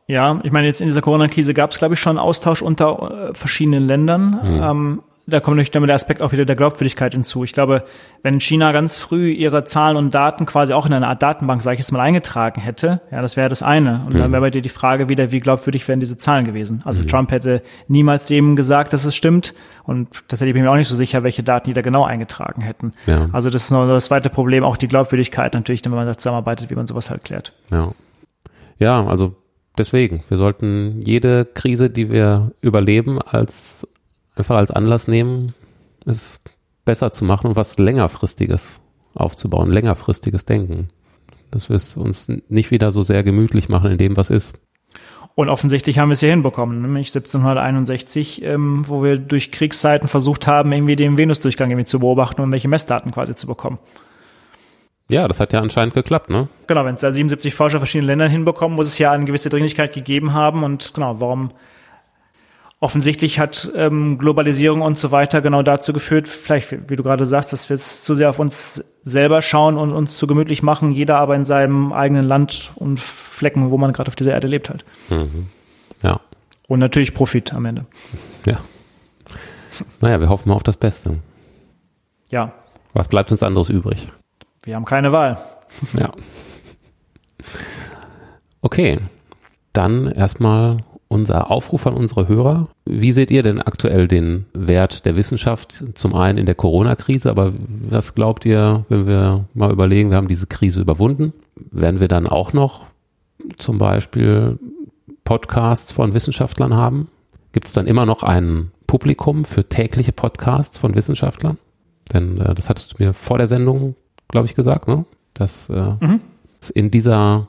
Ja, 0.07 0.41
ich 0.43 0.53
meine, 0.53 0.67
jetzt 0.67 0.83
in 0.83 0.89
dieser 0.89 1.01
Corona-Krise 1.01 1.55
gab 1.55 1.71
es, 1.71 1.79
glaube 1.79 1.95
ich, 1.95 2.01
schon 2.01 2.19
Austausch 2.19 2.61
unter 2.61 3.31
äh, 3.31 3.35
verschiedenen 3.35 3.87
Ländern. 3.87 4.43
Hm. 4.43 4.63
Ähm, 4.63 5.03
da 5.27 5.41
kommt 5.41 5.57
natürlich 5.57 5.71
damit 5.71 5.89
der 5.89 5.95
Aspekt 5.95 6.21
auch 6.21 6.33
wieder 6.33 6.45
der 6.45 6.57
Glaubwürdigkeit 6.57 7.15
hinzu. 7.15 7.45
Ich 7.45 7.53
glaube, 7.53 7.85
wenn 8.23 8.41
China 8.41 8.73
ganz 8.73 8.99
früh 8.99 9.31
ihre 9.31 9.65
Zahlen 9.65 9.97
und 9.97 10.15
Daten 10.15 10.45
quasi 10.45 10.75
auch 10.75 10.85
in 10.85 10.93
eine 10.93 11.09
Art 11.09 11.23
Datenbank, 11.23 11.63
sage 11.63 11.75
ich 11.75 11.81
jetzt 11.81 11.93
mal, 11.93 12.01
eingetragen 12.01 12.61
hätte, 12.61 13.01
ja, 13.11 13.23
das 13.23 13.37
wäre 13.37 13.49
das 13.49 13.63
eine. 13.63 14.03
Und 14.07 14.15
mhm. 14.15 14.19
dann 14.19 14.33
wäre 14.33 14.43
bei 14.43 14.51
dir 14.51 14.61
die 14.61 14.69
Frage 14.69 15.09
wieder, 15.09 15.33
wie 15.33 15.41
glaubwürdig 15.41 15.89
wären 15.89 16.01
diese 16.01 16.19
Zahlen 16.19 16.45
gewesen? 16.45 16.83
Also 16.85 17.03
mhm. 17.03 17.07
Trump 17.07 17.31
hätte 17.31 17.63
niemals 17.89 18.27
dem 18.27 18.55
gesagt, 18.55 18.93
dass 18.93 19.07
es 19.07 19.17
stimmt. 19.17 19.55
Und 19.85 20.09
tatsächlich 20.29 20.53
bin 20.53 20.63
ich 20.63 20.67
mir 20.67 20.73
auch 20.73 20.77
nicht 20.77 20.89
so 20.89 20.95
sicher, 20.95 21.23
welche 21.23 21.43
Daten 21.43 21.71
die 21.71 21.75
da 21.75 21.81
genau 21.81 22.05
eingetragen 22.05 22.61
hätten. 22.61 22.93
Ja. 23.07 23.29
Also 23.33 23.49
das 23.49 23.65
ist 23.65 23.71
noch 23.71 23.87
das 23.87 24.07
zweite 24.07 24.29
Problem, 24.29 24.63
auch 24.63 24.77
die 24.77 24.89
Glaubwürdigkeit 24.89 25.55
natürlich, 25.55 25.85
wenn 25.85 25.93
man 25.93 26.07
da 26.07 26.19
zusammenarbeitet, 26.19 26.69
wie 26.69 26.75
man 26.75 26.87
sowas 26.87 27.09
halt 27.09 27.25
klärt. 27.25 27.55
Ja. 27.71 27.93
Ja, 28.79 29.05
also 29.07 29.35
deswegen, 29.79 30.25
wir 30.29 30.37
sollten 30.37 31.01
jede 31.01 31.45
Krise, 31.45 31.89
die 31.89 32.11
wir 32.11 32.53
überleben, 32.61 33.23
als 33.23 33.87
einfach 34.35 34.57
als 34.57 34.71
Anlass 34.71 35.09
nehmen, 35.09 35.55
es 36.07 36.41
besser 36.85 37.11
zu 37.13 37.25
machen 37.25 37.49
und 37.49 37.57
was 37.57 37.79
längerfristiges 37.79 38.81
aufzubauen, 39.15 39.71
längerfristiges 39.71 40.45
Denken. 40.45 40.89
Dass 41.51 41.69
wir 41.69 41.77
es 41.77 41.97
uns 41.97 42.29
nicht 42.49 42.71
wieder 42.71 42.91
so 42.91 43.03
sehr 43.03 43.23
gemütlich 43.23 43.69
machen 43.69 43.91
in 43.93 43.99
dem, 43.99 44.17
was 44.17 44.31
ist. 44.31 44.55
Und 45.37 45.49
offensichtlich 45.49 45.99
haben 45.99 46.11
wir 46.11 46.15
es 46.15 46.21
hier 46.21 46.31
hinbekommen, 46.31 46.83
nämlich 46.83 47.09
1761, 47.09 48.43
ähm, 48.45 48.85
wo 48.87 49.03
wir 49.03 49.19
durch 49.19 49.51
Kriegszeiten 49.51 50.09
versucht 50.09 50.47
haben, 50.47 50.71
irgendwie 50.71 50.95
den 50.95 51.19
Venusdurchgang 51.19 51.71
irgendwie 51.71 51.87
zu 51.87 51.99
beobachten 51.99 52.41
und 52.41 52.53
welche 52.53 52.69
Messdaten 52.69 53.11
quasi 53.11 53.35
zu 53.35 53.49
bekommen. 53.49 53.79
Ja, 55.11 55.27
das 55.29 55.41
hat 55.41 55.53
ja 55.53 55.59
anscheinend 55.61 55.95
geklappt, 55.95 56.31
ne? 56.31 56.49
Genau, 56.67 56.85
wenn 56.85 56.95
es 56.95 57.01
da 57.01 57.11
77 57.11 57.53
Forscher 57.53 57.79
verschiedenen 57.79 58.07
Ländern 58.07 58.31
hinbekommen, 58.31 58.77
muss 58.77 58.87
es 58.87 58.99
ja 58.99 59.13
eine 59.13 59.25
gewisse 59.25 59.51
Dringlichkeit 59.51 59.93
gegeben 59.93 60.33
haben. 60.33 60.63
Und 60.63 60.95
genau, 60.95 61.21
warum 61.21 61.51
offensichtlich 62.85 63.39
hat 63.39 63.73
ähm, 63.75 64.19
Globalisierung 64.19 64.83
und 64.83 64.99
so 64.99 65.11
weiter 65.11 65.41
genau 65.41 65.63
dazu 65.63 65.95
geführt, 65.95 66.29
vielleicht, 66.29 66.91
wie 66.91 66.97
du 66.97 67.03
gerade 67.03 67.25
sagst, 67.25 67.51
dass 67.55 67.71
wir 67.71 67.75
es 67.75 68.03
zu 68.03 68.15
sehr 68.15 68.29
auf 68.29 68.39
uns 68.39 68.85
selber 69.03 69.41
schauen 69.41 69.79
und 69.79 69.95
uns 69.95 70.19
zu 70.19 70.27
gemütlich 70.27 70.63
machen, 70.63 70.93
jeder 70.93 71.17
aber 71.17 71.35
in 71.35 71.47
seinem 71.47 71.95
eigenen 71.95 72.27
Land 72.27 72.73
und 72.77 73.01
Flecken, 73.01 73.71
wo 73.71 73.79
man 73.79 73.95
gerade 73.95 74.09
auf 74.09 74.17
dieser 74.17 74.33
Erde 74.33 74.49
lebt 74.49 74.69
halt. 74.69 74.85
Mhm. 75.09 75.47
Ja. 76.03 76.21
Und 76.69 76.79
natürlich 76.79 77.15
Profit 77.15 77.55
am 77.55 77.65
Ende. 77.65 77.87
Ja. 78.47 78.59
Naja, 80.03 80.21
wir 80.21 80.29
hoffen 80.29 80.51
mal 80.51 80.55
auf 80.55 80.63
das 80.63 80.77
Beste. 80.77 81.19
Ja. 82.29 82.53
Was 82.93 83.09
bleibt 83.09 83.33
uns 83.33 83.43
anderes 83.43 83.71
übrig? 83.71 84.07
Wir 84.63 84.77
haben 84.77 84.85
keine 84.85 85.11
Wahl. 85.11 85.39
Ja. 85.99 86.11
Okay. 88.61 88.99
Dann 89.73 90.07
erstmal 90.07 90.85
unser 91.15 91.51
Aufruf 91.51 91.87
an 91.87 91.95
unsere 91.95 92.29
Hörer. 92.29 92.69
Wie 92.85 93.13
seht 93.13 93.31
ihr 93.31 93.43
denn 93.43 93.63
aktuell 93.63 94.09
den 94.09 94.47
Wert 94.53 95.07
der 95.07 95.17
Wissenschaft? 95.17 95.85
Zum 95.95 96.15
einen 96.15 96.39
in 96.39 96.47
der 96.47 96.55
Corona-Krise, 96.55 97.31
aber 97.31 97.53
was 97.89 98.15
glaubt 98.15 98.45
ihr, 98.45 98.85
wenn 98.89 99.07
wir 99.07 99.45
mal 99.55 99.73
überlegen, 99.73 100.11
wir 100.11 100.17
haben 100.17 100.29
diese 100.29 100.47
Krise 100.47 100.81
überwunden? 100.81 101.33
Werden 101.71 102.01
wir 102.01 102.09
dann 102.09 102.27
auch 102.27 102.53
noch 102.53 102.87
zum 103.57 103.79
Beispiel 103.79 104.59
Podcasts 105.25 105.93
von 105.93 106.13
Wissenschaftlern 106.15 106.75
haben? 106.75 107.09
Gibt 107.53 107.69
es 107.69 107.73
dann 107.73 107.87
immer 107.87 108.05
noch 108.05 108.23
ein 108.25 108.73
Publikum 108.87 109.45
für 109.45 109.69
tägliche 109.69 110.13
Podcasts 110.13 110.77
von 110.77 110.95
Wissenschaftlern? 110.95 111.59
Denn 112.13 112.41
äh, 112.41 112.55
das 112.55 112.69
hattest 112.69 112.93
du 112.93 113.03
mir 113.03 113.15
vor 113.15 113.39
der 113.39 113.47
Sendung, 113.47 113.95
glaube 114.29 114.47
ich, 114.47 114.55
gesagt, 114.55 114.89
ne? 114.89 115.05
dass 115.33 115.71
äh, 115.71 115.95
mhm. 116.01 116.21
in 116.75 116.91
dieser 116.91 117.49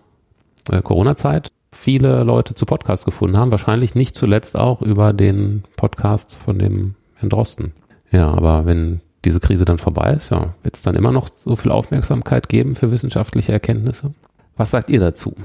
äh, 0.72 0.82
Corona-Zeit 0.82 1.52
viele 1.76 2.24
Leute 2.24 2.56
zu 2.56 2.66
Podcasts 2.66 3.06
gefunden 3.06 3.38
haben. 3.38 3.52
Wahrscheinlich 3.52 3.96
nicht 3.96 4.16
zuletzt 4.16 4.58
auch 4.58 4.82
über 4.82 5.14
den 5.14 5.64
Podcast 5.76 6.34
von 6.34 6.58
dem 6.58 6.96
Herrn 7.18 7.30
Drosten. 7.30 7.74
Ja, 8.12 8.32
aber 8.32 8.66
wenn 8.66 9.02
diese 9.26 9.40
Krise 9.40 9.66
dann 9.66 9.78
vorbei 9.78 10.14
ist, 10.14 10.32
ja, 10.32 10.54
wird 10.64 10.76
es 10.76 10.82
dann 10.82 10.96
immer 10.96 11.12
noch 11.12 11.28
so 11.36 11.56
viel 11.56 11.72
Aufmerksamkeit 11.72 12.50
geben 12.50 12.76
für 12.76 12.92
wissenschaftliche 12.92 13.52
Erkenntnisse? 13.52 14.14
Was 14.56 14.72
sagt 14.72 14.90
ihr 14.90 15.00
dazu? 15.00 15.36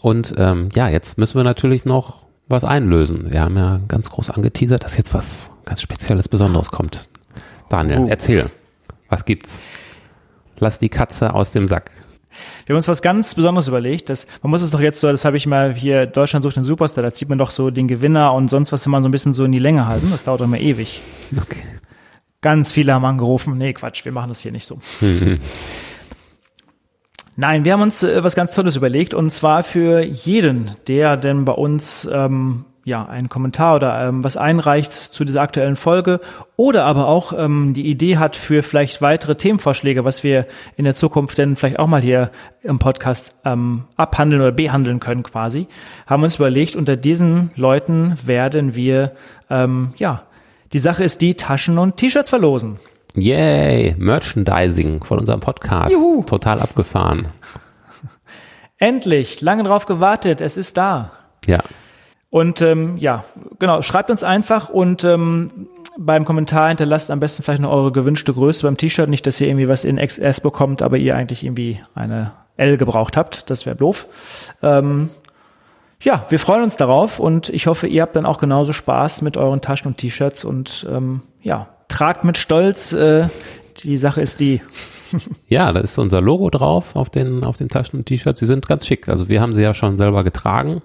Und 0.00 0.34
ähm, 0.36 0.68
ja, 0.74 0.88
jetzt 0.88 1.18
müssen 1.18 1.36
wir 1.36 1.44
natürlich 1.44 1.84
noch 1.84 2.26
was 2.48 2.64
einlösen. 2.64 3.30
Wir 3.32 3.42
haben 3.42 3.56
ja 3.56 3.80
ganz 3.88 4.10
groß 4.10 4.30
angeteasert, 4.30 4.84
dass 4.84 4.96
jetzt 4.96 5.14
was 5.14 5.50
ganz 5.64 5.82
Spezielles, 5.82 6.28
Besonderes 6.28 6.70
kommt. 6.70 7.08
Daniel, 7.68 8.00
oh. 8.00 8.06
erzähl. 8.08 8.50
Was 9.08 9.24
gibt's? 9.24 9.60
Lass 10.58 10.78
die 10.78 10.88
Katze 10.88 11.34
aus 11.34 11.50
dem 11.50 11.66
Sack. 11.66 11.90
Wir 12.66 12.74
haben 12.74 12.78
uns 12.78 12.88
was 12.88 13.02
ganz 13.02 13.34
Besonderes 13.34 13.68
überlegt. 13.68 14.10
Dass, 14.10 14.26
man 14.42 14.50
muss 14.50 14.62
es 14.62 14.70
doch 14.70 14.80
jetzt 14.80 15.00
so, 15.00 15.10
das 15.10 15.24
habe 15.24 15.36
ich 15.36 15.46
mal 15.46 15.74
hier, 15.74 16.06
Deutschland 16.06 16.42
sucht 16.42 16.56
den 16.56 16.64
Superstar, 16.64 17.02
da 17.02 17.12
zieht 17.12 17.28
man 17.28 17.38
doch 17.38 17.50
so 17.50 17.70
den 17.70 17.88
Gewinner 17.88 18.32
und 18.34 18.48
sonst 18.48 18.72
was 18.72 18.86
immer 18.86 19.02
so 19.02 19.08
ein 19.08 19.12
bisschen 19.12 19.32
so 19.32 19.44
in 19.44 19.52
die 19.52 19.58
Länge 19.58 19.86
halten. 19.86 20.10
Das 20.10 20.24
dauert 20.24 20.40
immer 20.40 20.58
ewig. 20.58 21.00
Okay. 21.36 21.62
Ganz 22.40 22.70
viele 22.72 22.94
haben 22.94 23.04
angerufen, 23.04 23.58
nee, 23.58 23.72
Quatsch, 23.72 24.04
wir 24.04 24.12
machen 24.12 24.28
das 24.28 24.40
hier 24.40 24.52
nicht 24.52 24.64
so. 24.66 24.80
Nein, 27.40 27.64
wir 27.64 27.72
haben 27.72 27.82
uns 27.82 28.02
äh, 28.02 28.22
was 28.24 28.34
ganz 28.34 28.54
Tolles 28.54 28.76
überlegt 28.76 29.14
und 29.14 29.30
zwar 29.30 29.62
für 29.62 30.02
jeden, 30.02 30.72
der 30.88 31.16
denn 31.16 31.44
bei 31.44 31.52
uns 31.52 32.08
ähm, 32.12 32.64
ja, 32.88 33.04
einen 33.06 33.28
Kommentar 33.28 33.76
oder 33.76 34.08
ähm, 34.08 34.24
was 34.24 34.36
einreicht 34.36 34.92
zu 34.92 35.24
dieser 35.24 35.42
aktuellen 35.42 35.76
Folge 35.76 36.20
oder 36.56 36.84
aber 36.84 37.06
auch 37.06 37.32
ähm, 37.36 37.74
die 37.74 37.86
Idee 37.86 38.16
hat 38.16 38.34
für 38.34 38.62
vielleicht 38.62 39.02
weitere 39.02 39.36
Themenvorschläge, 39.36 40.04
was 40.04 40.24
wir 40.24 40.46
in 40.76 40.84
der 40.84 40.94
Zukunft 40.94 41.36
denn 41.36 41.54
vielleicht 41.54 41.78
auch 41.78 41.86
mal 41.86 42.00
hier 42.00 42.30
im 42.62 42.78
Podcast 42.78 43.34
ähm, 43.44 43.84
abhandeln 43.96 44.40
oder 44.40 44.52
behandeln 44.52 45.00
können 45.00 45.22
quasi, 45.22 45.68
haben 46.06 46.22
uns 46.22 46.36
überlegt, 46.36 46.76
unter 46.76 46.96
diesen 46.96 47.50
Leuten 47.54 48.14
werden 48.24 48.74
wir, 48.74 49.12
ähm, 49.50 49.92
ja, 49.98 50.22
die 50.72 50.78
Sache 50.78 51.04
ist 51.04 51.20
die, 51.20 51.34
Taschen 51.34 51.78
und 51.78 51.98
T-Shirts 51.98 52.30
verlosen. 52.30 52.78
Yay, 53.14 53.94
Merchandising 53.98 55.04
von 55.04 55.18
unserem 55.18 55.40
Podcast. 55.40 55.92
Juhu. 55.92 56.22
Total 56.24 56.60
abgefahren. 56.60 57.28
Endlich, 58.78 59.40
lange 59.40 59.64
drauf 59.64 59.86
gewartet, 59.86 60.40
es 60.40 60.56
ist 60.56 60.76
da. 60.76 61.12
Ja. 61.46 61.60
Und 62.30 62.60
ähm, 62.60 62.96
ja, 62.98 63.24
genau, 63.58 63.80
schreibt 63.82 64.10
uns 64.10 64.22
einfach 64.22 64.68
und 64.68 65.02
ähm, 65.04 65.68
beim 65.98 66.24
Kommentar 66.24 66.68
hinterlasst 66.68 67.10
am 67.10 67.20
besten 67.20 67.42
vielleicht 67.42 67.62
noch 67.62 67.72
eure 67.72 67.90
gewünschte 67.90 68.32
Größe 68.32 68.64
beim 68.64 68.76
T-Shirt. 68.76 69.08
Nicht, 69.08 69.26
dass 69.26 69.40
ihr 69.40 69.48
irgendwie 69.48 69.68
was 69.68 69.84
in 69.84 69.96
XS 69.96 70.40
bekommt, 70.40 70.82
aber 70.82 70.98
ihr 70.98 71.16
eigentlich 71.16 71.42
irgendwie 71.42 71.80
eine 71.94 72.32
L 72.56 72.76
gebraucht 72.76 73.16
habt. 73.16 73.50
Das 73.50 73.66
wäre 73.66 73.76
doof. 73.76 74.06
Ähm, 74.62 75.10
ja, 76.00 76.24
wir 76.28 76.38
freuen 76.38 76.62
uns 76.62 76.76
darauf 76.76 77.18
und 77.18 77.48
ich 77.48 77.66
hoffe, 77.66 77.88
ihr 77.88 78.02
habt 78.02 78.14
dann 78.14 78.26
auch 78.26 78.38
genauso 78.38 78.72
Spaß 78.72 79.22
mit 79.22 79.36
euren 79.36 79.60
Taschen 79.60 79.88
und 79.88 79.96
T-Shirts 79.96 80.44
und 80.44 80.86
ähm, 80.88 81.22
ja, 81.42 81.68
tragt 81.88 82.24
mit 82.24 82.38
Stolz. 82.38 82.92
Äh, 82.92 83.28
die 83.82 83.96
Sache 83.96 84.20
ist 84.20 84.38
die. 84.38 84.60
ja, 85.48 85.72
da 85.72 85.80
ist 85.80 85.98
unser 85.98 86.20
Logo 86.20 86.50
drauf 86.50 86.94
auf 86.94 87.10
den, 87.10 87.44
auf 87.44 87.56
den 87.56 87.68
Taschen 87.68 87.98
und 87.98 88.06
T-Shirts. 88.06 88.38
Sie 88.38 88.46
sind 88.46 88.68
ganz 88.68 88.86
schick. 88.86 89.08
Also 89.08 89.28
wir 89.28 89.40
haben 89.40 89.52
sie 89.52 89.62
ja 89.62 89.74
schon 89.74 89.98
selber 89.98 90.22
getragen. 90.22 90.80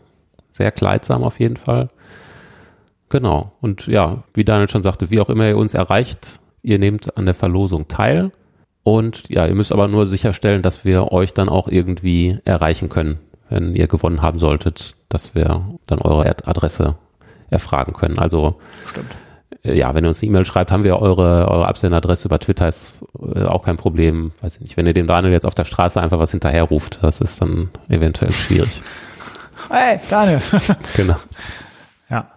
Sehr 0.54 0.72
kleidsam 0.72 1.24
auf 1.24 1.39
jeden 1.39 1.58
Fall. 1.58 1.89
Genau. 3.10 3.51
Und 3.60 3.88
ja, 3.88 4.24
wie 4.34 4.45
Daniel 4.45 4.70
schon 4.70 4.84
sagte, 4.84 5.10
wie 5.10 5.20
auch 5.20 5.30
immer 5.30 5.49
ihr 5.49 5.58
uns 5.58 5.74
erreicht, 5.74 6.39
ihr 6.62 6.80
nehmt 6.80 7.18
an 7.18 7.26
der 7.26 7.34
Verlosung 7.34 7.89
teil. 7.89 8.32
Und 8.84 9.30
ja, 9.30 9.45
ihr 9.45 9.56
müsst 9.56 9.74
aber 9.74 9.88
nur 9.88 10.08
sicherstellen, 10.08 10.62
dass 10.62 10.86
wir 10.86 11.12
euch 11.12 11.34
dann 11.34 11.49
auch 11.49 11.68
irgendwie 11.68 12.38
erreichen 12.45 12.88
können, 12.88 13.20
wenn 13.49 13.76
ihr 13.76 13.88
gewonnen 13.88 14.22
haben 14.22 14.39
solltet, 14.39 14.95
dass 15.10 15.36
wir 15.36 15.66
dann 15.88 15.99
eure 15.99 16.26
Adresse 16.47 16.95
erfragen 17.49 17.93
können. 17.93 18.20
Also 18.20 18.60
Stimmt. 18.89 19.12
Äh, 19.64 19.78
ja, 19.78 19.93
wenn 19.95 20.06
ihr 20.06 20.10
uns 20.10 20.22
eine 20.22 20.30
E-Mail 20.30 20.45
schreibt, 20.45 20.72
haben 20.72 20.84
wir 20.84 20.99
eure, 20.99 21.47
eure 21.49 21.68
Absenderadresse 21.68 22.28
über 22.28 22.39
Twitter, 22.39 22.68
ist 22.68 22.93
äh, 23.36 23.43
auch 23.43 23.64
kein 23.64 23.78
Problem. 23.78 24.32
Weiß 24.41 24.56
ich 24.56 24.62
nicht, 24.62 24.78
wenn 24.78 24.86
ihr 24.86 24.93
dem 24.93 25.08
Daniel 25.08 25.34
jetzt 25.34 25.45
auf 25.45 25.56
der 25.56 25.66
Straße 25.66 26.01
einfach 26.01 26.20
was 26.20 26.32
hinterher 26.32 26.64
ruft, 26.64 26.99
das 27.01 27.22
ist 27.22 27.41
dann 27.41 27.70
eventuell 27.89 28.32
schwierig. 28.32 28.82
Hey, 29.70 29.99
Daniel. 30.09 30.41
genau. 30.95 31.16
Ja. 32.09 32.28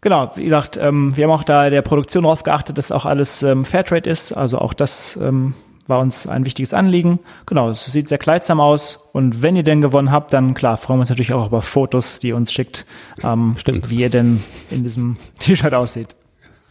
Genau, 0.00 0.30
wie 0.36 0.44
gesagt, 0.44 0.76
ähm, 0.76 1.16
wir 1.16 1.24
haben 1.24 1.32
auch 1.32 1.44
da 1.44 1.70
der 1.70 1.82
Produktion 1.82 2.22
darauf 2.24 2.42
geachtet, 2.42 2.78
dass 2.78 2.92
auch 2.92 3.06
alles 3.06 3.42
ähm, 3.42 3.64
Fairtrade 3.64 4.08
ist. 4.08 4.32
Also 4.32 4.58
auch 4.58 4.74
das 4.74 5.18
ähm, 5.20 5.54
war 5.88 6.00
uns 6.00 6.26
ein 6.26 6.44
wichtiges 6.44 6.74
Anliegen. 6.74 7.20
Genau, 7.46 7.70
es 7.70 7.84
sieht 7.86 8.08
sehr 8.08 8.18
kleidsam 8.18 8.60
aus. 8.60 9.08
Und 9.12 9.42
wenn 9.42 9.56
ihr 9.56 9.62
denn 9.62 9.80
gewonnen 9.80 10.10
habt, 10.10 10.32
dann 10.32 10.54
klar, 10.54 10.76
freuen 10.76 10.98
wir 10.98 11.02
uns 11.02 11.10
natürlich 11.10 11.32
auch 11.32 11.46
über 11.46 11.62
Fotos, 11.62 12.18
die 12.18 12.28
ihr 12.28 12.36
uns 12.36 12.52
schickt, 12.52 12.86
ähm, 13.22 13.54
Stimmt. 13.58 13.90
wie 13.90 13.96
ihr 13.96 14.10
denn 14.10 14.42
in 14.70 14.82
diesem 14.82 15.16
T-Shirt 15.38 15.74
aussieht. 15.74 16.14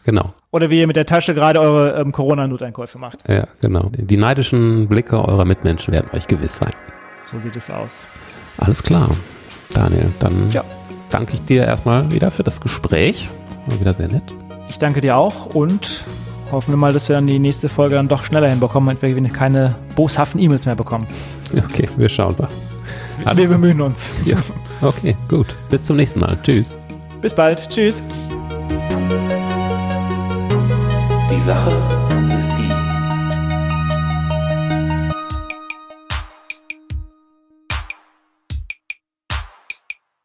Genau. 0.04 0.32
Oder 0.52 0.70
wie 0.70 0.78
ihr 0.78 0.86
mit 0.86 0.94
der 0.94 1.06
Tasche 1.06 1.34
gerade 1.34 1.60
eure 1.60 2.00
ähm, 2.00 2.12
Corona-Noteinkäufe 2.12 2.96
macht. 2.96 3.28
Ja, 3.28 3.48
genau. 3.60 3.90
Die 3.92 4.16
neidischen 4.16 4.86
Blicke 4.86 5.16
eurer 5.16 5.44
Mitmenschen 5.44 5.92
werden 5.92 6.10
euch 6.12 6.28
gewiss 6.28 6.58
sein. 6.58 6.72
So 7.20 7.40
sieht 7.40 7.56
es 7.56 7.70
aus. 7.70 8.06
Alles 8.58 8.82
klar. 8.84 9.10
Daniel, 9.72 10.12
dann 10.18 10.50
Ja. 10.50 10.64
danke 11.10 11.34
ich 11.34 11.42
dir 11.42 11.64
erstmal 11.64 12.10
wieder 12.10 12.30
für 12.30 12.42
das 12.42 12.60
Gespräch. 12.60 13.28
War 13.66 13.80
wieder 13.80 13.94
sehr 13.94 14.08
nett. 14.08 14.22
Ich 14.68 14.78
danke 14.78 15.00
dir 15.00 15.16
auch 15.16 15.46
und 15.54 16.04
hoffen 16.50 16.72
wir 16.72 16.76
mal, 16.76 16.92
dass 16.92 17.08
wir 17.08 17.16
dann 17.16 17.26
die 17.26 17.38
nächste 17.38 17.68
Folge 17.68 17.96
dann 17.96 18.08
doch 18.08 18.22
schneller 18.22 18.48
hinbekommen 18.48 18.88
und 18.94 19.02
wir 19.02 19.28
keine 19.32 19.74
boshaften 19.94 20.40
E-Mails 20.40 20.66
mehr 20.66 20.76
bekommen. 20.76 21.06
Okay, 21.56 21.88
wir 21.96 22.08
schauen 22.08 22.34
mal. 22.38 22.48
Alles 23.24 23.38
wir 23.38 23.48
bemühen 23.48 23.80
uns. 23.80 24.12
Ja. 24.24 24.36
Okay, 24.82 25.16
gut. 25.28 25.56
Bis 25.70 25.84
zum 25.84 25.96
nächsten 25.96 26.20
Mal. 26.20 26.36
Tschüss. 26.42 26.78
Bis 27.20 27.34
bald. 27.34 27.68
Tschüss. 27.70 28.04
Die 31.30 31.40
Sache 31.40 31.95